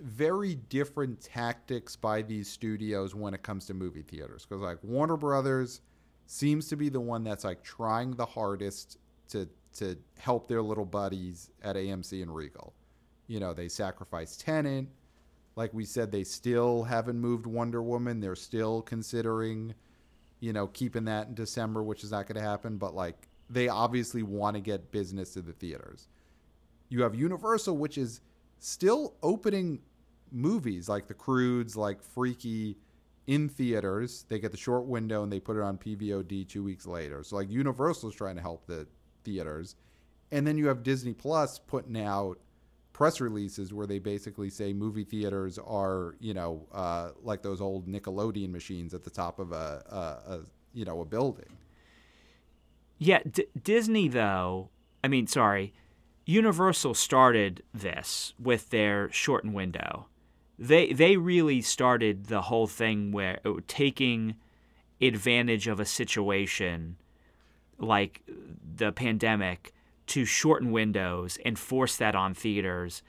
very 0.00 0.56
different 0.68 1.20
tactics 1.20 1.96
by 1.96 2.22
these 2.22 2.48
studios 2.48 3.14
when 3.14 3.34
it 3.34 3.42
comes 3.42 3.66
to 3.66 3.74
movie 3.74 4.02
theaters. 4.02 4.46
Because, 4.48 4.62
like, 4.62 4.78
Warner 4.82 5.16
Brothers 5.16 5.80
seems 6.26 6.68
to 6.68 6.76
be 6.76 6.88
the 6.88 7.00
one 7.00 7.24
that's, 7.24 7.44
like, 7.44 7.62
trying 7.62 8.12
the 8.12 8.26
hardest 8.26 8.98
to, 9.28 9.48
to 9.76 9.96
help 10.18 10.46
their 10.46 10.62
little 10.62 10.84
buddies 10.84 11.50
at 11.62 11.76
AMC 11.76 12.22
and 12.22 12.34
Regal. 12.34 12.72
You 13.26 13.40
know, 13.40 13.54
they 13.54 13.68
sacrificed 13.68 14.40
Tenet. 14.40 14.86
Like 15.56 15.72
we 15.72 15.84
said, 15.84 16.10
they 16.10 16.24
still 16.24 16.82
haven't 16.82 17.18
moved 17.18 17.46
Wonder 17.46 17.82
Woman. 17.82 18.20
They're 18.20 18.34
still 18.34 18.82
considering, 18.82 19.74
you 20.40 20.52
know, 20.52 20.66
keeping 20.66 21.04
that 21.04 21.28
in 21.28 21.34
December, 21.34 21.82
which 21.82 22.04
is 22.04 22.10
not 22.10 22.26
going 22.26 22.36
to 22.36 22.48
happen. 22.48 22.76
But, 22.76 22.94
like, 22.94 23.28
they 23.48 23.68
obviously 23.68 24.22
want 24.22 24.56
to 24.56 24.60
get 24.60 24.90
business 24.90 25.34
to 25.34 25.42
the 25.42 25.52
theaters. 25.52 26.08
You 26.88 27.02
have 27.02 27.14
Universal, 27.14 27.76
which 27.76 27.98
is 27.98 28.20
still 28.58 29.14
opening 29.22 29.80
movies 30.32 30.88
like 30.88 31.06
The 31.06 31.14
Croods, 31.14 31.76
like 31.76 32.02
Freaky 32.02 32.76
in 33.26 33.48
theaters. 33.48 34.24
They 34.28 34.38
get 34.38 34.50
the 34.50 34.58
short 34.58 34.86
window 34.86 35.22
and 35.22 35.32
they 35.32 35.40
put 35.40 35.56
it 35.56 35.62
on 35.62 35.78
PVOD 35.78 36.48
two 36.48 36.62
weeks 36.62 36.86
later. 36.86 37.22
So 37.22 37.36
like 37.36 37.50
Universal's 37.50 38.14
trying 38.14 38.36
to 38.36 38.42
help 38.42 38.66
the 38.66 38.86
theaters. 39.24 39.76
And 40.32 40.46
then 40.46 40.58
you 40.58 40.66
have 40.68 40.82
Disney 40.82 41.14
Plus 41.14 41.58
putting 41.58 41.98
out 41.98 42.38
press 42.94 43.20
releases 43.20 43.74
where 43.74 43.86
they 43.86 43.98
basically 43.98 44.48
say 44.48 44.72
movie 44.72 45.04
theaters 45.04 45.58
are, 45.58 46.14
you 46.20 46.32
know, 46.32 46.66
uh, 46.72 47.10
like 47.22 47.42
those 47.42 47.60
old 47.60 47.86
Nickelodeon 47.86 48.50
machines 48.50 48.94
at 48.94 49.04
the 49.04 49.10
top 49.10 49.38
of 49.38 49.52
a, 49.52 49.82
a, 49.90 50.32
a 50.32 50.40
you 50.72 50.86
know, 50.86 51.02
a 51.02 51.04
building. 51.04 51.58
Yeah, 52.98 53.20
D- 53.30 53.48
Disney 53.60 54.08
though. 54.08 54.70
I 55.02 55.08
mean, 55.08 55.26
sorry, 55.26 55.74
Universal 56.24 56.94
started 56.94 57.62
this 57.74 58.32
with 58.38 58.70
their 58.70 59.10
shortened 59.12 59.52
window. 59.52 60.06
They 60.58 60.92
they 60.92 61.16
really 61.16 61.60
started 61.60 62.26
the 62.26 62.42
whole 62.42 62.68
thing 62.68 63.10
where 63.10 63.40
uh, 63.44 63.54
taking 63.66 64.36
advantage 65.02 65.66
of 65.66 65.80
a 65.80 65.84
situation 65.84 66.96
like 67.76 68.22
the 68.76 68.92
pandemic 68.92 69.74
to 70.06 70.24
shorten 70.24 70.70
windows 70.70 71.38
and 71.44 71.58
force 71.58 71.96
that 71.96 72.14
on 72.14 72.34
theaters. 72.34 73.02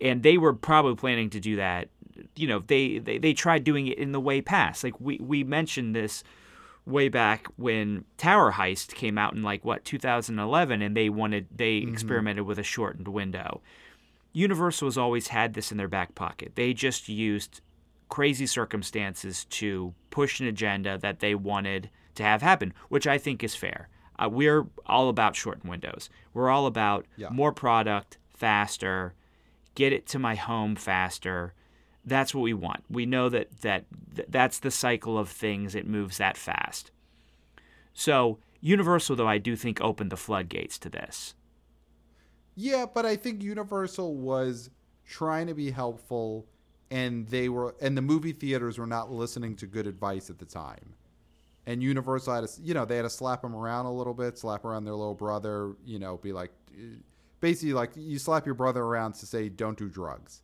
And 0.00 0.22
they 0.22 0.38
were 0.38 0.52
probably 0.52 0.94
planning 0.94 1.30
to 1.30 1.40
do 1.40 1.56
that. 1.56 1.88
You 2.36 2.48
know, 2.48 2.62
they, 2.66 2.98
they, 2.98 3.18
they 3.18 3.32
tried 3.32 3.64
doing 3.64 3.86
it 3.86 3.98
in 3.98 4.12
the 4.12 4.20
way 4.20 4.40
past. 4.40 4.84
Like 4.84 5.00
we, 5.00 5.18
we 5.18 5.44
mentioned 5.44 5.94
this 5.94 6.22
way 6.86 7.08
back 7.08 7.46
when 7.56 8.04
Tower 8.16 8.52
Heist 8.52 8.94
came 8.94 9.18
out 9.18 9.34
in 9.34 9.42
like 9.42 9.64
what 9.64 9.84
2011 9.84 10.82
and 10.82 10.96
they 10.96 11.08
wanted 11.08 11.46
they 11.54 11.80
mm-hmm. 11.80 11.92
experimented 11.92 12.44
with 12.44 12.58
a 12.58 12.62
shortened 12.62 13.08
window. 13.08 13.60
Universal 14.32 14.86
has 14.88 14.98
always 14.98 15.28
had 15.28 15.54
this 15.54 15.70
in 15.72 15.78
their 15.78 15.88
back 15.88 16.14
pocket. 16.14 16.52
They 16.54 16.72
just 16.72 17.08
used 17.08 17.60
crazy 18.08 18.46
circumstances 18.46 19.44
to 19.46 19.94
push 20.10 20.40
an 20.40 20.46
agenda 20.46 20.98
that 20.98 21.20
they 21.20 21.34
wanted 21.34 21.90
to 22.16 22.22
have 22.22 22.42
happen, 22.42 22.72
which 22.88 23.06
I 23.06 23.18
think 23.18 23.42
is 23.42 23.54
fair. 23.54 23.88
Uh, 24.20 24.28
we're 24.28 24.66
all 24.86 25.08
about 25.08 25.34
shortened 25.34 25.70
windows. 25.70 26.10
We're 26.34 26.50
all 26.50 26.66
about 26.66 27.06
yeah. 27.16 27.28
more 27.30 27.52
product 27.52 28.18
faster, 28.34 29.14
get 29.74 29.92
it 29.92 30.06
to 30.08 30.18
my 30.18 30.34
home 30.34 30.76
faster. 30.76 31.54
That's 32.04 32.34
what 32.34 32.42
we 32.42 32.54
want. 32.54 32.84
We 32.90 33.06
know 33.06 33.28
that 33.28 33.60
that 33.60 33.84
that's 34.28 34.58
the 34.58 34.70
cycle 34.70 35.18
of 35.18 35.28
things. 35.28 35.74
It 35.74 35.86
moves 35.86 36.18
that 36.18 36.36
fast. 36.36 36.90
So 37.92 38.38
Universal, 38.60 39.16
though, 39.16 39.28
I 39.28 39.38
do 39.38 39.56
think 39.56 39.80
opened 39.80 40.10
the 40.10 40.16
floodgates 40.16 40.78
to 40.80 40.90
this. 40.90 41.34
Yeah, 42.56 42.84
but 42.92 43.06
I 43.06 43.16
think 43.16 43.42
Universal 43.42 44.16
was 44.16 44.70
trying 45.06 45.46
to 45.46 45.54
be 45.54 45.70
helpful, 45.70 46.46
and 46.90 47.26
they 47.28 47.48
were, 47.48 47.74
and 47.80 47.96
the 47.96 48.02
movie 48.02 48.32
theaters 48.32 48.78
were 48.78 48.86
not 48.86 49.10
listening 49.10 49.56
to 49.56 49.66
good 49.66 49.86
advice 49.86 50.28
at 50.28 50.38
the 50.38 50.44
time 50.44 50.94
and 51.70 51.80
Universal 51.84 52.34
had 52.34 52.48
to, 52.48 52.62
you 52.62 52.74
know, 52.74 52.84
they 52.84 52.96
had 52.96 53.02
to 53.02 53.10
slap 53.10 53.42
them 53.42 53.54
around 53.54 53.86
a 53.86 53.92
little 53.92 54.12
bit, 54.12 54.36
slap 54.36 54.64
around 54.64 54.84
their 54.84 54.94
little 54.94 55.14
brother, 55.14 55.76
you 55.84 56.00
know, 56.00 56.16
be 56.16 56.32
like, 56.32 56.50
basically 57.38 57.72
like 57.72 57.92
you 57.94 58.18
slap 58.18 58.44
your 58.44 58.56
brother 58.56 58.82
around 58.82 59.12
to 59.12 59.24
say 59.24 59.48
don't 59.48 59.78
do 59.78 59.88
drugs, 59.88 60.42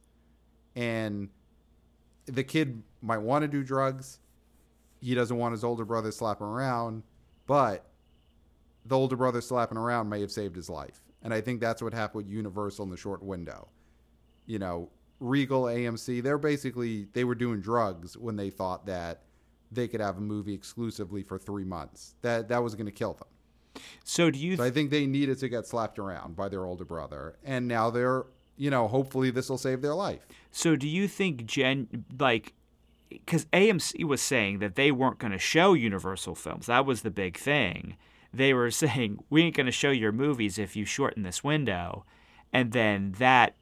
and 0.76 1.28
the 2.26 2.44
kid 2.44 2.80
might 3.02 3.18
want 3.18 3.42
to 3.42 3.48
do 3.48 3.64
drugs, 3.64 4.20
he 5.00 5.16
doesn't 5.16 5.36
want 5.36 5.50
his 5.50 5.64
older 5.64 5.84
brother 5.84 6.12
slapping 6.12 6.46
around, 6.46 7.02
but 7.48 7.86
the 8.84 8.96
older 8.96 9.16
brother 9.16 9.40
slapping 9.40 9.78
around 9.78 10.08
may 10.08 10.20
have 10.20 10.30
saved 10.30 10.54
his 10.54 10.70
life, 10.70 11.02
and 11.24 11.34
I 11.34 11.40
think 11.40 11.60
that's 11.60 11.82
what 11.82 11.92
happened 11.92 12.26
with 12.26 12.32
Universal 12.32 12.84
in 12.84 12.90
the 12.92 12.96
short 12.96 13.20
window, 13.20 13.68
you 14.46 14.60
know. 14.60 14.90
Regal, 15.18 15.62
AMC, 15.62 16.22
they're 16.22 16.36
basically 16.36 17.08
they 17.14 17.24
were 17.24 17.34
doing 17.34 17.60
drugs 17.62 18.16
when 18.16 18.36
they 18.36 18.50
thought 18.50 18.84
that 18.84 19.22
they 19.70 19.88
could 19.88 20.00
have 20.00 20.18
a 20.18 20.20
movie 20.20 20.54
exclusively 20.54 21.22
for 21.22 21.38
three 21.38 21.64
months. 21.64 22.14
That 22.22 22.48
that 22.48 22.62
was 22.62 22.74
going 22.74 22.86
to 22.86 22.92
kill 22.92 23.14
them. 23.14 23.28
So 24.04 24.30
do 24.30 24.38
you? 24.38 24.56
So 24.56 24.64
I 24.64 24.70
think 24.70 24.90
they 24.90 25.06
needed 25.06 25.38
to 25.38 25.48
get 25.48 25.66
slapped 25.66 25.98
around 25.98 26.36
by 26.36 26.48
their 26.48 26.64
older 26.64 26.84
brother, 26.84 27.36
and 27.44 27.68
now 27.68 27.90
they're 27.90 28.24
you 28.56 28.70
know 28.70 28.88
hopefully 28.88 29.30
this 29.30 29.48
will 29.48 29.58
save 29.58 29.82
their 29.82 29.94
life. 29.94 30.26
So 30.50 30.76
do 30.76 30.88
you 30.88 31.08
think 31.08 31.46
Jen 31.46 32.04
like? 32.18 32.54
Because 33.08 33.44
AMC 33.46 34.02
was 34.04 34.20
saying 34.20 34.58
that 34.58 34.74
they 34.74 34.90
weren't 34.90 35.18
going 35.18 35.32
to 35.32 35.38
show 35.38 35.74
Universal 35.74 36.34
films. 36.34 36.66
That 36.66 36.84
was 36.84 37.02
the 37.02 37.10
big 37.10 37.36
thing. 37.36 37.96
They 38.32 38.52
were 38.52 38.70
saying 38.72 39.22
we 39.30 39.42
ain't 39.42 39.56
going 39.56 39.66
to 39.66 39.72
show 39.72 39.90
your 39.90 40.12
movies 40.12 40.58
if 40.58 40.76
you 40.76 40.84
shorten 40.84 41.22
this 41.22 41.44
window, 41.44 42.04
and 42.52 42.72
then 42.72 43.12
that 43.18 43.54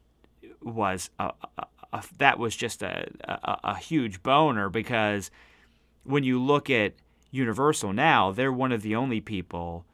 was 0.61 1.09
a, 1.19 1.31
a, 1.57 1.67
a 1.93 2.03
that 2.17 2.39
was 2.39 2.55
just 2.55 2.81
a, 2.81 3.07
a, 3.23 3.59
a 3.65 3.77
huge 3.77 4.23
boner 4.23 4.69
because 4.69 5.29
when 6.05 6.23
you 6.23 6.41
look 6.41 6.69
at 6.69 6.93
Universal 7.31 7.93
now, 7.93 8.31
they're 8.31 8.51
one 8.51 8.71
of 8.71 8.81
the 8.81 8.95
only 8.95 9.19
people, 9.19 9.85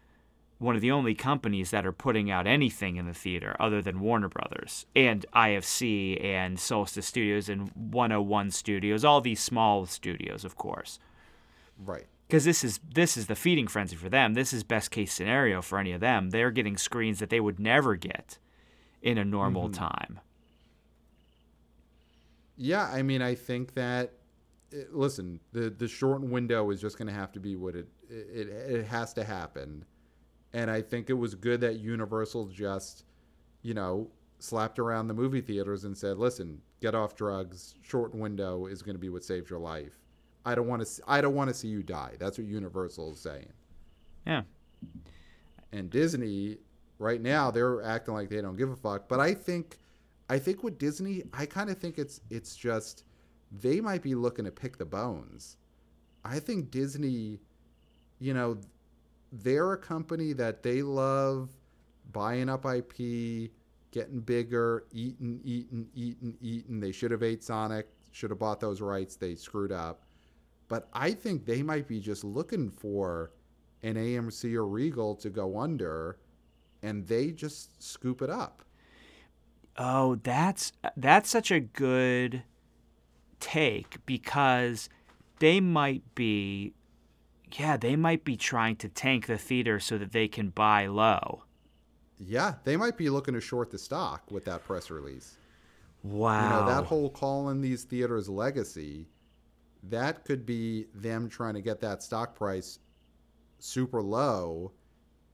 one 0.60 0.76
of 0.76 0.82
the 0.82 0.92
only 0.92 1.16
companies 1.16 1.72
that 1.72 1.86
are 1.86 1.92
putting 1.92 2.30
out 2.30 2.46
anything 2.46 2.98
in 2.98 3.08
the 3.08 3.14
theater 3.14 3.56
other 3.60 3.82
than 3.82 4.00
Warner 4.00 4.30
Brothers 4.30 4.86
and 4.96 5.26
IFC 5.34 6.24
and 6.24 6.60
Solstice 6.60 7.08
Studios 7.08 7.50
and 7.50 7.72
101 7.76 8.52
Studios, 8.52 9.04
all 9.04 9.22
these 9.22 9.40
small 9.40 9.86
studios, 9.88 10.46
of 10.46 10.56
course. 10.56 11.00
Right. 11.84 12.06
Because 12.28 12.46
this 12.46 12.64
is 12.64 12.80
this 12.94 13.18
is 13.18 13.28
the 13.28 13.36
feeding 13.36 13.68
frenzy 13.68 13.96
for 13.96 14.08
them. 14.08 14.36
This 14.36 14.54
is 14.54 14.64
best 14.64 14.92
case 14.92 15.12
scenario 15.12 15.62
for 15.62 15.80
any 15.80 15.92
of 15.92 16.00
them. 16.00 16.30
They're 16.30 16.52
getting 16.52 16.78
screens 16.78 17.20
that 17.20 17.30
they 17.30 17.42
would 17.42 17.60
never 17.60 17.96
get 17.96 18.38
in 19.02 19.18
a 19.18 19.26
normal 19.26 19.64
mm-hmm. 19.64 19.84
time. 19.84 20.20
Yeah, 22.56 22.84
I 22.84 23.02
mean, 23.02 23.22
I 23.22 23.36
think 23.36 23.74
that 23.74 24.14
it, 24.72 24.94
listen, 24.94 25.40
the 25.52 25.70
the 25.70 25.88
shortened 25.88 26.32
window 26.32 26.70
is 26.70 26.82
just 26.82 26.98
going 26.98 27.08
to 27.08 27.14
have 27.14 27.32
to 27.34 27.40
be 27.40 27.56
what 27.56 27.76
it, 27.76 27.88
it 28.10 28.48
it 28.48 28.86
has 28.86 29.14
to 29.14 29.24
happen, 29.24 29.86
and 30.54 30.72
I 30.72 30.82
think 30.82 31.10
it 31.10 31.14
was 31.14 31.36
good 31.36 31.62
that 31.62 31.80
Universal 31.80 32.48
just, 32.48 33.06
you 33.62 33.74
know, 33.74 34.10
slapped 34.40 34.80
around 34.80 35.08
the 35.08 35.14
movie 35.14 35.42
theaters 35.42 35.84
and 35.84 35.98
said, 35.98 36.18
"Listen, 36.18 36.62
get 36.82 36.96
off 36.96 37.16
drugs. 37.16 37.76
Shortened 37.82 38.22
window 38.22 38.66
is 38.66 38.82
going 38.82 38.96
to 38.96 39.00
be 39.00 39.10
what 39.10 39.24
saves 39.24 39.50
your 39.50 39.60
life. 39.60 40.00
I 40.46 40.56
don't 40.56 40.68
want 40.68 40.86
to. 40.86 41.04
I 41.08 41.22
don't 41.22 41.36
want 41.36 41.50
to 41.50 41.54
see 41.54 41.68
you 41.68 41.84
die." 41.84 42.16
That's 42.20 42.38
what 42.38 42.48
Universal 42.48 43.14
is 43.14 43.20
saying. 43.20 43.52
Yeah. 44.26 44.44
And 45.74 45.90
Disney, 45.90 46.58
right 47.00 47.22
now, 47.22 47.52
they're 47.52 47.82
acting 47.84 48.14
like 48.14 48.30
they 48.30 48.42
don't 48.42 48.58
give 48.58 48.70
a 48.70 48.76
fuck. 48.76 49.08
But 49.08 49.20
I 49.20 49.34
think, 49.34 49.78
I 50.30 50.38
think 50.38 50.64
with 50.64 50.78
Disney, 50.78 51.24
I 51.34 51.46
kind 51.46 51.70
of 51.70 51.78
think 51.78 51.98
it's 51.98 52.22
it's 52.30 52.56
just 52.56 53.04
they 53.52 53.82
might 53.82 54.02
be 54.02 54.16
looking 54.16 54.46
to 54.46 54.52
pick 54.52 54.78
the 54.78 54.86
bones. 54.86 55.58
I 56.24 56.40
think 56.40 56.72
Disney, 56.72 57.40
you 58.20 58.34
know, 58.34 58.58
they're 59.32 59.74
a 59.74 59.78
company 59.78 60.34
that 60.34 60.64
they 60.64 60.82
love 60.82 61.50
buying 62.12 62.50
up 62.50 62.66
IP, 62.66 63.52
getting 63.92 64.20
bigger, 64.20 64.86
eating, 64.92 65.42
eating, 65.44 65.88
eating, 65.96 66.38
eating. 66.42 66.80
They 66.80 66.92
should 66.92 67.12
have 67.12 67.24
ate 67.24 67.44
Sonic, 67.44 67.88
should 68.12 68.30
have 68.30 68.40
bought 68.40 68.60
those 68.60 68.82
rights. 68.82 69.16
They 69.16 69.36
screwed 69.36 69.72
up. 69.72 70.04
But 70.68 70.88
I 70.94 71.12
think 71.12 71.46
they 71.46 71.62
might 71.64 71.88
be 71.88 72.00
just 72.00 72.24
looking 72.24 72.70
for 72.70 73.32
an 73.84 73.96
AMC 73.96 74.54
or 74.54 74.68
Regal 74.68 75.16
to 75.16 75.30
go 75.30 75.60
under, 75.60 76.18
and 76.82 77.06
they 77.08 77.32
just 77.32 77.82
scoop 77.84 78.22
it 78.22 78.30
up. 78.30 78.64
Oh, 79.78 80.16
that's 80.16 80.74
that's 80.96 81.30
such 81.30 81.52
a 81.52 81.60
good 81.60 82.44
take 83.42 83.98
because 84.06 84.88
they 85.40 85.60
might 85.60 86.04
be 86.16 86.74
yeah, 87.60 87.76
they 87.76 87.96
might 87.96 88.24
be 88.24 88.38
trying 88.38 88.78
to 88.78 88.88
tank 88.88 89.28
the 89.28 89.38
theater 89.38 89.80
so 89.80 89.98
that 89.98 90.14
they 90.14 90.28
can 90.28 90.50
buy 90.50 90.88
low. 90.88 91.44
Yeah, 92.18 92.56
they 92.64 92.78
might 92.78 92.98
be 92.98 93.10
looking 93.10 93.34
to 93.34 93.42
short 93.42 93.72
the 93.72 93.78
stock 93.78 94.30
with 94.32 94.46
that 94.46 94.64
press 94.64 94.90
release. 94.90 95.38
Wow. 96.04 96.44
You 96.44 96.50
know, 96.50 96.76
that 96.76 96.86
whole 96.86 97.10
calling 97.10 97.62
these 97.62 97.84
theaters 97.84 98.30
legacy, 98.30 99.08
that 99.84 100.24
could 100.24 100.46
be 100.46 100.88
them 100.94 101.30
trying 101.30 101.56
to 101.56 101.62
get 101.62 101.82
that 101.82 102.04
stock 102.04 102.36
price 102.36 102.80
super 103.60 104.02
low 104.02 104.72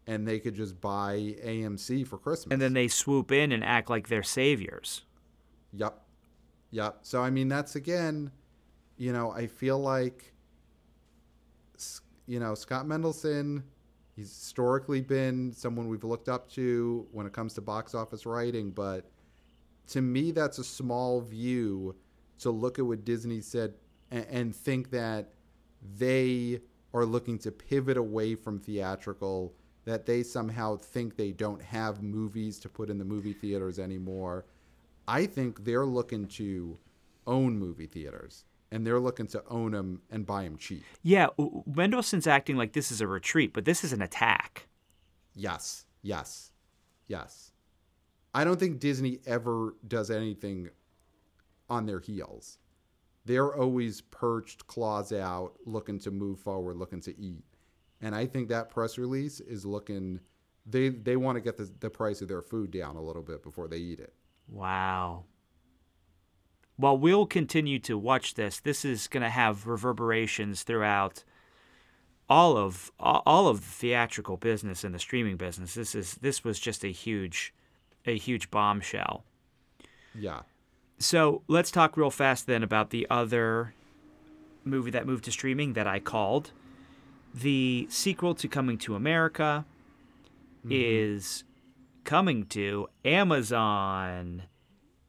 and 0.08 0.26
they 0.26 0.39
could 0.39 0.55
just 0.55 0.80
buy 0.80 1.36
AMC 1.45 2.08
for 2.08 2.18
Christmas. 2.18 2.51
And 2.51 2.62
then 2.62 2.74
they 2.74 2.88
swoop 2.88 3.32
in 3.32 3.51
and 3.51 3.64
act 3.64 3.89
like 3.89 4.08
they're 4.08 4.24
saviors. 4.24 5.03
Yep. 5.74 6.01
Yep. 6.78 7.00
So 7.02 7.24
I 7.24 7.32
mean, 7.32 7.48
that's 7.48 7.76
again, 7.76 8.30
you 8.98 9.12
know, 9.12 9.32
I 9.32 9.48
feel 9.48 9.80
like, 9.80 10.32
you 12.28 12.40
know, 12.40 12.54
Scott 12.54 12.86
Mendelson, 12.86 13.64
he's 14.16 14.30
historically 14.30 15.02
been 15.02 15.52
someone 15.54 15.88
we've 15.88 16.04
looked 16.04 16.30
up 16.30 16.48
to 16.52 17.08
when 17.12 17.26
it 17.26 17.34
comes 17.34 17.56
to 17.56 17.62
box 17.62 17.96
office 17.96 18.28
writing, 18.28 18.70
but 18.70 19.10
to 19.88 20.04
me, 20.04 20.30
that's 20.30 20.60
a 20.60 20.64
small 20.64 21.20
view 21.20 21.96
to 22.42 22.52
look 22.52 22.78
at 22.78 22.86
what 22.86 23.04
Disney 23.04 23.42
said 23.42 23.74
and, 24.12 24.28
and 24.30 24.56
think 24.56 24.92
that 24.92 25.34
they 25.98 26.60
are 26.94 27.06
looking 27.06 27.40
to 27.40 27.52
pivot 27.52 27.98
away 27.98 28.36
from 28.36 28.60
theatrical 28.60 29.56
that 29.86 30.06
they 30.06 30.22
somehow 30.22 30.76
think 30.78 31.16
they 31.16 31.32
don't 31.32 31.62
have 31.64 32.04
movies 32.04 32.60
to 32.60 32.70
put 32.70 32.92
in 32.92 33.00
the 33.00 33.06
movie 33.06 33.34
theaters 33.34 33.80
anymore 33.80 34.46
I 35.08 35.26
think 35.26 35.64
they're 35.64 35.86
looking 35.86 36.28
to 36.28 36.78
own 37.26 37.58
movie 37.58 37.88
theaters 37.88 38.45
and 38.72 38.86
they're 38.86 38.99
looking 38.99 39.28
to 39.28 39.43
own 39.49 39.72
them 39.72 40.01
and 40.10 40.26
buy 40.26 40.43
them 40.43 40.58
cheap. 40.58 40.84
Yeah, 41.03 41.28
Mendelson's 41.66 42.28
acting 42.28 42.58
like 42.58 42.74
this 42.74 42.91
is 42.91 43.01
a 43.01 43.08
retreat, 43.08 43.53
but 43.53 43.66
this 43.66 43.84
is 43.84 43.93
an 43.93 44.01
attack. 44.01 44.68
Yes, 45.34 45.86
yes, 46.01 46.51
yes. 47.08 47.51
I 48.34 48.43
don't 48.43 48.60
think 48.60 48.80
Disney 48.80 49.20
ever 49.26 49.76
does 49.88 50.12
anything 50.12 50.70
on 51.70 51.86
their 51.86 51.99
heels. 51.99 52.60
They're 53.26 53.55
always 53.55 54.01
perched, 54.01 54.68
claws 54.68 55.12
out, 55.12 55.53
looking 55.66 55.99
to 55.99 56.12
move 56.12 56.39
forward, 56.39 56.78
looking 56.78 57.01
to 57.01 57.20
eat. 57.20 57.43
And 58.01 58.14
I 58.16 58.26
think 58.26 58.49
that 58.49 58.70
press 58.70 58.97
release 58.97 59.39
is 59.39 59.66
looking 59.66 60.20
they 60.70 60.89
they 60.89 61.16
want 61.16 61.38
to 61.38 61.41
get 61.41 61.58
the, 61.58 61.72
the 61.80 61.89
price 61.89 62.22
of 62.22 62.28
their 62.28 62.41
food 62.41 62.72
down 62.72 62.95
a 62.95 63.01
little 63.01 63.22
bit 63.22 63.41
before 63.41 63.68
they 63.68 63.78
eat 63.78 63.99
it. 63.99 64.14
Wow. 64.50 65.24
Well, 66.78 66.98
we'll 66.98 67.26
continue 67.26 67.80
to 67.80 67.98
watch 67.98 68.36
this. 68.36 68.60
This 68.60 68.86
is 68.86 69.08
going 69.08 69.24
to 69.24 69.30
have 69.30 69.66
reverberations 69.66 70.64
throughout 70.64 71.24
all 72.30 72.58
of 72.58 72.91
all 73.00 73.48
of 73.48 73.62
the 73.62 73.68
theatrical 73.68 74.38
business 74.38 74.84
and 74.84 74.93
the 74.93 75.00
streaming 75.00 75.38
business. 75.38 75.74
This 75.74 75.95
is 75.95 76.16
this 76.16 76.43
was 76.43 76.60
just 76.60 76.84
a 76.84 76.91
huge 76.91 77.54
a 78.06 78.18
huge 78.18 78.52
bombshell. 78.52 79.24
Yeah. 80.14 80.41
So 81.00 81.43
let's 81.48 81.72
talk 81.72 81.95
real 81.95 82.12
fast 82.12 82.48
then 82.48 82.64
about 82.64 82.89
the 82.89 83.08
other 83.10 83.74
movie 84.64 84.91
that 84.91 85.06
moved 85.06 85.26
to 85.26 85.32
streaming 85.32 85.74
that 85.74 85.88
I 85.88 86.00
called. 86.00 86.52
The 87.34 87.88
sequel 87.89 88.34
to 88.36 88.48
Coming 88.48 88.78
to 88.80 88.95
America 88.95 89.66
mm-hmm. 90.60 90.70
is 90.72 91.43
coming 92.08 92.45
to 92.45 92.88
Amazon. 93.05 94.43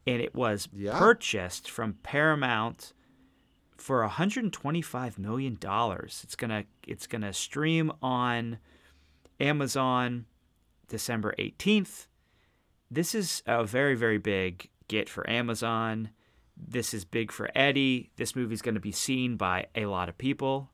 And 0.05 0.21
it 0.21 0.35
was 0.35 0.67
yeah. 0.75 0.99
purchased 0.99 1.71
from 1.71 1.93
Paramount 2.03 2.93
for 3.77 4.01
125 4.01 5.17
million 5.17 5.55
dollars. 5.59 6.21
It's 6.23 6.35
gonna 6.35 6.65
it's 6.85 7.07
gonna 7.07 7.33
stream 7.33 7.91
on 8.03 8.59
Amazon 9.39 10.25
December 10.87 11.33
18th. 11.39 12.07
This 12.91 13.15
is 13.15 13.41
a 13.47 13.63
very 13.63 13.95
very 13.95 14.17
big 14.17 14.69
get 14.87 15.09
for 15.09 15.27
Amazon. 15.29 16.09
This 16.57 16.93
is 16.93 17.05
big 17.05 17.31
for 17.31 17.49
Eddie. 17.55 18.11
This 18.17 18.35
movie's 18.35 18.61
going 18.61 18.75
to 18.75 18.81
be 18.81 18.91
seen 18.91 19.37
by 19.37 19.67
a 19.75 19.85
lot 19.85 20.09
of 20.09 20.17
people. 20.17 20.69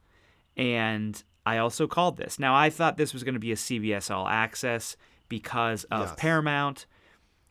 And 0.58 1.22
I 1.46 1.60
also 1.60 1.86
called 1.86 2.18
this. 2.18 2.40
Now, 2.40 2.56
I 2.56 2.72
thought 2.72 2.98
this 2.98 3.14
was 3.14 3.24
going 3.24 3.36
to 3.36 3.40
be 3.40 3.52
a 3.52 3.56
CBS 3.56 4.10
All 4.10 4.28
Access 4.28 4.98
because 5.30 5.84
of 5.86 6.08
yes. 6.08 6.16
Paramount, 6.18 6.86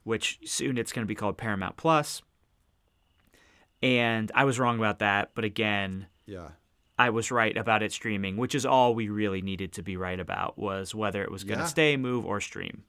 which 0.05 0.39
soon 0.45 0.79
it's 0.79 0.93
going 0.93 1.05
to 1.05 1.09
be 1.09 1.15
called 1.15 1.37
Paramount 1.37 1.77
Plus. 1.77 2.23
And 3.83 4.31
I 4.35 4.45
was 4.45 4.59
wrong 4.59 4.79
about 4.79 5.01
that. 5.01 5.33
But 5.35 5.45
again, 5.45 6.07
yeah. 6.27 6.51
I 6.99 7.11
was 7.11 7.31
right 7.31 7.57
about 7.57 7.83
it 7.83 7.93
streaming, 7.93 8.37
which 8.37 8.55
is 8.55 8.65
all 8.65 8.95
we 8.95 9.09
really 9.09 9.43
needed 9.43 9.73
to 9.75 9.83
be 9.83 9.97
right 9.97 10.19
about 10.19 10.59
was 10.59 10.95
whether 10.95 11.23
it 11.23 11.31
was 11.31 11.45
going 11.45 11.59
to 11.59 11.65
yeah. 11.65 11.69
stay, 11.69 11.97
move, 11.97 12.25
or 12.25 12.41
stream. 12.41 12.85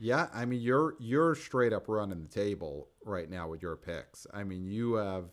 Yeah, 0.00 0.26
I 0.34 0.44
mean 0.44 0.60
you're 0.60 0.96
you're 0.98 1.34
straight 1.34 1.72
up 1.72 1.84
running 1.88 2.22
the 2.22 2.28
table 2.28 2.88
right 3.04 3.30
now 3.30 3.48
with 3.48 3.62
your 3.62 3.76
picks. 3.76 4.26
I 4.32 4.44
mean 4.44 4.66
you 4.66 4.94
have 4.94 5.26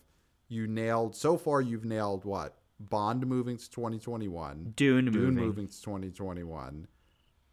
you 0.48 0.66
nailed 0.66 1.16
so 1.16 1.36
far 1.36 1.60
you've 1.60 1.84
nailed 1.84 2.24
what? 2.24 2.58
Bond 2.78 3.26
moving 3.26 3.56
to 3.56 3.70
2021. 3.70 4.72
Dune, 4.76 5.04
Dune 5.06 5.14
moving. 5.14 5.34
moving 5.34 5.66
to 5.68 5.82
2021. 5.82 6.86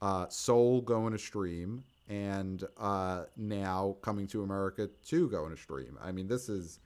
Uh, 0.01 0.27
Soul 0.29 0.81
going 0.81 1.11
to 1.13 1.19
stream 1.19 1.83
and 2.07 2.63
uh, 2.77 3.23
now 3.37 3.97
coming 4.01 4.27
to 4.27 4.43
America 4.43 4.89
2 5.05 5.29
going 5.29 5.51
to 5.51 5.61
stream. 5.61 5.97
I 6.01 6.11
mean 6.11 6.27
this 6.27 6.49
is 6.49 6.79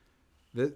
that 0.54 0.76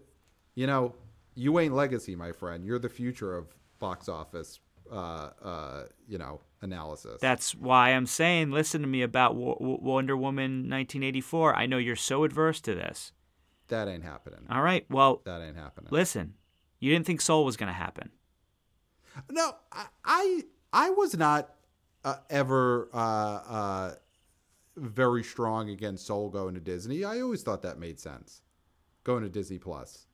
you 0.55 0.65
know, 0.65 0.95
you 1.35 1.59
ain't 1.59 1.75
legacy, 1.75 2.15
my 2.15 2.31
friend. 2.31 2.65
You're 2.65 2.79
the 2.79 2.89
future 2.89 3.35
of 3.35 3.47
box 3.79 4.09
office 4.09 4.59
uh, 4.91 5.29
uh, 5.43 5.83
you 6.07 6.17
know, 6.17 6.39
analysis. 6.61 7.19
That's 7.21 7.53
why 7.55 7.89
I'm 7.89 8.05
saying, 8.05 8.51
listen 8.51 8.81
to 8.81 8.87
me 8.87 9.01
about 9.01 9.33
w- 9.33 9.57
Wonder 9.59 10.15
Woman 10.15 10.69
1984. 10.69 11.55
I 11.55 11.65
know 11.65 11.77
you're 11.77 11.95
so 11.95 12.23
adverse 12.23 12.61
to 12.61 12.75
this. 12.75 13.11
That 13.67 13.87
ain't 13.87 14.03
happening. 14.03 14.39
All 14.49 14.61
right. 14.61 14.85
Well, 14.89 15.21
that 15.25 15.41
ain't 15.41 15.57
happening. 15.57 15.89
Listen, 15.91 16.35
you 16.79 16.91
didn't 16.91 17.05
think 17.05 17.21
Soul 17.21 17.45
was 17.45 17.57
going 17.57 17.67
to 17.67 17.73
happen. 17.73 18.11
No, 19.29 19.51
I, 19.71 19.85
I, 20.05 20.43
I 20.71 20.89
was 20.91 21.17
not 21.17 21.53
uh, 22.07 22.15
ever 22.29 22.89
uh, 22.93 22.97
uh, 22.97 23.95
very 24.77 25.23
strong 25.23 25.69
against 25.69 26.05
Soul 26.05 26.29
going 26.29 26.53
to 26.53 26.61
Disney. 26.61 27.03
I 27.03 27.19
always 27.19 27.43
thought 27.43 27.63
that 27.63 27.79
made 27.79 27.99
sense, 27.99 28.41
going 29.03 29.23
to 29.23 29.29
Disney 29.29 29.57
Plus. 29.57 30.05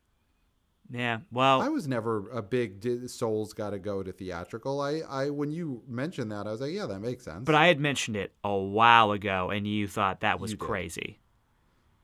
Yeah, 0.90 1.20
well, 1.32 1.62
I 1.62 1.70
was 1.70 1.88
never 1.88 2.30
a 2.32 2.42
big 2.42 3.10
Soul's 3.10 3.54
got 3.54 3.70
to 3.70 3.80
go 3.80 4.04
to 4.04 4.12
theatrical. 4.12 4.82
I, 4.82 5.02
I 5.08 5.30
when 5.30 5.52
you 5.52 5.84
mentioned 5.88 6.32
that, 6.32 6.48
I 6.48 6.52
was 6.52 6.62
like, 6.62 6.74
yeah, 6.74 6.88
that 6.88 7.00
makes 7.00 7.26
sense. 7.26 7.44
But 7.46 7.56
I 7.56 7.68
had 7.68 7.80
mentioned 7.80 8.18
it 8.18 8.34
a 8.44 8.56
while 8.56 9.12
ago, 9.12 9.50
and 9.50 9.68
you 9.68 9.88
thought 9.88 10.22
that 10.22 10.40
was 10.40 10.52
you 10.52 10.58
crazy. 10.58 11.20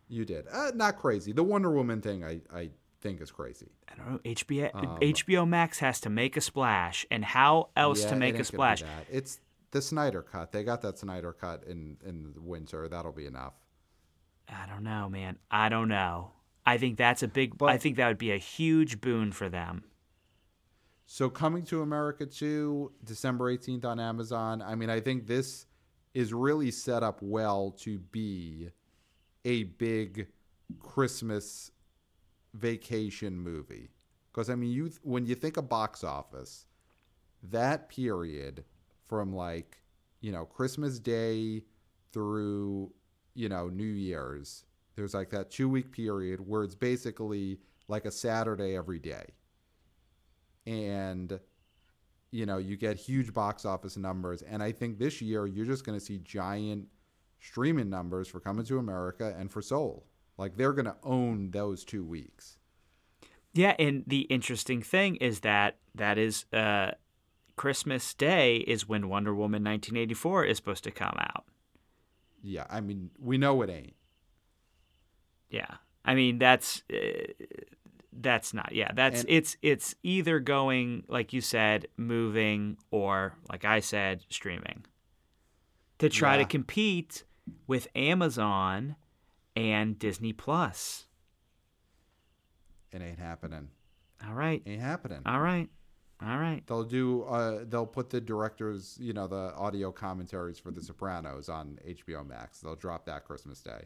You 0.08 0.24
did, 0.24 0.48
uh, 0.52 0.72
not 0.76 0.98
crazy. 0.98 1.34
The 1.34 1.44
Wonder 1.44 1.72
Woman 1.72 2.02
thing, 2.02 2.24
I, 2.24 2.42
I 2.54 2.70
think 3.02 3.22
is 3.22 3.32
crazy. 3.32 3.72
I 3.92 3.96
don't 3.96 4.12
know. 4.12 4.20
HBO 4.20 4.76
um, 4.76 5.00
HBO 5.02 5.48
Max 5.48 5.80
has 5.80 6.00
to 6.02 6.10
make 6.10 6.38
a 6.38 6.42
splash, 6.42 7.06
and 7.12 7.26
how 7.26 7.70
else 7.76 8.04
yeah, 8.04 8.10
to 8.12 8.16
make 8.16 8.40
a 8.40 8.44
splash? 8.44 8.84
It's 9.12 9.40
the 9.72 9.82
Snyder 9.82 10.22
cut. 10.22 10.52
They 10.52 10.64
got 10.64 10.82
that 10.82 10.98
Snyder 10.98 11.34
cut 11.34 11.64
in 11.66 11.98
in 12.06 12.34
the 12.34 12.42
winter. 12.42 12.88
That'll 12.88 13.12
be 13.12 13.26
enough. 13.26 13.54
I 14.48 14.66
don't 14.68 14.84
know, 14.84 15.10
man. 15.10 15.38
I 15.52 15.70
don't 15.70 15.90
know. 15.90 16.32
I 16.66 16.78
think 16.78 16.98
that's 16.98 17.24
a 17.24 17.28
big. 17.28 17.58
But, 17.58 17.70
I 17.70 17.78
think 17.78 17.98
that 17.98 18.08
would 18.08 18.18
be 18.18 18.32
a 18.32 18.38
huge 18.38 19.02
boon 19.02 19.32
for 19.32 19.50
them. 19.50 19.84
So 21.06 21.30
coming 21.30 21.64
to 21.66 21.82
America 21.82 22.26
too, 22.26 22.92
December 23.04 23.50
eighteenth 23.50 23.86
on 23.86 24.00
Amazon. 24.00 24.62
I 24.62 24.76
mean, 24.76 24.90
I 24.90 25.00
think 25.00 25.28
this 25.28 25.66
is 26.14 26.34
really 26.34 26.72
set 26.72 27.04
up 27.04 27.20
well 27.22 27.72
to 27.80 28.00
be 28.00 28.70
a 29.46 29.64
big 29.64 30.28
Christmas 30.80 31.72
vacation 32.54 33.40
movie. 33.40 33.90
Because 34.32 34.50
I 34.50 34.56
mean, 34.56 34.72
you 34.72 34.92
when 35.02 35.26
you 35.26 35.36
think 35.36 35.58
of 35.58 35.70
box 35.70 36.04
office, 36.04 36.66
that 37.44 37.90
period 37.90 38.64
from 39.10 39.36
like 39.36 39.82
you 40.22 40.32
know 40.32 40.46
Christmas 40.46 41.00
Day 41.00 41.64
through 42.14 42.94
you 43.34 43.50
know 43.50 43.68
New 43.68 43.84
Year's 43.84 44.64
there's 45.00 45.14
like 45.14 45.30
that 45.30 45.50
two 45.50 45.70
week 45.70 45.92
period 45.92 46.46
where 46.46 46.64
it's 46.64 46.76
basically 46.76 47.60
like 47.88 48.06
a 48.06 48.12
Saturday 48.12 48.76
every 48.76 49.00
day. 49.00 49.24
And, 50.68 51.40
you 52.32 52.46
know, 52.46 52.58
you 52.58 52.76
get 52.76 52.98
huge 52.98 53.34
box 53.34 53.64
office 53.64 53.96
numbers. 53.96 54.42
And 54.42 54.62
I 54.62 54.74
think 54.74 55.00
this 55.00 55.22
year 55.22 55.48
you're 55.48 55.66
just 55.66 55.86
going 55.86 55.98
to 55.98 56.04
see 56.04 56.20
giant 56.20 56.88
streaming 57.40 57.90
numbers 57.90 58.28
for 58.28 58.42
Coming 58.42 58.66
to 58.66 58.78
America 58.78 59.34
and 59.40 59.50
for 59.50 59.62
Soul. 59.62 60.06
Like 60.38 60.58
they're 60.58 60.74
going 60.74 60.86
to 60.86 60.98
own 61.04 61.52
those 61.52 61.86
two 61.86 62.04
weeks. 62.04 62.58
Yeah. 63.54 63.76
And 63.80 64.04
the 64.06 64.22
interesting 64.22 64.82
thing 64.82 65.16
is 65.16 65.40
that 65.40 65.78
that 65.96 66.18
is, 66.18 66.44
uh, 66.52 66.92
Christmas 67.60 68.14
Day 68.14 68.56
is 68.56 68.88
when 68.88 69.10
Wonder 69.10 69.36
Woman 69.36 69.66
1984 69.66 70.46
is 70.46 70.56
supposed 70.56 70.86
to 70.86 70.92
come 70.92 71.18
out. 71.20 71.44
Yeah, 72.42 72.64
I 72.70 72.80
mean, 72.80 73.10
we 73.20 73.38
know 73.38 73.62
it 73.64 73.70
ain't. 73.70 73.96
Yeah. 75.50 75.68
I 76.06 76.16
mean, 76.16 76.40
that's 76.40 76.84
uh, 76.90 77.34
that's 78.14 78.54
not. 78.54 78.72
Yeah, 78.72 78.94
that's 78.94 79.22
and, 79.24 79.30
it's 79.30 79.58
it's 79.62 79.94
either 80.04 80.40
going 80.40 81.04
like 81.10 81.34
you 81.34 81.42
said, 81.42 81.90
moving 81.98 82.78
or 82.92 83.34
like 83.50 83.66
I 83.66 83.82
said, 83.82 84.24
streaming. 84.30 84.86
To 85.98 86.08
try 86.08 86.36
yeah. 86.36 86.44
to 86.44 86.46
compete 86.46 87.26
with 87.68 87.90
Amazon 87.94 88.96
and 89.58 90.00
Disney 90.00 90.32
Plus. 90.32 91.08
It 92.94 93.02
ain't 93.02 93.20
happening. 93.20 93.68
All 94.26 94.34
right. 94.34 94.64
Ain't 94.66 94.82
happening. 94.82 95.24
All 95.26 95.42
right. 95.42 95.68
All 96.22 96.38
right. 96.38 96.62
They'll 96.68 96.84
do. 96.84 97.24
Uh, 97.24 97.64
they'll 97.68 97.86
put 97.86 98.10
the 98.10 98.20
directors, 98.20 98.98
you 99.00 99.14
know, 99.14 99.28
the 99.28 99.54
audio 99.56 99.92
commentaries 99.92 100.60
for 100.60 100.72
The 100.72 100.82
Sopranos 100.82 101.48
on 101.48 101.80
HBO 101.88 102.28
Max. 102.28 102.60
They'll 102.60 102.76
drop 102.76 103.06
that 103.06 103.24
Christmas 103.24 103.62
Day 103.62 103.86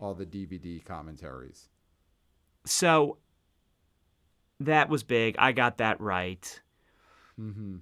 all 0.00 0.14
the 0.14 0.26
DVD 0.26 0.84
commentaries. 0.84 1.68
So 2.64 3.18
that 4.60 4.88
was 4.88 5.02
big. 5.02 5.36
I 5.38 5.52
got 5.52 5.78
that 5.78 6.00
right. 6.00 6.60
Mm-hmm. 7.40 7.76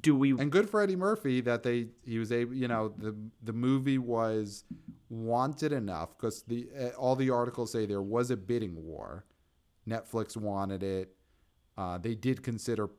Do 0.00 0.14
we? 0.14 0.32
And 0.32 0.52
good 0.52 0.68
for 0.68 0.82
Eddie 0.82 0.96
Murphy 0.96 1.40
that 1.42 1.62
they 1.62 1.88
he 2.04 2.18
was 2.18 2.30
able. 2.30 2.54
You 2.54 2.68
know 2.68 2.88
the 2.96 3.16
the 3.42 3.54
movie 3.54 3.98
was 3.98 4.64
wanted 5.08 5.72
enough 5.72 6.16
because 6.16 6.42
the 6.42 6.68
uh, 6.78 6.88
all 6.88 7.16
the 7.16 7.30
articles 7.30 7.72
say 7.72 7.86
there 7.86 8.02
was 8.02 8.30
a 8.30 8.36
bidding 8.36 8.84
war. 8.84 9.24
Netflix 9.88 10.36
wanted 10.36 10.82
it. 10.82 11.14
Uh, 11.78 11.96
they 11.96 12.14
did 12.14 12.42
consider, 12.42 12.90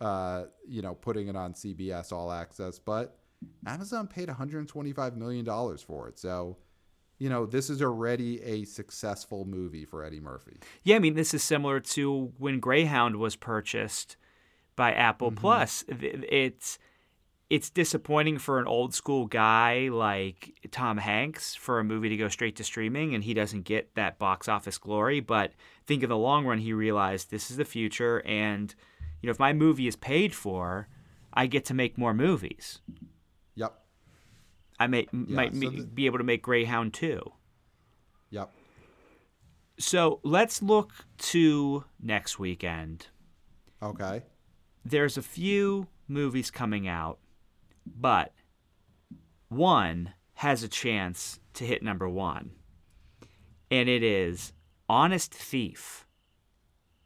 uh, 0.00 0.44
you 0.68 0.82
know, 0.82 0.94
putting 0.94 1.28
it 1.28 1.36
on 1.36 1.54
CBS 1.54 2.12
All 2.12 2.30
Access, 2.30 2.78
but 2.78 3.18
Amazon 3.66 4.06
paid 4.08 4.28
125 4.28 5.16
million 5.16 5.44
dollars 5.44 5.80
for 5.80 6.08
it. 6.08 6.18
So 6.18 6.58
you 7.18 7.30
know, 7.30 7.46
this 7.46 7.70
is 7.70 7.80
already 7.82 8.42
a 8.42 8.64
successful 8.64 9.44
movie 9.46 9.84
for 9.84 10.04
Eddie 10.04 10.20
Murphy. 10.20 10.58
Yeah, 10.82 10.96
I 10.96 10.98
mean, 10.98 11.14
this 11.14 11.32
is 11.32 11.42
similar 11.42 11.80
to 11.80 12.32
when 12.38 12.60
Greyhound 12.60 13.16
was 13.16 13.36
purchased 13.36 14.16
by 14.74 14.92
Apple 14.92 15.30
mm-hmm. 15.30 15.40
Plus. 15.40 15.84
It's 15.88 16.78
it's 17.48 17.70
disappointing 17.70 18.38
for 18.38 18.58
an 18.58 18.66
old 18.66 18.92
school 18.92 19.26
guy 19.26 19.88
like 19.88 20.68
Tom 20.72 20.98
Hanks 20.98 21.54
for 21.54 21.78
a 21.78 21.84
movie 21.84 22.08
to 22.08 22.16
go 22.16 22.28
straight 22.28 22.56
to 22.56 22.64
streaming 22.64 23.14
and 23.14 23.22
he 23.22 23.34
doesn't 23.34 23.62
get 23.62 23.94
that 23.94 24.18
box 24.18 24.48
office 24.48 24.78
glory. 24.78 25.20
But 25.20 25.52
think 25.86 26.02
in 26.02 26.08
the 26.08 26.16
long 26.16 26.44
run, 26.46 26.58
he 26.58 26.72
realized 26.72 27.30
this 27.30 27.50
is 27.50 27.56
the 27.56 27.64
future. 27.64 28.18
And, 28.26 28.74
you 29.20 29.26
know, 29.26 29.30
if 29.30 29.38
my 29.38 29.52
movie 29.52 29.86
is 29.86 29.96
paid 29.96 30.34
for, 30.34 30.88
I 31.32 31.46
get 31.46 31.64
to 31.66 31.74
make 31.74 31.96
more 31.98 32.14
movies. 32.14 32.80
Yep. 33.54 33.74
I 34.78 34.86
may, 34.86 35.06
might 35.12 35.54
so 35.54 35.70
the- 35.70 35.84
be 35.84 36.06
able 36.06 36.18
to 36.18 36.24
make 36.24 36.42
Greyhound 36.42 36.92
too. 36.94 37.20
Yep. 38.30 38.50
So 39.78 40.20
let's 40.22 40.62
look 40.62 40.92
to 41.18 41.84
next 42.00 42.38
weekend. 42.38 43.06
Okay. 43.82 44.22
there's 44.84 45.16
a 45.18 45.22
few 45.22 45.86
movies 46.08 46.50
coming 46.50 46.88
out, 46.88 47.18
but 47.84 48.32
one 49.48 50.14
has 50.34 50.62
a 50.62 50.68
chance 50.68 51.40
to 51.54 51.64
hit 51.64 51.82
number 51.82 52.08
one. 52.08 52.52
And 53.70 53.88
it 53.88 54.02
is 54.02 54.52
Honest 54.88 55.34
Thief, 55.34 56.06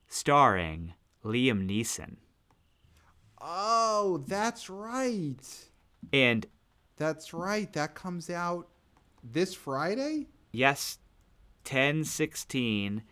starring 0.08 0.94
Liam 1.24 1.66
Neeson. 1.68 2.16
Oh, 3.40 4.22
that's 4.26 4.68
right. 4.68 5.38
And 6.12 6.46
That's 6.96 7.32
right. 7.32 7.72
That 7.72 7.94
comes 7.94 8.28
out 8.28 8.68
this 9.22 9.54
Friday? 9.54 10.26
yes, 10.52 10.98
10 11.64 12.04
16. 12.04 13.02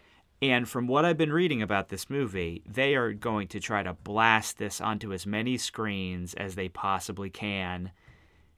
And 0.40 0.68
from 0.68 0.86
what 0.86 1.04
I've 1.04 1.16
been 1.18 1.32
reading 1.32 1.62
about 1.62 1.88
this 1.88 2.08
movie, 2.08 2.62
they 2.64 2.94
are 2.94 3.12
going 3.12 3.48
to 3.48 3.58
try 3.60 3.82
to 3.82 3.94
blast 3.94 4.58
this 4.58 4.80
onto 4.80 5.12
as 5.12 5.26
many 5.26 5.58
screens 5.58 6.32
as 6.34 6.54
they 6.54 6.68
possibly 6.68 7.28
can. 7.30 7.90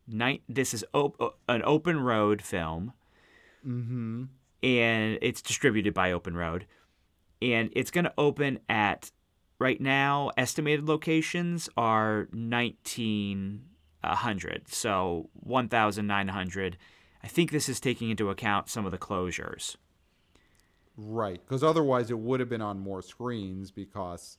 Night, 0.06 0.42
this 0.48 0.74
is 0.74 0.84
op- 0.92 1.38
an 1.48 1.62
open 1.64 2.00
road 2.00 2.42
film. 2.42 2.92
Mm-hmm. 3.66 4.24
And 4.62 5.18
it's 5.22 5.42
distributed 5.42 5.94
by 5.94 6.12
Open 6.12 6.36
Road. 6.36 6.66
And 7.42 7.70
it's 7.72 7.90
going 7.90 8.04
to 8.04 8.12
open 8.18 8.60
at 8.68 9.10
right 9.58 9.80
now 9.80 10.30
estimated 10.36 10.86
locations 10.86 11.70
are 11.76 12.28
1900, 12.32 14.68
so 14.68 15.30
1900. 15.32 16.76
I 17.22 17.28
think 17.28 17.50
this 17.50 17.68
is 17.68 17.80
taking 17.80 18.10
into 18.10 18.30
account 18.30 18.68
some 18.68 18.86
of 18.86 18.92
the 18.92 18.98
closures. 18.98 19.76
Right. 20.96 21.40
Because 21.46 21.62
otherwise 21.62 22.10
it 22.10 22.18
would 22.18 22.40
have 22.40 22.48
been 22.48 22.62
on 22.62 22.80
more 22.80 23.02
screens 23.02 23.70
because, 23.70 24.38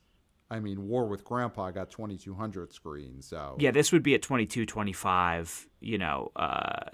I 0.50 0.60
mean, 0.60 0.88
War 0.88 1.06
with 1.06 1.24
Grandpa 1.24 1.70
got 1.70 1.90
2,200 1.90 2.72
screens. 2.72 3.26
So, 3.26 3.56
Yeah, 3.58 3.70
this 3.70 3.92
would 3.92 4.02
be 4.02 4.14
at 4.14 4.22
22 4.22 4.66
25, 4.66 5.68
you 5.80 5.98
know. 5.98 6.32
Uh, 6.36 6.90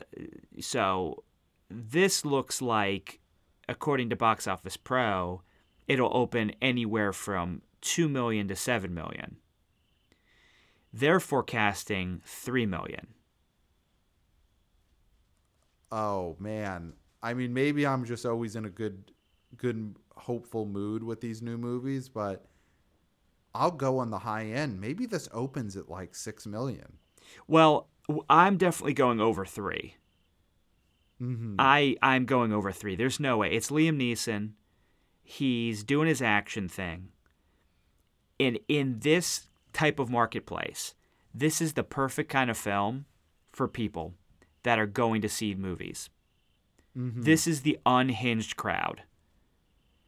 so 0.61 1.25
this 1.71 2.25
looks 2.25 2.63
like 2.63 3.21
according 3.69 4.09
to 4.11 4.17
Box 4.17 4.49
Office 4.49 4.77
Pro, 4.77 5.43
it'll 5.87 6.17
open 6.17 6.53
anywhere 6.63 7.13
from 7.13 7.63
2 7.83 8.09
million 8.09 8.49
to 8.49 8.57
7 8.57 8.93
million. 8.93 9.37
They're 10.93 11.21
forecasting 11.21 12.23
3 12.25 12.67
million. 12.67 13.09
oh, 15.91 16.37
man. 16.39 16.95
I 17.23 17.35
mean, 17.35 17.53
maybe 17.55 17.87
I'm 17.87 18.05
just 18.05 18.27
always 18.27 18.57
in 18.57 18.65
a 18.65 18.71
good, 18.71 19.11
good, 19.57 19.97
hopeful 20.17 20.67
mood 20.67 21.03
with 21.03 21.21
these 21.21 21.43
new 21.43 21.57
movies, 21.57 22.09
but 22.09 22.47
I'll 23.55 23.71
go 23.71 23.99
on 23.99 24.11
the 24.11 24.19
high 24.19 24.47
end. 24.47 24.81
Maybe 24.81 25.07
this 25.07 25.29
opens 25.33 25.77
at 25.77 25.89
like 25.89 26.15
6 26.15 26.47
million. 26.47 26.99
Well, 27.47 27.89
I'm 28.29 28.57
definitely 28.57 28.95
going 28.95 29.21
over 29.21 29.45
3. 29.45 29.95
Mm-hmm. 31.21 31.57
I 31.59 31.97
I'm 32.03 32.25
going 32.25 32.53
over 32.53 32.73
3. 32.73 32.97
There's 32.97 33.21
no 33.21 33.39
way. 33.39 33.53
It's 33.53 33.71
Liam 33.71 34.01
Neeson. 34.01 34.51
He's 35.23 35.85
doing 35.85 36.09
his 36.09 36.23
action 36.23 36.69
thing. 36.69 37.09
And 38.41 38.59
in 38.69 39.01
this 39.01 39.49
type 39.73 39.99
of 39.99 40.09
marketplace, 40.09 40.95
this 41.35 41.61
is 41.61 41.75
the 41.75 41.83
perfect 41.83 42.31
kind 42.31 42.51
of 42.51 42.57
film 42.57 43.05
for 43.53 43.69
people 43.69 44.15
that 44.63 44.79
are 44.79 44.87
going 44.87 45.21
to 45.23 45.29
see 45.29 45.55
movies. 45.55 46.09
Mm-hmm. 46.97 47.23
This 47.23 47.47
is 47.47 47.63
the 47.63 47.79
unhinged 47.85 48.57
crowd. 48.57 49.03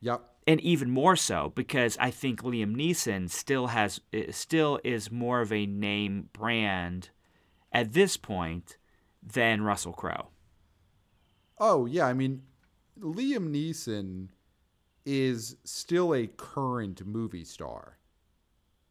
Yep. 0.00 0.22
And 0.46 0.60
even 0.60 0.90
more 0.90 1.16
so 1.16 1.52
because 1.54 1.96
I 2.00 2.10
think 2.10 2.42
Liam 2.42 2.74
Neeson 2.74 3.30
still 3.30 3.68
has 3.68 4.00
eh, 4.12 4.30
still 4.30 4.80
is 4.82 5.10
more 5.10 5.40
of 5.40 5.52
a 5.52 5.66
name 5.66 6.30
brand 6.32 7.10
at 7.72 7.92
this 7.92 8.16
point 8.16 8.76
than 9.22 9.62
Russell 9.62 9.92
Crowe. 9.92 10.28
Oh 11.60 11.86
yeah, 11.86 12.06
I 12.06 12.14
mean, 12.14 12.42
Liam 12.98 13.50
Neeson 13.50 14.28
is 15.04 15.56
still 15.64 16.14
a 16.14 16.26
current 16.26 17.06
movie 17.06 17.44
star. 17.44 17.98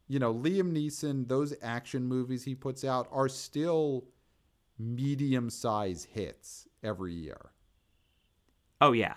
You 0.07 0.20
know, 0.20 0.34
Liam 0.34 0.72
Neeson, 0.72 1.28
those 1.28 1.53
action 1.61 2.05
movies 2.05 2.43
he 2.43 2.55
puts 2.55 2.84
out 2.84 3.07
are 3.11 3.30
still 3.30 4.05
medium-sized 4.80 6.07
hits 6.07 6.67
every 6.84 7.13
year. 7.13 7.51
Oh 8.82 8.91
yeah. 8.93 9.15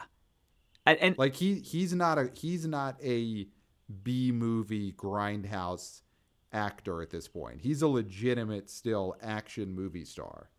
And, 0.85 0.99
and 0.99 1.19
Like 1.19 1.35
he 1.37 1.55
he's 1.57 1.95
not 1.95 2.19
a 2.19 2.31
he's 2.35 2.67
not 2.67 2.97
a 3.03 3.47
B 4.03 4.33
movie 4.33 4.93
grindhouse 4.93 6.03
actor 6.53 7.03
at 7.03 7.11
this 7.11 7.29
point. 7.29 7.61
He's 7.61 7.83
a 7.83 7.89
legitimate 7.89 8.69
still 8.69 9.17
action 9.23 9.75
movie 9.75 10.05
star. 10.05 10.51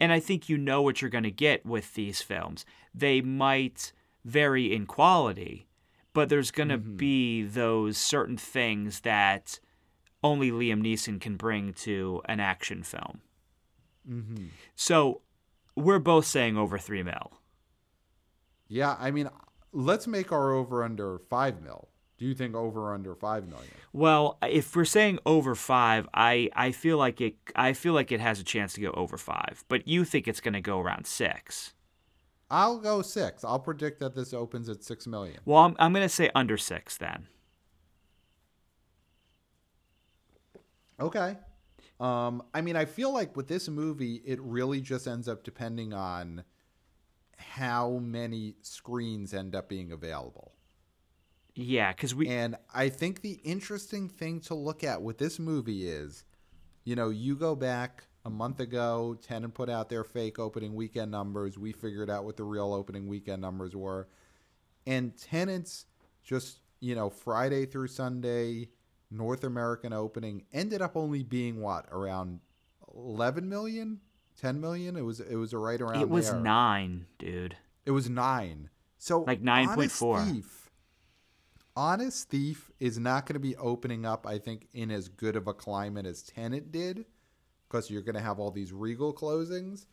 And 0.00 0.12
I 0.12 0.20
think 0.20 0.48
you 0.48 0.56
know 0.56 0.80
what 0.80 1.00
you're 1.00 1.10
going 1.10 1.24
to 1.24 1.30
get 1.30 1.66
with 1.66 1.94
these 1.94 2.22
films. 2.22 2.64
They 2.94 3.20
might 3.20 3.92
vary 4.24 4.72
in 4.74 4.86
quality, 4.86 5.68
but 6.14 6.28
there's 6.28 6.50
going 6.50 6.70
to 6.70 6.78
be 6.78 7.42
those 7.42 7.98
certain 7.98 8.36
things 8.36 9.00
that 9.00 9.60
only 10.22 10.50
Liam 10.50 10.82
Neeson 10.82 11.20
can 11.20 11.36
bring 11.36 11.72
to 11.74 12.22
an 12.26 12.40
action 12.40 12.82
film. 12.82 13.20
Mm-hmm. 14.08 14.46
So 14.74 15.20
we're 15.76 15.98
both 15.98 16.26
saying 16.26 16.56
over 16.56 16.78
three 16.78 17.02
mil. 17.02 17.32
Yeah, 18.68 18.96
I 18.98 19.10
mean, 19.10 19.28
let's 19.72 20.06
make 20.06 20.32
our 20.32 20.52
over 20.52 20.84
under 20.84 21.18
five 21.18 21.60
mil. 21.60 21.88
Do 22.20 22.26
you 22.26 22.34
think 22.34 22.54
over 22.54 22.90
or 22.90 22.94
under 22.94 23.14
five 23.14 23.48
million? 23.48 23.70
Well, 23.94 24.36
if 24.42 24.76
we're 24.76 24.84
saying 24.84 25.20
over 25.24 25.54
five, 25.54 26.06
I, 26.12 26.50
I 26.54 26.70
feel 26.70 26.98
like 26.98 27.18
it 27.22 27.36
I 27.56 27.72
feel 27.72 27.94
like 27.94 28.12
it 28.12 28.20
has 28.20 28.38
a 28.38 28.44
chance 28.44 28.74
to 28.74 28.82
go 28.82 28.90
over 28.90 29.16
five. 29.16 29.64
But 29.68 29.88
you 29.88 30.04
think 30.04 30.28
it's 30.28 30.42
going 30.42 30.52
to 30.52 30.60
go 30.60 30.78
around 30.80 31.06
six. 31.06 31.72
I'll 32.50 32.78
go 32.78 33.00
six. 33.00 33.42
I'll 33.42 33.58
predict 33.58 34.00
that 34.00 34.14
this 34.14 34.34
opens 34.34 34.68
at 34.68 34.84
six 34.84 35.06
million. 35.06 35.38
Well, 35.46 35.60
I'm, 35.64 35.74
I'm 35.78 35.94
going 35.94 36.04
to 36.04 36.10
say 36.10 36.30
under 36.34 36.58
six 36.58 36.98
then. 36.98 37.26
Okay. 41.00 41.38
Um, 42.00 42.42
I 42.52 42.60
mean, 42.60 42.76
I 42.76 42.84
feel 42.84 43.14
like 43.14 43.34
with 43.34 43.48
this 43.48 43.66
movie, 43.66 44.16
it 44.26 44.38
really 44.42 44.82
just 44.82 45.06
ends 45.06 45.26
up 45.26 45.42
depending 45.42 45.94
on 45.94 46.44
how 47.38 47.92
many 48.02 48.56
screens 48.60 49.32
end 49.32 49.54
up 49.54 49.70
being 49.70 49.90
available. 49.90 50.52
Yeah, 51.62 51.92
because 51.92 52.14
we 52.14 52.28
And 52.28 52.56
I 52.74 52.88
think 52.88 53.20
the 53.20 53.40
interesting 53.44 54.08
thing 54.08 54.40
to 54.42 54.54
look 54.54 54.82
at 54.82 55.02
with 55.02 55.18
this 55.18 55.38
movie 55.38 55.86
is, 55.86 56.24
you 56.84 56.96
know, 56.96 57.10
you 57.10 57.36
go 57.36 57.54
back 57.54 58.04
a 58.24 58.30
month 58.30 58.60
ago, 58.60 59.16
Tenet 59.20 59.54
put 59.54 59.68
out 59.68 59.88
their 59.88 60.04
fake 60.04 60.38
opening 60.38 60.74
weekend 60.74 61.10
numbers. 61.10 61.58
We 61.58 61.72
figured 61.72 62.08
out 62.08 62.24
what 62.24 62.36
the 62.36 62.44
real 62.44 62.72
opening 62.72 63.08
weekend 63.08 63.42
numbers 63.42 63.76
were. 63.76 64.08
And 64.86 65.16
Tenet's 65.16 65.86
just, 66.22 66.60
you 66.80 66.94
know, 66.94 67.10
Friday 67.10 67.66
through 67.66 67.88
Sunday 67.88 68.68
North 69.10 69.44
American 69.44 69.92
opening 69.92 70.44
ended 70.52 70.80
up 70.80 70.96
only 70.96 71.22
being 71.22 71.60
what, 71.60 71.86
around 71.90 72.40
11 72.94 73.48
million? 73.48 74.00
10 74.40 74.60
million? 74.60 74.96
It 74.96 75.02
was 75.02 75.20
it 75.20 75.36
was 75.36 75.52
right 75.52 75.80
around 75.80 76.00
it 76.00 76.08
was 76.08 76.30
there. 76.30 76.40
nine, 76.40 77.06
dude. 77.18 77.56
It 77.84 77.90
was 77.90 78.08
nine. 78.08 78.70
So 78.98 79.22
Like 79.22 79.40
Honest 79.46 80.00
9.4. 80.00 80.32
Thief, 80.32 80.69
Honest 81.76 82.28
Thief 82.28 82.70
is 82.80 82.98
not 82.98 83.26
going 83.26 83.34
to 83.34 83.40
be 83.40 83.56
opening 83.56 84.04
up, 84.04 84.26
I 84.26 84.38
think, 84.38 84.68
in 84.72 84.90
as 84.90 85.08
good 85.08 85.36
of 85.36 85.46
a 85.46 85.54
climate 85.54 86.06
as 86.06 86.22
Tenet 86.22 86.72
did, 86.72 87.06
because 87.68 87.90
you're 87.90 88.02
going 88.02 88.16
to 88.16 88.20
have 88.20 88.38
all 88.38 88.50
these 88.50 88.72
Regal 88.72 89.14
closings. 89.14 89.86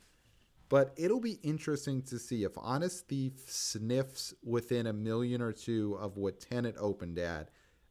But 0.69 0.93
it'll 0.97 1.21
be 1.21 1.39
interesting 1.43 2.01
to 2.03 2.19
see 2.19 2.43
if 2.43 2.51
Honest 2.57 3.07
Thief 3.07 3.33
sniffs 3.47 4.33
within 4.43 4.87
a 4.87 4.93
million 4.93 5.41
or 5.41 5.53
two 5.53 5.97
of 5.99 6.17
what 6.17 6.41
Tenet 6.41 6.75
opened 6.77 7.19
at. 7.19 7.49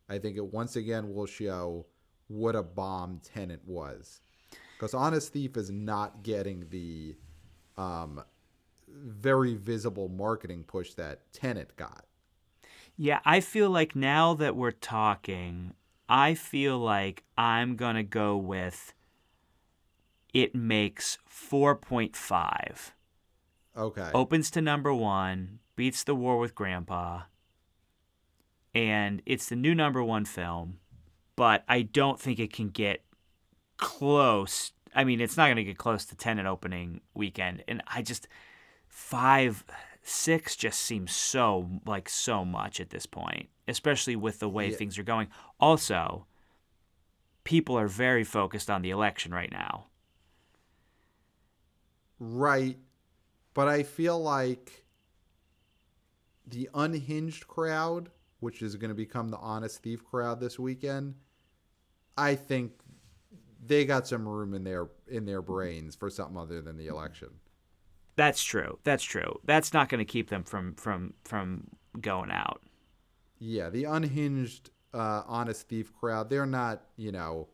I 0.09 0.19
think 0.19 0.37
it 0.37 0.53
once 0.53 0.77
again 0.77 1.15
will 1.15 1.27
show 1.27 1.87
what 2.29 2.55
a 2.55 2.63
bomb 2.63 3.21
Tenet 3.25 3.63
was. 3.65 4.21
Because 4.77 4.93
Honest 4.95 5.33
Thief 5.33 5.57
is 5.57 5.71
not 5.71 6.23
getting 6.23 6.67
the 6.69 7.17
um, 7.79 8.23
very 8.89 9.55
visible 9.55 10.09
marketing 10.09 10.65
push 10.65 10.93
that 10.95 11.33
Tenet 11.33 11.77
got. 11.77 12.05
Yeah, 12.97 13.21
I 13.25 13.41
feel 13.41 13.71
like 13.71 13.95
now 13.95 14.35
that 14.35 14.57
we're 14.57 14.71
talking, 14.71 15.75
I 16.09 16.35
feel 16.35 16.79
like 16.79 17.25
I'm 17.37 17.77
going 17.77 17.97
to 17.97 18.03
go 18.03 18.37
with 18.37 18.95
it 20.33 20.55
makes 20.55 21.19
4.5. 21.31 22.93
Okay. 23.77 24.11
Opens 24.15 24.51
to 24.51 24.61
number 24.61 24.93
one, 24.93 25.61
beats 25.77 26.05
The 26.05 26.15
War 26.15 26.39
with 26.39 26.55
Grandpa, 26.55 27.23
and 28.75 29.23
it's 29.25 29.49
the 29.49 29.57
new 29.57 29.75
number 29.75 30.05
one 30.05 30.27
film, 30.27 30.79
but 31.37 31.65
I 31.69 31.83
don't 31.83 32.21
think 32.21 32.39
it 32.39 32.53
can 32.53 32.69
get 32.69 33.03
close. 33.79 34.73
I 34.95 35.05
mean, 35.05 35.21
it's 35.21 35.37
not 35.37 35.47
going 35.47 35.57
to 35.57 35.65
get 35.65 35.79
close 35.79 36.05
to 36.07 36.17
10 36.17 36.39
at 36.39 36.47
opening 36.47 37.01
weekend. 37.15 37.65
And 37.67 37.83
I 37.87 38.03
just, 38.03 38.29
five, 38.89 39.65
six 40.09 40.55
just 40.57 40.81
seems 40.81 41.13
so, 41.13 41.69
like, 41.85 42.09
so 42.09 42.45
much 42.45 42.81
at 42.81 42.91
this 42.91 43.07
point, 43.07 43.49
especially 43.67 44.17
with 44.17 44.39
the 44.39 44.49
way 44.49 44.71
Yeah. 44.71 44.77
things 44.77 44.99
are 44.99 45.03
going. 45.03 45.29
Also, 45.59 46.27
people 47.45 47.79
are 47.79 47.89
very 47.89 48.25
focused 48.25 48.71
on 48.71 48.83
the 48.83 48.91
election 48.91 49.33
right 49.33 49.51
now. 49.51 49.87
Right. 52.19 52.79
But 53.55 53.69
I 53.69 53.83
feel 53.83 54.21
like 54.21 54.85
the 56.47 56.69
unhinged 56.75 57.49
crowd, 57.49 58.11
which 58.41 58.63
is 58.63 58.77
going 58.77 58.91
to 58.91 58.95
become 58.95 59.31
the 59.31 59.39
honest 59.39 59.83
thief 59.83 60.05
crowd 60.05 60.41
this 60.41 60.59
weekend, 60.59 61.17
I 62.17 62.35
think 62.35 62.73
they 63.65 63.85
got 63.85 64.07
some 64.07 64.29
room 64.29 64.55
in 64.55 64.63
their 64.63 64.89
in 65.09 65.25
their 65.25 65.43
brains 65.43 65.97
for 65.97 66.09
something 66.11 66.37
other 66.37 66.63
than 66.63 66.77
the 66.77 66.87
election. 66.87 67.31
That's 68.17 68.43
true. 68.43 68.79
That's 68.85 69.05
true. 69.05 69.41
That's 69.45 69.73
not 69.73 69.89
going 69.89 69.99
to 69.99 70.05
keep 70.05 70.31
them 70.31 70.43
from 70.43 70.75
from 70.75 71.15
from 71.25 71.69
going 72.01 72.31
out. 72.31 72.63
Yeah, 73.39 73.69
the 73.69 73.85
unhinged 73.85 74.71
uh, 74.95 75.23
honest 75.27 75.69
thief 75.69 75.93
crowd, 75.93 76.31
they're 76.31 76.47
not, 76.47 76.83
you 76.97 77.13
know, 77.13 77.49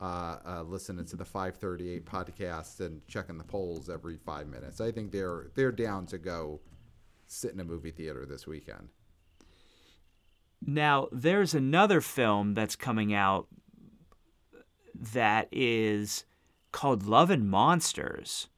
uh, 0.00 0.36
uh, 0.44 0.62
listening 0.64 1.06
to 1.06 1.16
the 1.16 1.24
538 1.24 2.04
podcast 2.04 2.80
and 2.80 3.06
checking 3.06 3.38
the 3.38 3.44
polls 3.44 3.88
every 3.88 4.18
5 4.18 4.46
minutes. 4.48 4.80
I 4.80 4.90
think 4.90 5.12
they're 5.12 5.50
they're 5.54 5.72
down 5.72 6.06
to 6.06 6.18
go 6.18 6.60
sit 7.26 7.54
in 7.54 7.60
a 7.60 7.64
movie 7.64 7.92
theater 7.92 8.26
this 8.26 8.46
weekend. 8.46 8.88
Now, 10.64 11.08
there's 11.10 11.54
another 11.54 12.00
film 12.00 12.54
that's 12.54 12.76
coming 12.76 13.12
out 13.12 13.48
that 14.94 15.48
is 15.50 16.24
called 16.70 17.04
Love 17.04 17.30
and 17.30 17.48
Monsters, 17.48 18.48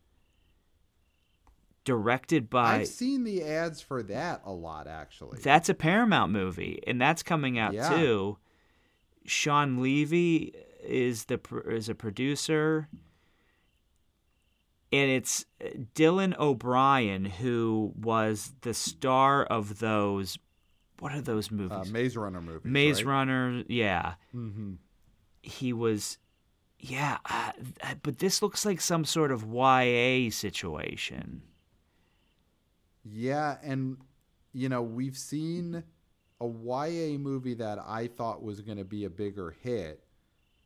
directed 1.84 2.48
by. 2.50 2.76
I've 2.76 2.88
seen 2.88 3.24
the 3.24 3.42
ads 3.44 3.80
for 3.80 4.02
that 4.04 4.40
a 4.44 4.52
lot, 4.52 4.86
actually. 4.86 5.38
That's 5.40 5.68
a 5.68 5.74
Paramount 5.74 6.32
movie, 6.32 6.82
and 6.86 7.00
that's 7.00 7.22
coming 7.22 7.58
out 7.58 7.74
Yeah. 7.74 7.90
too. 7.90 8.38
Shawn 9.26 9.80
Levy 9.82 10.52
is 10.82 11.24
the 11.26 11.40
is 11.66 11.88
a 11.88 11.94
producer, 11.94 12.88
and 14.92 15.10
it's 15.10 15.44
Dylan 15.94 16.38
O'Brien 16.38 17.24
who 17.24 17.92
was 17.96 18.52
the 18.62 18.74
star 18.74 19.44
of 19.44 19.78
those. 19.78 20.38
What 21.00 21.12
are 21.12 21.20
those 21.20 21.50
movies? 21.50 21.72
uh, 21.72 21.84
Maze 21.90 22.16
Runner 22.16 22.40
movies. 22.40 22.70
Maze 22.70 23.02
right? 23.04 23.10
Runner, 23.12 23.64
yeah. 23.68 24.14
Mm-hmm. 24.34 24.74
He 25.42 25.72
was, 25.72 26.18
yeah. 26.78 27.18
Uh, 27.28 27.52
but 28.02 28.18
this 28.20 28.40
looks 28.42 28.64
like 28.64 28.80
some 28.80 29.04
sort 29.04 29.32
of 29.32 29.42
YA 29.44 30.30
situation. 30.30 31.42
Yeah, 33.04 33.58
and 33.62 33.98
you 34.52 34.68
know 34.68 34.82
we've 34.82 35.16
seen 35.16 35.84
a 36.40 36.46
YA 36.46 37.18
movie 37.18 37.54
that 37.54 37.78
I 37.78 38.08
thought 38.08 38.42
was 38.42 38.60
going 38.60 38.78
to 38.78 38.84
be 38.84 39.04
a 39.04 39.10
bigger 39.10 39.54
hit. 39.62 40.04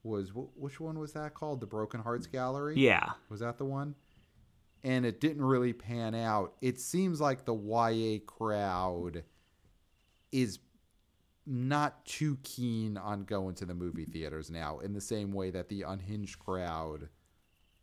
Was 0.02 0.30
wh- 0.30 0.56
which 0.58 0.80
one 0.80 0.98
was 0.98 1.12
that 1.12 1.34
called? 1.34 1.60
The 1.60 1.66
Broken 1.66 2.00
Hearts 2.00 2.26
Gallery. 2.26 2.76
Yeah. 2.76 3.10
Was 3.28 3.40
that 3.40 3.58
the 3.58 3.64
one? 3.64 3.94
And 4.84 5.04
it 5.04 5.20
didn't 5.20 5.44
really 5.44 5.72
pan 5.72 6.14
out. 6.14 6.54
It 6.60 6.80
seems 6.80 7.20
like 7.20 7.44
the 7.44 7.54
YA 7.54 8.20
crowd 8.24 9.24
is 10.30 10.60
not 11.46 12.04
too 12.04 12.38
keen 12.42 12.96
on 12.96 13.24
going 13.24 13.54
to 13.56 13.64
the 13.64 13.74
movie 13.74 14.04
theaters 14.04 14.50
now 14.50 14.78
in 14.78 14.92
the 14.92 15.00
same 15.00 15.32
way 15.32 15.50
that 15.50 15.68
the 15.68 15.82
unhinged 15.82 16.38
crowd, 16.38 17.08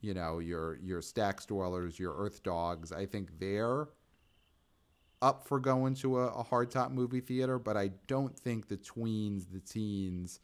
you 0.01 0.13
know, 0.13 0.39
your 0.39 0.77
your 0.77 1.01
Stax 1.01 1.45
dwellers, 1.45 1.99
your 1.99 2.15
Earth 2.15 2.43
Dogs, 2.43 2.91
I 2.91 3.05
think 3.05 3.39
they're 3.39 3.89
up 5.25 5.47
for 5.47 5.59
going 5.59 5.95
to 5.95 6.19
a, 6.19 6.27
a 6.27 6.43
hard 6.43 6.69
top 6.69 6.91
movie 6.91 7.19
theater, 7.19 7.57
but 7.57 7.75
I 7.75 7.89
don't 8.05 8.37
think 8.37 8.67
the 8.67 8.77
tweens, 8.77 9.51
the 9.51 9.59
teens, 9.59 10.39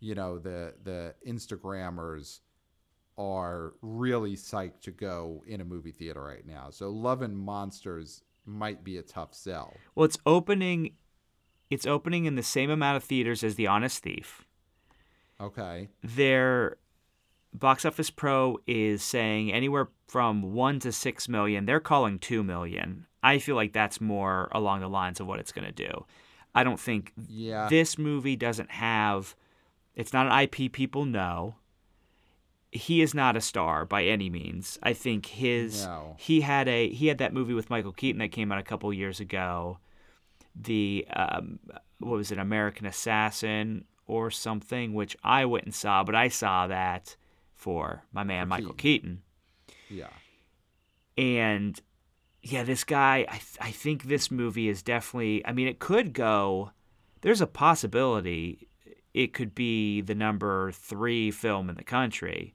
you 0.00 0.14
know, 0.14 0.38
the 0.38 0.74
the 0.82 1.14
Instagrammers 1.26 2.40
are 3.16 3.74
really 3.80 4.34
psyched 4.34 4.80
to 4.82 4.90
go 4.90 5.44
in 5.46 5.60
a 5.60 5.64
movie 5.64 5.92
theater 5.92 6.20
right 6.20 6.44
now. 6.44 6.70
So 6.70 6.90
Love 6.90 7.22
and 7.22 7.38
Monsters 7.38 8.22
might 8.44 8.82
be 8.82 8.98
a 8.98 9.02
tough 9.02 9.34
sell. 9.34 9.72
Well, 9.94 10.04
it's 10.04 10.18
opening. 10.26 10.94
It's 11.70 11.86
opening 11.86 12.24
in 12.24 12.34
the 12.34 12.42
same 12.42 12.70
amount 12.70 12.96
of 12.96 13.04
theaters 13.04 13.44
as 13.44 13.54
The 13.54 13.68
Honest 13.68 14.02
Thief. 14.02 14.44
Okay. 15.40 15.88
Their 16.02 16.76
box 17.52 17.84
office 17.84 18.10
pro 18.10 18.58
is 18.66 19.02
saying 19.02 19.52
anywhere 19.52 19.88
from 20.08 20.52
one 20.52 20.80
to 20.80 20.92
six 20.92 21.28
million. 21.28 21.66
They're 21.66 21.80
calling 21.80 22.18
two 22.18 22.42
million. 22.42 23.06
I 23.24 23.38
feel 23.38 23.56
like 23.56 23.72
that's 23.72 24.00
more 24.00 24.48
along 24.52 24.80
the 24.80 24.88
lines 24.88 25.18
of 25.20 25.26
what 25.26 25.38
it's 25.40 25.52
going 25.52 25.66
to 25.66 25.72
do. 25.72 26.04
I 26.54 26.62
don't 26.62 26.78
think 26.78 27.12
Yeah. 27.28 27.68
this 27.68 27.98
movie 27.98 28.36
doesn't 28.36 28.70
have. 28.70 29.34
It's 29.96 30.12
not 30.12 30.26
an 30.26 30.32
IP 30.32 30.72
people 30.72 31.04
know. 31.04 31.56
He 32.70 33.02
is 33.02 33.14
not 33.14 33.36
a 33.36 33.40
star 33.40 33.84
by 33.84 34.04
any 34.04 34.28
means. 34.30 34.78
I 34.82 34.92
think 34.92 35.26
his 35.26 35.84
No. 35.84 36.16
he 36.18 36.40
had 36.42 36.68
a 36.68 36.88
he 36.90 37.06
had 37.06 37.18
that 37.18 37.32
movie 37.32 37.54
with 37.54 37.70
Michael 37.70 37.92
Keaton 37.92 38.18
that 38.18 38.32
came 38.32 38.50
out 38.52 38.58
a 38.58 38.64
couple 38.64 38.92
years 38.92 39.20
ago. 39.20 39.78
The 40.56 41.06
um, 41.14 41.58
what 41.98 42.16
was 42.16 42.30
it, 42.32 42.38
American 42.38 42.86
Assassin 42.86 43.84
or 44.06 44.30
something, 44.30 44.92
which 44.92 45.16
I 45.24 45.44
went 45.46 45.64
and 45.64 45.74
saw, 45.74 46.02
but 46.04 46.14
I 46.14 46.28
saw 46.28 46.66
that 46.66 47.16
for 47.54 48.04
my 48.12 48.22
man 48.24 48.44
For 48.46 48.48
Michael 48.48 48.74
Keaton. 48.74 49.22
yeah. 49.88 50.10
And 51.16 51.80
yeah, 52.44 52.62
this 52.62 52.84
guy, 52.84 53.26
I, 53.28 53.38
th- 53.38 53.58
I 53.60 53.70
think 53.70 54.04
this 54.04 54.30
movie 54.30 54.68
is 54.68 54.82
definitely, 54.82 55.44
I 55.46 55.52
mean, 55.52 55.66
it 55.66 55.78
could 55.78 56.12
go, 56.12 56.72
there's 57.22 57.40
a 57.40 57.46
possibility 57.46 58.68
it 59.14 59.32
could 59.32 59.54
be 59.54 60.00
the 60.00 60.14
number 60.14 60.72
three 60.72 61.30
film 61.30 61.70
in 61.70 61.76
the 61.76 61.84
country, 61.84 62.54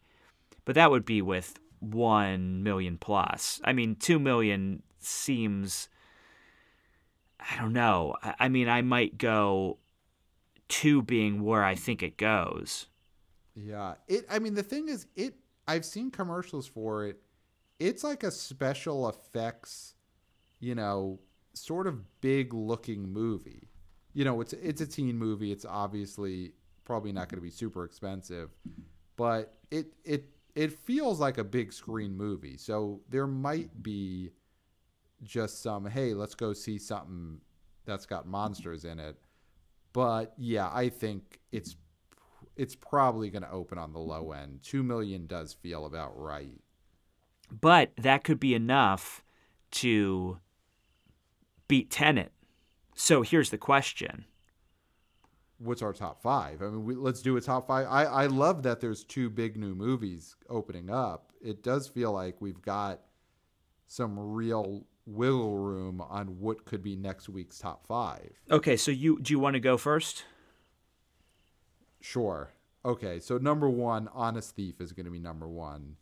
but 0.65 0.75
that 0.75 0.91
would 0.91 1.05
be 1.05 1.21
with 1.21 1.57
1 1.79 2.61
million 2.61 2.97
plus. 2.97 3.59
I 3.63 3.73
mean, 3.73 3.95
2 3.95 4.19
million 4.19 4.83
seems, 4.99 5.89
I 7.39 7.59
don't 7.59 7.73
know. 7.73 8.15
I, 8.21 8.35
I 8.41 8.49
mean, 8.49 8.69
I 8.69 8.81
might 8.81 9.17
go 9.17 9.77
two 10.67 11.01
being 11.01 11.43
where 11.43 11.63
I 11.63 11.75
think 11.75 12.03
it 12.03 12.15
goes. 12.15 12.85
Yeah. 13.55 13.95
It 14.07 14.25
I 14.29 14.39
mean 14.39 14.53
the 14.53 14.63
thing 14.63 14.87
is 14.87 15.07
it 15.15 15.33
I've 15.67 15.83
seen 15.83 16.11
commercials 16.11 16.67
for 16.67 17.05
it. 17.05 17.19
It's 17.79 18.03
like 18.03 18.23
a 18.23 18.31
special 18.31 19.07
effects, 19.07 19.95
you 20.59 20.75
know, 20.75 21.19
sort 21.53 21.87
of 21.87 22.21
big 22.21 22.53
looking 22.53 23.11
movie. 23.11 23.69
You 24.13 24.25
know, 24.25 24.41
it's 24.41 24.53
it's 24.53 24.81
a 24.81 24.87
teen 24.87 25.17
movie. 25.17 25.51
It's 25.51 25.65
obviously 25.65 26.53
probably 26.83 27.11
not 27.11 27.29
going 27.29 27.37
to 27.37 27.43
be 27.43 27.51
super 27.51 27.85
expensive, 27.85 28.49
but 29.15 29.57
it 29.71 29.93
it 30.03 30.25
it 30.55 30.73
feels 30.73 31.19
like 31.19 31.37
a 31.37 31.43
big 31.43 31.71
screen 31.71 32.17
movie. 32.17 32.57
So 32.57 33.01
there 33.09 33.27
might 33.27 33.83
be 33.83 34.31
just 35.23 35.61
some 35.61 35.85
hey, 35.85 36.13
let's 36.13 36.35
go 36.35 36.53
see 36.53 36.77
something 36.77 37.39
that's 37.85 38.05
got 38.05 38.27
monsters 38.27 38.85
in 38.85 38.99
it. 38.99 39.17
But 39.93 40.33
yeah, 40.37 40.69
I 40.73 40.89
think 40.89 41.39
it's 41.51 41.75
it's 42.55 42.75
probably 42.75 43.29
going 43.29 43.43
to 43.43 43.51
open 43.51 43.77
on 43.77 43.93
the 43.93 43.99
low 43.99 44.33
end. 44.33 44.59
2 44.63 44.83
million 44.83 45.27
does 45.27 45.53
feel 45.53 45.85
about 45.85 46.19
right. 46.19 46.59
But 47.51 47.91
that 47.97 48.23
could 48.23 48.39
be 48.39 48.53
enough 48.53 49.23
to 49.71 50.39
beat 51.67 51.89
Tenet. 51.89 52.31
So 52.95 53.21
here's 53.21 53.49
the 53.49 53.57
question. 53.57 54.25
What's 55.57 55.81
our 55.81 55.93
top 55.93 56.21
5? 56.21 56.61
I 56.61 56.65
mean, 56.65 56.85
we, 56.85 56.95
let's 56.95 57.21
do 57.21 57.35
a 57.37 57.41
top 57.41 57.67
5. 57.67 57.87
I 57.89 58.03
I 58.05 58.25
love 58.27 58.63
that 58.63 58.79
there's 58.79 59.03
two 59.03 59.29
big 59.29 59.57
new 59.57 59.75
movies 59.75 60.35
opening 60.49 60.89
up. 60.89 61.31
It 61.41 61.63
does 61.63 61.87
feel 61.87 62.11
like 62.11 62.41
we've 62.41 62.61
got 62.61 63.01
some 63.87 64.17
real 64.17 64.85
wiggle 65.05 65.57
room 65.57 66.01
on 66.01 66.39
what 66.39 66.65
could 66.65 66.83
be 66.83 66.95
next 66.95 67.27
week's 67.27 67.57
top 67.57 67.85
5. 67.87 68.29
Okay, 68.51 68.77
so 68.77 68.91
you 68.91 69.19
do 69.21 69.33
you 69.33 69.39
want 69.39 69.55
to 69.55 69.59
go 69.59 69.77
first? 69.77 70.23
Sure. 72.01 72.51
Okay, 72.85 73.19
so 73.19 73.37
number 73.37 73.69
1, 73.69 74.07
Honest 74.13 74.55
Thief 74.55 74.79
is 74.79 74.93
going 74.93 75.05
to 75.05 75.11
be 75.11 75.19
number 75.19 75.47
1. 75.47 75.97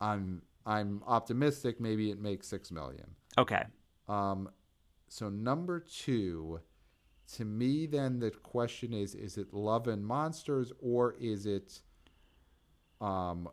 I'm 0.00 0.42
I'm 0.66 1.02
optimistic 1.06 1.80
maybe 1.80 2.10
it 2.10 2.20
makes 2.20 2.46
6 2.48 2.70
million. 2.70 3.06
Okay. 3.38 3.64
Um, 4.08 4.50
so 5.08 5.28
number 5.28 5.80
two, 5.80 6.60
to 7.36 7.44
me, 7.44 7.86
then 7.86 8.18
the 8.18 8.30
question 8.30 8.92
is: 8.92 9.14
Is 9.14 9.38
it 9.38 9.52
Love 9.52 9.88
and 9.88 10.04
Monsters 10.04 10.72
or 10.80 11.14
is 11.18 11.46
it, 11.46 11.80
um, 13.00 13.48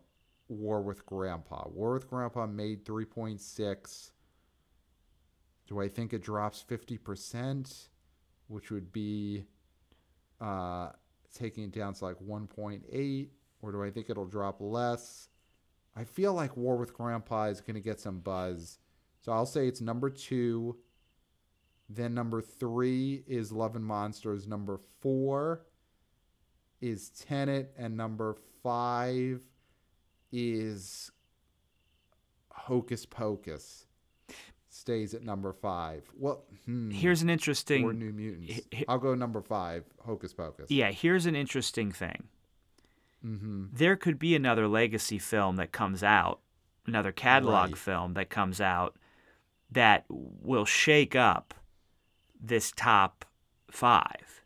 War 0.49 0.81
with 0.81 1.05
Grandpa. 1.05 1.67
War 1.69 1.93
with 1.93 2.09
Grandpa 2.09 2.45
made 2.45 2.85
3.6. 2.85 4.11
Do 5.67 5.81
I 5.81 5.89
think 5.89 6.13
it 6.13 6.23
drops 6.23 6.63
50%, 6.69 7.89
which 8.47 8.71
would 8.71 8.93
be 8.93 9.45
uh, 10.39 10.91
taking 11.33 11.65
it 11.65 11.71
down 11.71 11.93
to 11.95 12.05
like 12.05 12.17
1.8? 12.19 13.29
Or 13.61 13.71
do 13.71 13.83
I 13.83 13.91
think 13.91 14.09
it'll 14.09 14.25
drop 14.25 14.57
less? 14.61 15.27
I 15.97 16.03
feel 16.03 16.33
like 16.33 16.55
War 16.55 16.77
with 16.77 16.93
Grandpa 16.93 17.45
is 17.45 17.59
going 17.61 17.73
to 17.75 17.81
get 17.81 17.99
some 17.99 18.19
buzz. 18.19 18.77
So 19.21 19.31
I'll 19.31 19.45
say 19.47 19.67
it's 19.67 19.81
number 19.81 20.09
two. 20.09 20.77
Then 21.89 22.13
number 22.13 22.41
three 22.41 23.23
is 23.27 23.51
Love 23.51 23.75
and 23.75 23.83
Monsters. 23.85 24.45
Number 24.47 24.79
four 25.01 25.65
is 26.81 27.09
Tenet. 27.09 27.73
And 27.77 27.97
number 27.97 28.35
five 28.61 29.41
is 30.31 31.11
Hocus 32.51 33.05
Pocus. 33.05 33.85
Stays 34.69 35.13
at 35.15 35.23
number 35.23 35.53
five. 35.53 36.03
Well, 36.15 36.43
hmm, 36.65 36.91
Here's 36.91 37.23
an 37.23 37.29
interesting. 37.31 37.83
or 37.83 37.93
New 37.93 38.11
Mutants. 38.13 38.61
he- 38.71 38.85
I'll 38.87 38.99
go 38.99 39.15
number 39.15 39.41
five, 39.41 39.85
Hocus 40.05 40.33
Pocus. 40.33 40.69
Yeah, 40.69 40.91
here's 40.91 41.25
an 41.25 41.35
interesting 41.35 41.91
thing. 41.91 42.27
Mm-hmm. 43.25 43.65
There 43.73 43.95
could 43.95 44.19
be 44.19 44.35
another 44.35 44.67
legacy 44.67 45.19
film 45.19 45.55
that 45.57 45.71
comes 45.71 46.03
out, 46.03 46.39
another 46.85 47.11
catalog 47.11 47.69
Right. 47.71 47.77
film 47.77 48.13
that 48.13 48.29
comes 48.29 48.61
out 48.61 48.95
that 49.71 50.05
will 50.09 50.65
shake 50.65 51.15
up 51.15 51.53
this 52.39 52.71
top 52.75 53.25
five. 53.71 54.43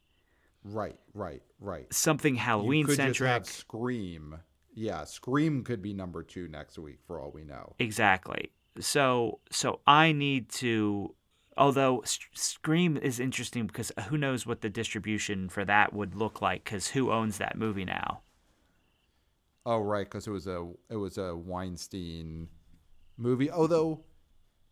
Right, 0.63 0.97
right, 1.13 1.41
right. 1.59 1.91
Something 1.93 2.35
Halloween 2.35 2.87
centric. 2.87 3.45
Scream. 3.45 4.37
Yeah, 4.73 5.03
Scream 5.03 5.63
could 5.63 5.81
be 5.81 5.93
number 5.93 6.23
two 6.23 6.47
next 6.47 6.77
week 6.79 6.99
for 7.05 7.19
all 7.19 7.31
we 7.31 7.43
know. 7.43 7.75
Exactly. 7.79 8.51
So 8.79 9.39
so 9.51 9.81
I 9.85 10.11
need 10.13 10.49
to 10.49 11.13
although 11.57 12.01
Scream 12.05 12.95
is 12.95 13.19
interesting 13.19 13.67
because 13.67 13.91
who 14.07 14.17
knows 14.17 14.45
what 14.47 14.61
the 14.61 14.69
distribution 14.69 15.49
for 15.49 15.65
that 15.65 15.91
would 15.93 16.15
look 16.15 16.41
like 16.41 16.63
cuz 16.63 16.87
who 16.87 17.11
owns 17.11 17.37
that 17.39 17.57
movie 17.57 17.83
now? 17.85 18.21
Oh, 19.65 19.79
right, 19.79 20.05
because 20.05 20.27
it 20.27 20.31
was 20.31 20.47
a 20.47 20.71
it 20.89 20.95
was 20.95 21.17
a 21.17 21.35
Weinstein 21.35 22.49
movie. 23.17 23.51
Although 23.51 24.03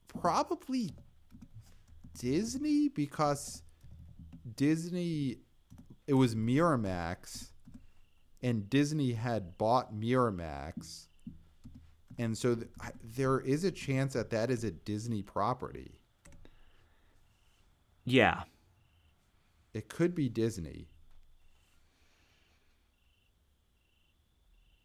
probably 0.07 0.95
Disney 2.17 2.89
because 2.89 3.61
Disney 4.55 5.37
it 6.07 6.13
was 6.13 6.33
Miramax 6.33 7.51
and 8.41 8.69
Disney 8.69 9.13
had 9.13 9.57
bought 9.57 9.93
Miramax. 9.93 11.07
And 12.17 12.37
so 12.37 12.55
th- 12.55 12.67
there 13.03 13.39
is 13.39 13.63
a 13.63 13.71
chance 13.71 14.13
that 14.13 14.31
that 14.31 14.49
is 14.49 14.63
a 14.63 14.71
Disney 14.71 15.21
property. 15.21 15.99
Yeah. 18.05 18.43
It 19.73 19.87
could 19.87 20.15
be 20.15 20.29
Disney. 20.29 20.87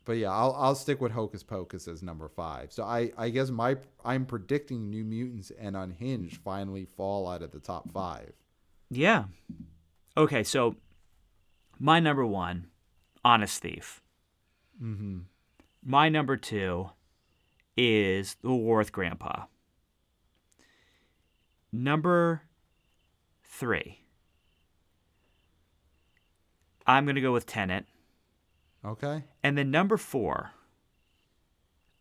But 0.05 0.19
yeah, 0.19 0.31
I'll 0.31 0.55
I'll 0.59 0.75
stick 0.75 1.01
with 1.01 1.13
Hocus 1.13 1.43
Pocus 1.43 1.89
as 1.89 2.03
number 2.03 2.29
five. 2.29 2.73
So 2.73 2.85
I 2.85 3.11
I 3.17 3.31
guess 3.31 3.51
my 3.51 3.77
I'm 4.05 4.27
predicting 4.27 4.91
New 4.91 5.05
Mutants 5.05 5.51
and 5.59 5.77
Unhinged 5.77 6.39
finally 6.39 6.85
fall 6.85 7.29
out 7.29 7.43
of 7.43 7.53
the 7.53 7.61
top 7.61 7.91
five. 7.91 8.33
Yeah. 8.91 9.25
Okay, 10.17 10.45
so 10.45 10.77
my 11.79 11.99
number 11.99 12.25
1, 12.25 12.67
Honest 13.25 13.61
Thief. 13.61 14.01
Mm-hmm. 14.83 15.21
My 15.83 16.09
number 16.09 16.37
2 16.37 16.89
is 17.77 18.37
The 18.43 18.51
War 18.51 18.79
with 18.79 18.93
Grandpa. 18.93 19.47
Number 21.73 22.43
3. 23.43 23.99
I'm 26.87 27.05
going 27.05 27.17
to 27.17 27.21
go 27.21 27.33
with 27.33 27.47
Tenet. 27.47 27.87
Okay. 28.85 29.25
And 29.43 29.57
then 29.57 29.71
number 29.71 29.97
four, 29.97 30.51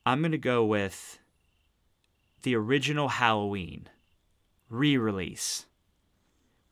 I'm 0.05 0.19
going 0.19 0.31
to 0.31 0.38
go 0.38 0.65
with 0.65 1.19
the 2.41 2.55
original 2.55 3.07
Halloween 3.07 3.88
re 4.69 4.97
release, 4.97 5.65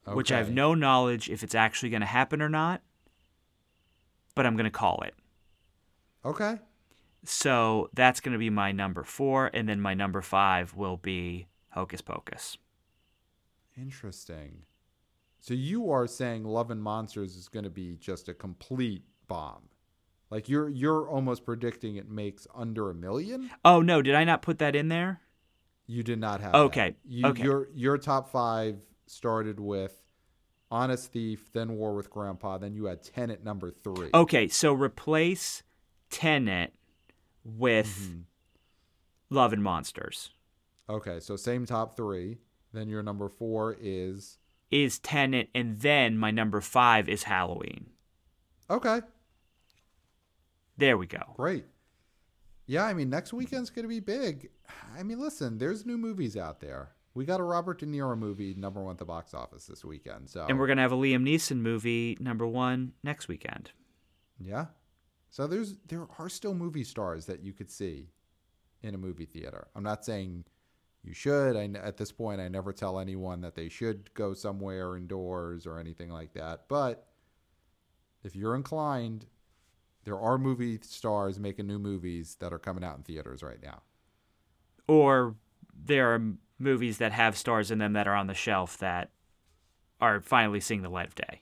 which 0.05 0.32
I 0.32 0.38
have 0.38 0.51
no 0.51 0.74
knowledge 0.74 1.30
if 1.30 1.43
it's 1.43 1.55
actually 1.55 1.89
going 1.89 2.01
to 2.01 2.07
happen 2.07 2.41
or 2.41 2.49
not, 2.49 2.82
but 4.36 4.45
I'm 4.45 4.55
going 4.55 4.66
to 4.66 4.72
call 4.72 5.01
it. 5.03 5.14
Okay. 6.26 6.59
So 7.24 7.89
that's 7.93 8.20
going 8.20 8.34
to 8.34 8.39
be 8.39 8.49
my 8.49 8.72
number 8.72 9.03
four. 9.03 9.49
And 9.53 9.70
then 9.70 9.80
my 9.80 9.93
number 9.93 10.22
five 10.22 10.76
will 10.76 10.97
be 10.97 11.47
Hocus 11.70 12.01
Pocus. 12.01 12.57
Interesting. 13.78 14.64
So 15.39 15.53
you 15.53 15.89
are 15.91 16.07
saying 16.07 16.43
Love 16.43 16.70
and 16.70 16.84
Monsters 16.84 17.36
is 17.36 17.47
going 17.47 17.64
to 17.64 17.70
be 17.70 17.95
just 17.99 18.28
a 18.28 18.34
complete 18.34 19.03
bomb. 19.28 19.70
Like 20.32 20.47
you're 20.49 20.69
you're 20.69 21.07
almost 21.07 21.45
predicting 21.45 21.97
it 21.97 22.09
makes 22.09 22.47
under 22.55 22.89
a 22.89 22.95
million? 22.95 23.51
Oh, 23.65 23.82
no, 23.82 24.01
did 24.01 24.15
I 24.15 24.23
not 24.23 24.41
put 24.41 24.57
that 24.59 24.75
in 24.75 24.88
there? 24.88 25.21
You 25.88 26.03
did 26.03 26.19
not 26.19 26.39
have 26.41 26.55
Okay. 26.55 26.95
You, 27.05 27.27
okay. 27.27 27.43
Your 27.43 27.67
your 27.75 27.97
top 27.97 28.32
five 28.32 28.77
started 29.07 29.59
with 29.59 29.93
Honest 30.71 31.11
Thief, 31.11 31.51
then 31.51 31.73
War 31.75 31.93
with 31.93 32.09
Grandpa, 32.09 32.57
then 32.57 32.73
you 32.73 32.86
had 32.86 33.03
Tenet 33.03 33.43
number 33.43 33.71
three. 33.71 34.09
Okay, 34.13 34.47
so 34.47 34.71
replace 34.73 35.63
Tenet 36.09 36.73
with 37.43 37.88
Mm-hmm. 38.09 38.19
Love 39.29 39.51
and 39.53 39.63
Monsters. 39.63 40.32
Okay, 40.89 41.19
so 41.19 41.36
same 41.36 41.65
top 41.65 41.95
three. 41.95 42.38
Then 42.73 42.88
your 42.89 43.03
number 43.03 43.27
four 43.27 43.75
is 43.79 44.38
is 44.69 44.99
Tenet, 44.99 45.49
and 45.53 45.79
then 45.82 46.17
my 46.17 46.32
number 46.32 46.61
five 46.61 47.09
is 47.09 47.23
Halloween. 47.23 47.88
okay, 48.69 49.01
There 50.78 50.97
we 50.97 51.07
go. 51.07 51.34
great. 51.36 51.65
Yeah, 52.67 52.86
I 52.86 52.93
mean 52.93 53.09
next 53.09 53.34
weekend's 53.34 53.69
gonna 53.69 53.88
be 53.88 53.99
big. 53.99 54.49
I 54.97 55.03
mean, 55.03 55.19
listen, 55.19 55.57
there's 55.57 55.86
new 55.86 55.97
movies 55.97 56.38
out 56.38 56.61
there. 56.61 56.91
We 57.13 57.26
got 57.26 57.41
a 57.41 57.43
Robert 57.43 57.80
De 57.80 57.86
Niro 57.86 58.17
movie 58.17 58.53
number 58.53 58.82
one 58.82 58.93
at 58.93 58.97
the 58.97 59.05
box 59.05 59.34
office 59.34 59.65
this 59.65 59.84
weekend. 59.84 60.30
So 60.30 60.45
And 60.47 60.57
we're 60.57 60.67
gonna 60.67 60.82
have 60.82 60.93
a 60.93 60.97
Liam 60.97 61.24
Neeson 61.24 61.57
movie 61.57 62.17
number 62.19 62.47
one 62.47 62.93
next 63.03 63.28
weekend. 63.28 63.72
Yeah. 64.39 64.67
So 65.30 65.47
there's 65.47 65.76
there 65.88 66.07
are 66.17 66.30
still 66.30 66.53
movie 66.53 66.84
stars 66.84 67.26
that 67.26 67.43
you 67.43 67.51
could 67.53 67.69
see 67.69 68.09
in 68.82 68.95
a 68.95 68.97
movie 68.97 69.26
theater. 69.26 69.67
I'm 69.76 69.84
not 69.84 70.05
saying 70.05 70.45
you 71.03 71.13
should. 71.13 71.57
I 71.57 71.69
at 71.80 71.97
this 71.97 72.11
point 72.11 72.39
I 72.39 72.47
never 72.47 72.72
tell 72.72 72.99
anyone 72.99 73.41
that 73.41 73.55
they 73.55 73.69
should 73.69 74.13
go 74.13 74.34
somewhere 74.34 74.95
indoors 74.95 75.65
or 75.65 75.80
anything 75.80 76.09
like 76.09 76.34
that. 76.34 76.67
But 76.67 77.07
if 78.24 78.36
you're 78.36 78.55
inclined, 78.55 79.26
there 80.04 80.20
are 80.20 80.38
movie 80.38 80.80
stars 80.82 81.39
making 81.39 81.68
new 81.68 81.80
movies 81.80 82.38
that 82.39 82.54
are 82.54 82.59
coming 82.59 82.84
out 82.84 82.97
in 82.97 83.04
theaters 83.04 83.43
right 83.43 83.62
now. 83.62 83.82
Or 84.88 85.36
there 85.74 86.13
are 86.13 86.21
movies 86.59 86.97
that 86.97 87.12
have 87.12 87.38
stars 87.38 87.71
in 87.71 87.80
them 87.80 87.93
that 87.93 88.08
are 88.08 88.16
on 88.16 88.28
the 88.28 88.34
shelf 88.34 88.78
that 88.80 89.12
are 90.00 90.21
finally 90.21 90.59
seeing 90.59 90.82
the 90.82 90.89
light 90.89 91.08
of 91.08 91.16
day. 91.16 91.42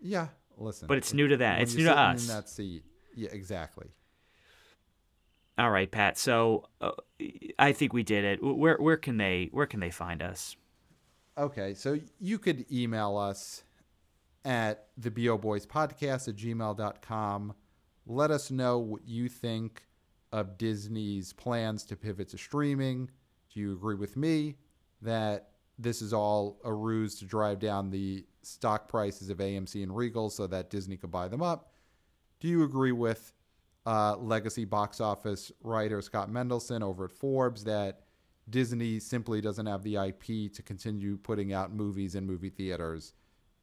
Yeah, 0.00 0.28
listen. 0.56 0.88
But 0.88 0.98
it's 0.98 1.12
new 1.12 1.28
to 1.28 1.36
that. 1.38 1.60
It's 1.60 1.74
new 1.74 1.84
to 1.84 1.96
us. 1.96 2.28
In 2.28 2.34
that 2.34 2.48
seat. 2.48 2.84
Yeah, 3.14 3.30
exactly. 3.32 3.88
All 5.58 5.70
right, 5.70 5.90
Pat. 5.90 6.16
So 6.16 6.68
uh, 6.80 6.92
I 7.58 7.72
think 7.72 7.92
we 7.92 8.02
did 8.02 8.24
it. 8.24 8.42
Where 8.42 8.76
where 8.78 8.96
can 8.96 9.18
they 9.18 9.48
where 9.52 9.66
can 9.66 9.80
they 9.80 9.90
find 9.90 10.22
us? 10.22 10.56
Okay, 11.36 11.74
so 11.74 11.98
you 12.18 12.38
could 12.38 12.64
email 12.72 13.16
us 13.16 13.62
at 14.44 14.86
the 14.96 15.10
BO 15.10 15.38
Boys 15.38 15.66
Podcast 15.66 16.28
at 16.28 16.36
gmail.com. 16.36 17.54
Let 18.10 18.32
us 18.32 18.50
know 18.50 18.80
what 18.80 19.06
you 19.06 19.28
think 19.28 19.84
of 20.32 20.58
Disney's 20.58 21.32
plans 21.32 21.84
to 21.84 21.96
pivot 21.96 22.28
to 22.30 22.38
streaming. 22.38 23.08
Do 23.54 23.60
you 23.60 23.72
agree 23.72 23.94
with 23.94 24.16
me 24.16 24.56
that 25.00 25.50
this 25.78 26.02
is 26.02 26.12
all 26.12 26.58
a 26.64 26.74
ruse 26.74 27.14
to 27.20 27.24
drive 27.24 27.60
down 27.60 27.88
the 27.88 28.26
stock 28.42 28.88
prices 28.88 29.30
of 29.30 29.38
AMC 29.38 29.80
and 29.84 29.96
Regal 29.96 30.28
so 30.28 30.48
that 30.48 30.70
Disney 30.70 30.96
could 30.96 31.12
buy 31.12 31.28
them 31.28 31.40
up? 31.40 31.72
Do 32.40 32.48
you 32.48 32.64
agree 32.64 32.90
with 32.90 33.32
uh, 33.86 34.16
legacy 34.16 34.64
box 34.64 35.00
office 35.00 35.52
writer 35.62 36.02
Scott 36.02 36.32
Mendelson 36.32 36.82
over 36.82 37.04
at 37.04 37.12
Forbes 37.12 37.62
that 37.62 38.00
Disney 38.48 38.98
simply 38.98 39.40
doesn't 39.40 39.66
have 39.66 39.84
the 39.84 39.94
IP 39.94 40.52
to 40.54 40.62
continue 40.64 41.16
putting 41.16 41.52
out 41.52 41.72
movies 41.72 42.16
in 42.16 42.26
movie 42.26 42.50
theaters 42.50 43.14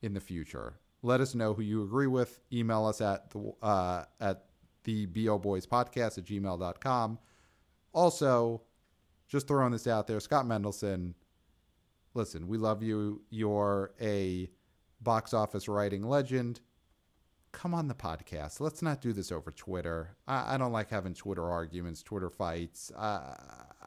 in 0.01 0.13
the 0.13 0.21
future? 0.21 0.79
Let 1.07 1.21
us 1.21 1.33
know 1.33 1.53
who 1.53 1.61
you 1.61 1.83
agree 1.83 2.07
with. 2.07 2.41
Email 2.51 2.85
us 2.85 2.99
at 2.99 3.29
the 3.31 3.53
uh, 3.61 4.03
at 4.19 4.43
the 4.83 5.05
BO 5.05 5.39
Boys 5.39 5.65
Podcast 5.65 6.17
at 6.17 6.25
gmail.com. 6.25 7.17
Also, 7.93 8.61
just 9.29 9.47
throwing 9.47 9.71
this 9.71 9.87
out 9.87 10.05
there, 10.07 10.19
Scott 10.19 10.45
Mendelson, 10.45 11.13
listen, 12.13 12.47
we 12.47 12.57
love 12.57 12.83
you. 12.83 13.21
You're 13.29 13.93
a 14.01 14.49
box 15.01 15.33
office 15.33 15.67
writing 15.69 16.03
legend. 16.03 16.59
come 17.53 17.73
on 17.73 17.87
the 17.87 17.95
podcast. 17.95 18.59
Let's 18.59 18.81
not 18.81 19.01
do 19.01 19.13
this 19.13 19.31
over 19.31 19.51
Twitter. 19.51 20.15
I, 20.27 20.55
I 20.55 20.57
don't 20.57 20.71
like 20.71 20.89
having 20.89 21.13
Twitter 21.13 21.49
arguments, 21.49 22.03
Twitter 22.03 22.29
fights. 22.29 22.91
Uh, 22.91 23.35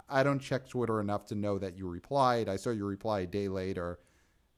I 0.09 0.22
don't 0.22 0.40
check 0.40 0.68
Twitter 0.68 1.01
enough 1.01 1.26
to 1.26 1.34
know 1.34 1.59
that 1.59 1.76
you 1.76 1.86
replied. 1.88 2.48
I 2.48 2.56
saw 2.56 2.70
you 2.70 2.84
reply 2.86 3.20
a 3.20 3.26
day 3.26 3.48
later, 3.48 4.01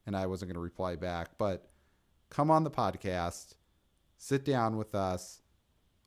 and 0.07 0.17
I 0.17 0.27
wasn't 0.27 0.49
going 0.51 0.55
to 0.55 0.61
reply 0.61 0.97
back. 0.97 1.31
But 1.39 1.72
come 2.33 2.51
on 2.51 2.65
the 2.65 2.71
podcast, 2.71 3.57
sit 4.17 4.43
down 4.43 4.79
with 4.79 4.95
us 4.95 5.43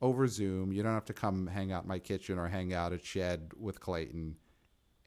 over 0.02 0.26
Zoom. 0.26 0.72
You 0.72 0.82
don't 0.82 0.92
have 0.94 1.04
to 1.04 1.12
come 1.12 1.46
hang 1.46 1.70
out 1.70 1.84
in 1.84 1.88
my 1.88 2.00
kitchen 2.00 2.36
or 2.36 2.48
hang 2.48 2.74
out 2.74 2.92
at 2.92 3.04
Shed 3.04 3.52
with 3.56 3.78
Clayton. 3.78 4.34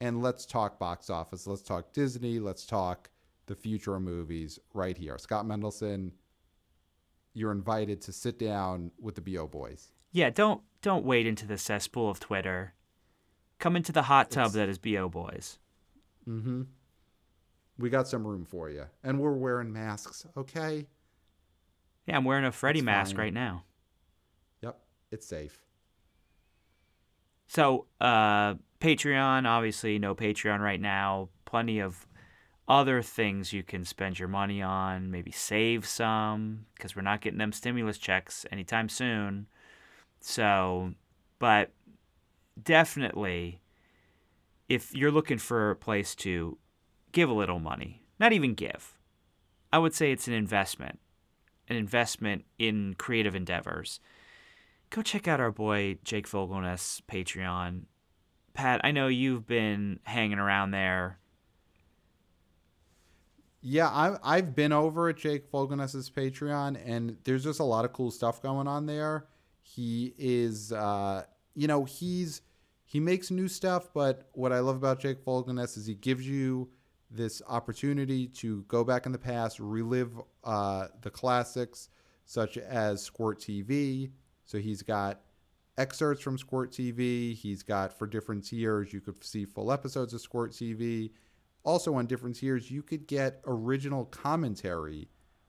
And 0.00 0.22
let's 0.22 0.46
talk 0.46 0.78
box 0.78 1.10
office. 1.10 1.46
Let's 1.46 1.60
talk 1.60 1.92
Disney. 1.92 2.38
Let's 2.38 2.64
talk 2.64 3.10
the 3.46 3.54
future 3.54 3.94
of 3.96 4.00
movies 4.02 4.58
right 4.72 4.96
here. 4.96 5.18
Scott 5.18 5.44
Mendelson, 5.44 6.12
you're 7.34 7.52
invited 7.52 8.00
to 8.02 8.12
sit 8.12 8.38
down 8.38 8.90
with 8.98 9.14
the 9.14 9.20
BO 9.20 9.46
boys. 9.46 9.92
Yeah, 10.12 10.30
don't 10.30 10.62
don't 10.80 11.04
wade 11.04 11.26
into 11.26 11.46
the 11.46 11.58
cesspool 11.58 12.08
of 12.08 12.18
Twitter. 12.18 12.72
Come 13.58 13.76
into 13.76 13.92
the 13.92 14.02
hot 14.04 14.30
tub 14.30 14.46
It's- 14.46 14.54
that 14.54 14.68
is 14.70 14.78
BO 14.78 15.10
Boys. 15.10 15.58
Mm-hmm. 16.26 16.62
We 17.78 17.90
got 17.90 18.08
some 18.08 18.26
room 18.26 18.46
for 18.46 18.70
you. 18.70 18.84
And 19.04 19.20
we're 19.20 19.34
wearing 19.34 19.70
masks, 19.70 20.26
okay? 20.34 20.86
Yeah, 22.10 22.16
I'm 22.16 22.24
wearing 22.24 22.44
a 22.44 22.50
Freddy 22.50 22.80
It's 22.80 22.84
mask 22.86 23.12
fine. 23.14 23.26
right 23.26 23.32
now. 23.32 23.62
Yep, 24.62 24.80
it's 25.12 25.26
safe. 25.26 25.62
So, 27.46 27.86
uh, 28.00 28.54
Patreon, 28.80 29.46
obviously, 29.46 29.96
no 30.00 30.16
Patreon 30.16 30.58
right 30.58 30.80
now. 30.80 31.28
Plenty 31.44 31.78
of 31.78 32.08
other 32.66 33.00
things 33.00 33.52
you 33.52 33.62
can 33.62 33.84
spend 33.84 34.18
your 34.18 34.26
money 34.26 34.60
on. 34.60 35.12
Maybe 35.12 35.30
save 35.30 35.86
some 35.86 36.66
because 36.74 36.96
we're 36.96 37.02
not 37.02 37.20
getting 37.20 37.38
them 37.38 37.52
stimulus 37.52 37.96
checks 37.96 38.44
anytime 38.50 38.88
soon. 38.88 39.46
So, 40.20 40.94
but 41.38 41.70
definitely, 42.60 43.60
if 44.68 44.92
you're 44.96 45.12
looking 45.12 45.38
for 45.38 45.70
a 45.70 45.76
place 45.76 46.16
to 46.16 46.58
give 47.12 47.30
a 47.30 47.34
little 47.34 47.60
money, 47.60 48.02
not 48.18 48.32
even 48.32 48.54
give, 48.54 48.98
I 49.72 49.78
would 49.78 49.94
say 49.94 50.10
it's 50.10 50.26
an 50.26 50.34
investment, 50.34 50.98
an 51.70 51.76
investment 51.76 52.44
in 52.58 52.94
creative 52.98 53.34
endeavors 53.34 54.00
go 54.90 55.02
check 55.02 55.28
out 55.28 55.40
our 55.40 55.52
boy 55.52 55.96
Jake 56.04 56.28
Fogelnest 56.28 57.02
Patreon. 57.10 57.82
Pat, 58.52 58.80
I 58.84 58.90
know 58.90 59.06
you've 59.06 59.46
been 59.46 60.00
hanging 60.02 60.38
around 60.38 60.72
there. 60.72 61.18
Yeah, 63.62 63.88
I, 63.88 64.16
I've 64.22 64.54
been 64.54 64.72
over 64.72 65.08
at 65.08 65.16
Jake 65.16 65.50
Fogelnest's 65.50 66.10
Patreon, 66.10 66.80
and 66.84 67.16
there's 67.24 67.44
just 67.44 67.60
a 67.60 67.64
lot 67.64 67.84
of 67.84 67.92
cool 67.92 68.10
stuff 68.10 68.42
going 68.42 68.66
on 68.66 68.86
there. 68.86 69.26
He 69.62 70.14
is, 70.18 70.72
uh, 70.72 71.24
you 71.54 71.68
know, 71.68 71.84
he's 71.84 72.42
he 72.84 72.98
makes 72.98 73.30
new 73.30 73.46
stuff, 73.46 73.90
but 73.94 74.28
what 74.32 74.52
I 74.52 74.58
love 74.58 74.76
about 74.76 74.98
Jake 74.98 75.24
Fogelnest 75.24 75.76
is 75.76 75.86
he 75.86 75.94
gives 75.94 76.26
you 76.26 76.70
this 77.10 77.42
opportunity 77.48 78.26
to 78.28 78.62
go 78.68 78.84
back 78.84 79.06
in 79.06 79.12
the 79.12 79.18
past, 79.18 79.58
relive 79.58 80.12
uh, 80.44 80.86
the 81.02 81.10
classics 81.10 81.88
such 82.24 82.56
as 82.58 83.02
Squirt 83.02 83.40
TV. 83.40 84.10
So 84.44 84.58
he's 84.58 84.82
got 84.82 85.20
excerpts 85.76 86.22
from 86.22 86.38
Squirt 86.38 86.70
TV. 86.70 87.34
He's 87.34 87.62
got 87.62 87.98
for 87.98 88.06
different 88.06 88.44
tiers, 88.44 88.92
you 88.92 89.00
could 89.00 89.22
see 89.24 89.44
full 89.44 89.72
episodes 89.72 90.14
of 90.14 90.20
Squirt 90.20 90.52
TV. 90.52 91.10
Also, 91.62 91.94
on 91.94 92.06
different 92.06 92.36
tiers, 92.36 92.70
you 92.70 92.82
could 92.82 93.06
get 93.06 93.42
original 93.46 94.06
commentary 94.06 95.08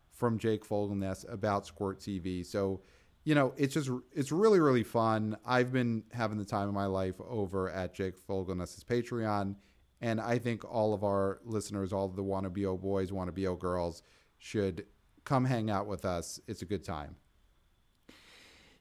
from 0.09 0.37
Jake 0.37 0.67
Fogelnest 0.67 1.31
about 1.31 1.65
Squirt 1.65 1.99
TV. 1.99 2.45
So, 2.45 2.81
you 3.23 3.33
know, 3.33 3.53
it's 3.57 3.73
just 3.73 3.89
it's 4.11 4.31
really 4.31 4.59
really 4.59 4.83
fun. 4.83 5.37
I've 5.45 5.71
been 5.71 6.03
having 6.11 6.37
the 6.37 6.45
time 6.45 6.67
of 6.67 6.73
my 6.73 6.85
life 6.85 7.15
over 7.27 7.69
at 7.69 7.93
Jake 7.93 8.15
Fogelnest's 8.27 8.83
Patreon, 8.83 9.55
and 10.01 10.19
I 10.19 10.37
think 10.39 10.65
all 10.65 10.93
of 10.93 11.03
our 11.03 11.39
listeners, 11.45 11.93
all 11.93 12.05
of 12.05 12.15
the 12.15 12.23
wanna 12.23 12.49
bo 12.49 12.77
boys, 12.77 13.11
wanna 13.11 13.31
bo 13.31 13.55
girls, 13.55 14.03
should 14.37 14.85
come 15.23 15.45
hang 15.45 15.69
out 15.69 15.87
with 15.87 16.05
us. 16.05 16.39
It's 16.47 16.61
a 16.61 16.65
good 16.65 16.83
time. 16.83 17.15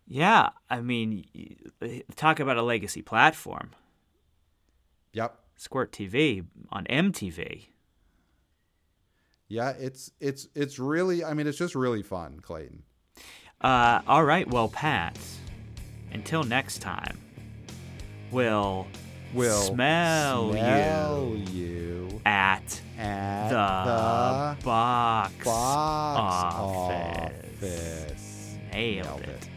Yeah, 0.06 0.50
I 0.68 0.80
mean, 0.80 1.24
talk 2.16 2.40
about 2.40 2.56
a 2.56 2.62
legacy 2.62 3.02
platform. 3.02 3.70
Yep. 5.12 5.38
Squirt 5.56 5.92
TV 5.92 6.44
on 6.70 6.84
MTV. 6.86 7.66
Yeah, 9.46 9.70
it's 9.70 10.12
it's 10.20 10.48
it's 10.54 10.78
really 10.78 11.24
I 11.24 11.34
mean 11.34 11.46
it's 11.46 11.58
just 11.58 11.74
really 11.74 12.02
fun, 12.02 12.40
Clayton. 12.40 12.84
Uh, 13.60 14.00
all 14.06 14.24
right, 14.24 14.48
well, 14.48 14.68
Pat, 14.68 15.18
until 16.12 16.44
next 16.44 16.78
time, 16.78 17.18
we'll, 18.30 18.86
Will 19.32 19.60
smell, 19.62 20.50
smell 20.52 21.36
you 21.36 21.44
you 21.52 22.20
at 22.26 22.80
at 22.98 23.48
the, 23.48 23.54
the 23.54 24.64
box, 24.64 25.32
box 25.44 25.46
office. 25.46 27.32
office. 27.62 28.56
Nailed 28.72 29.06
Nailed 29.06 29.20
it. 29.22 29.28
it. 29.28 29.49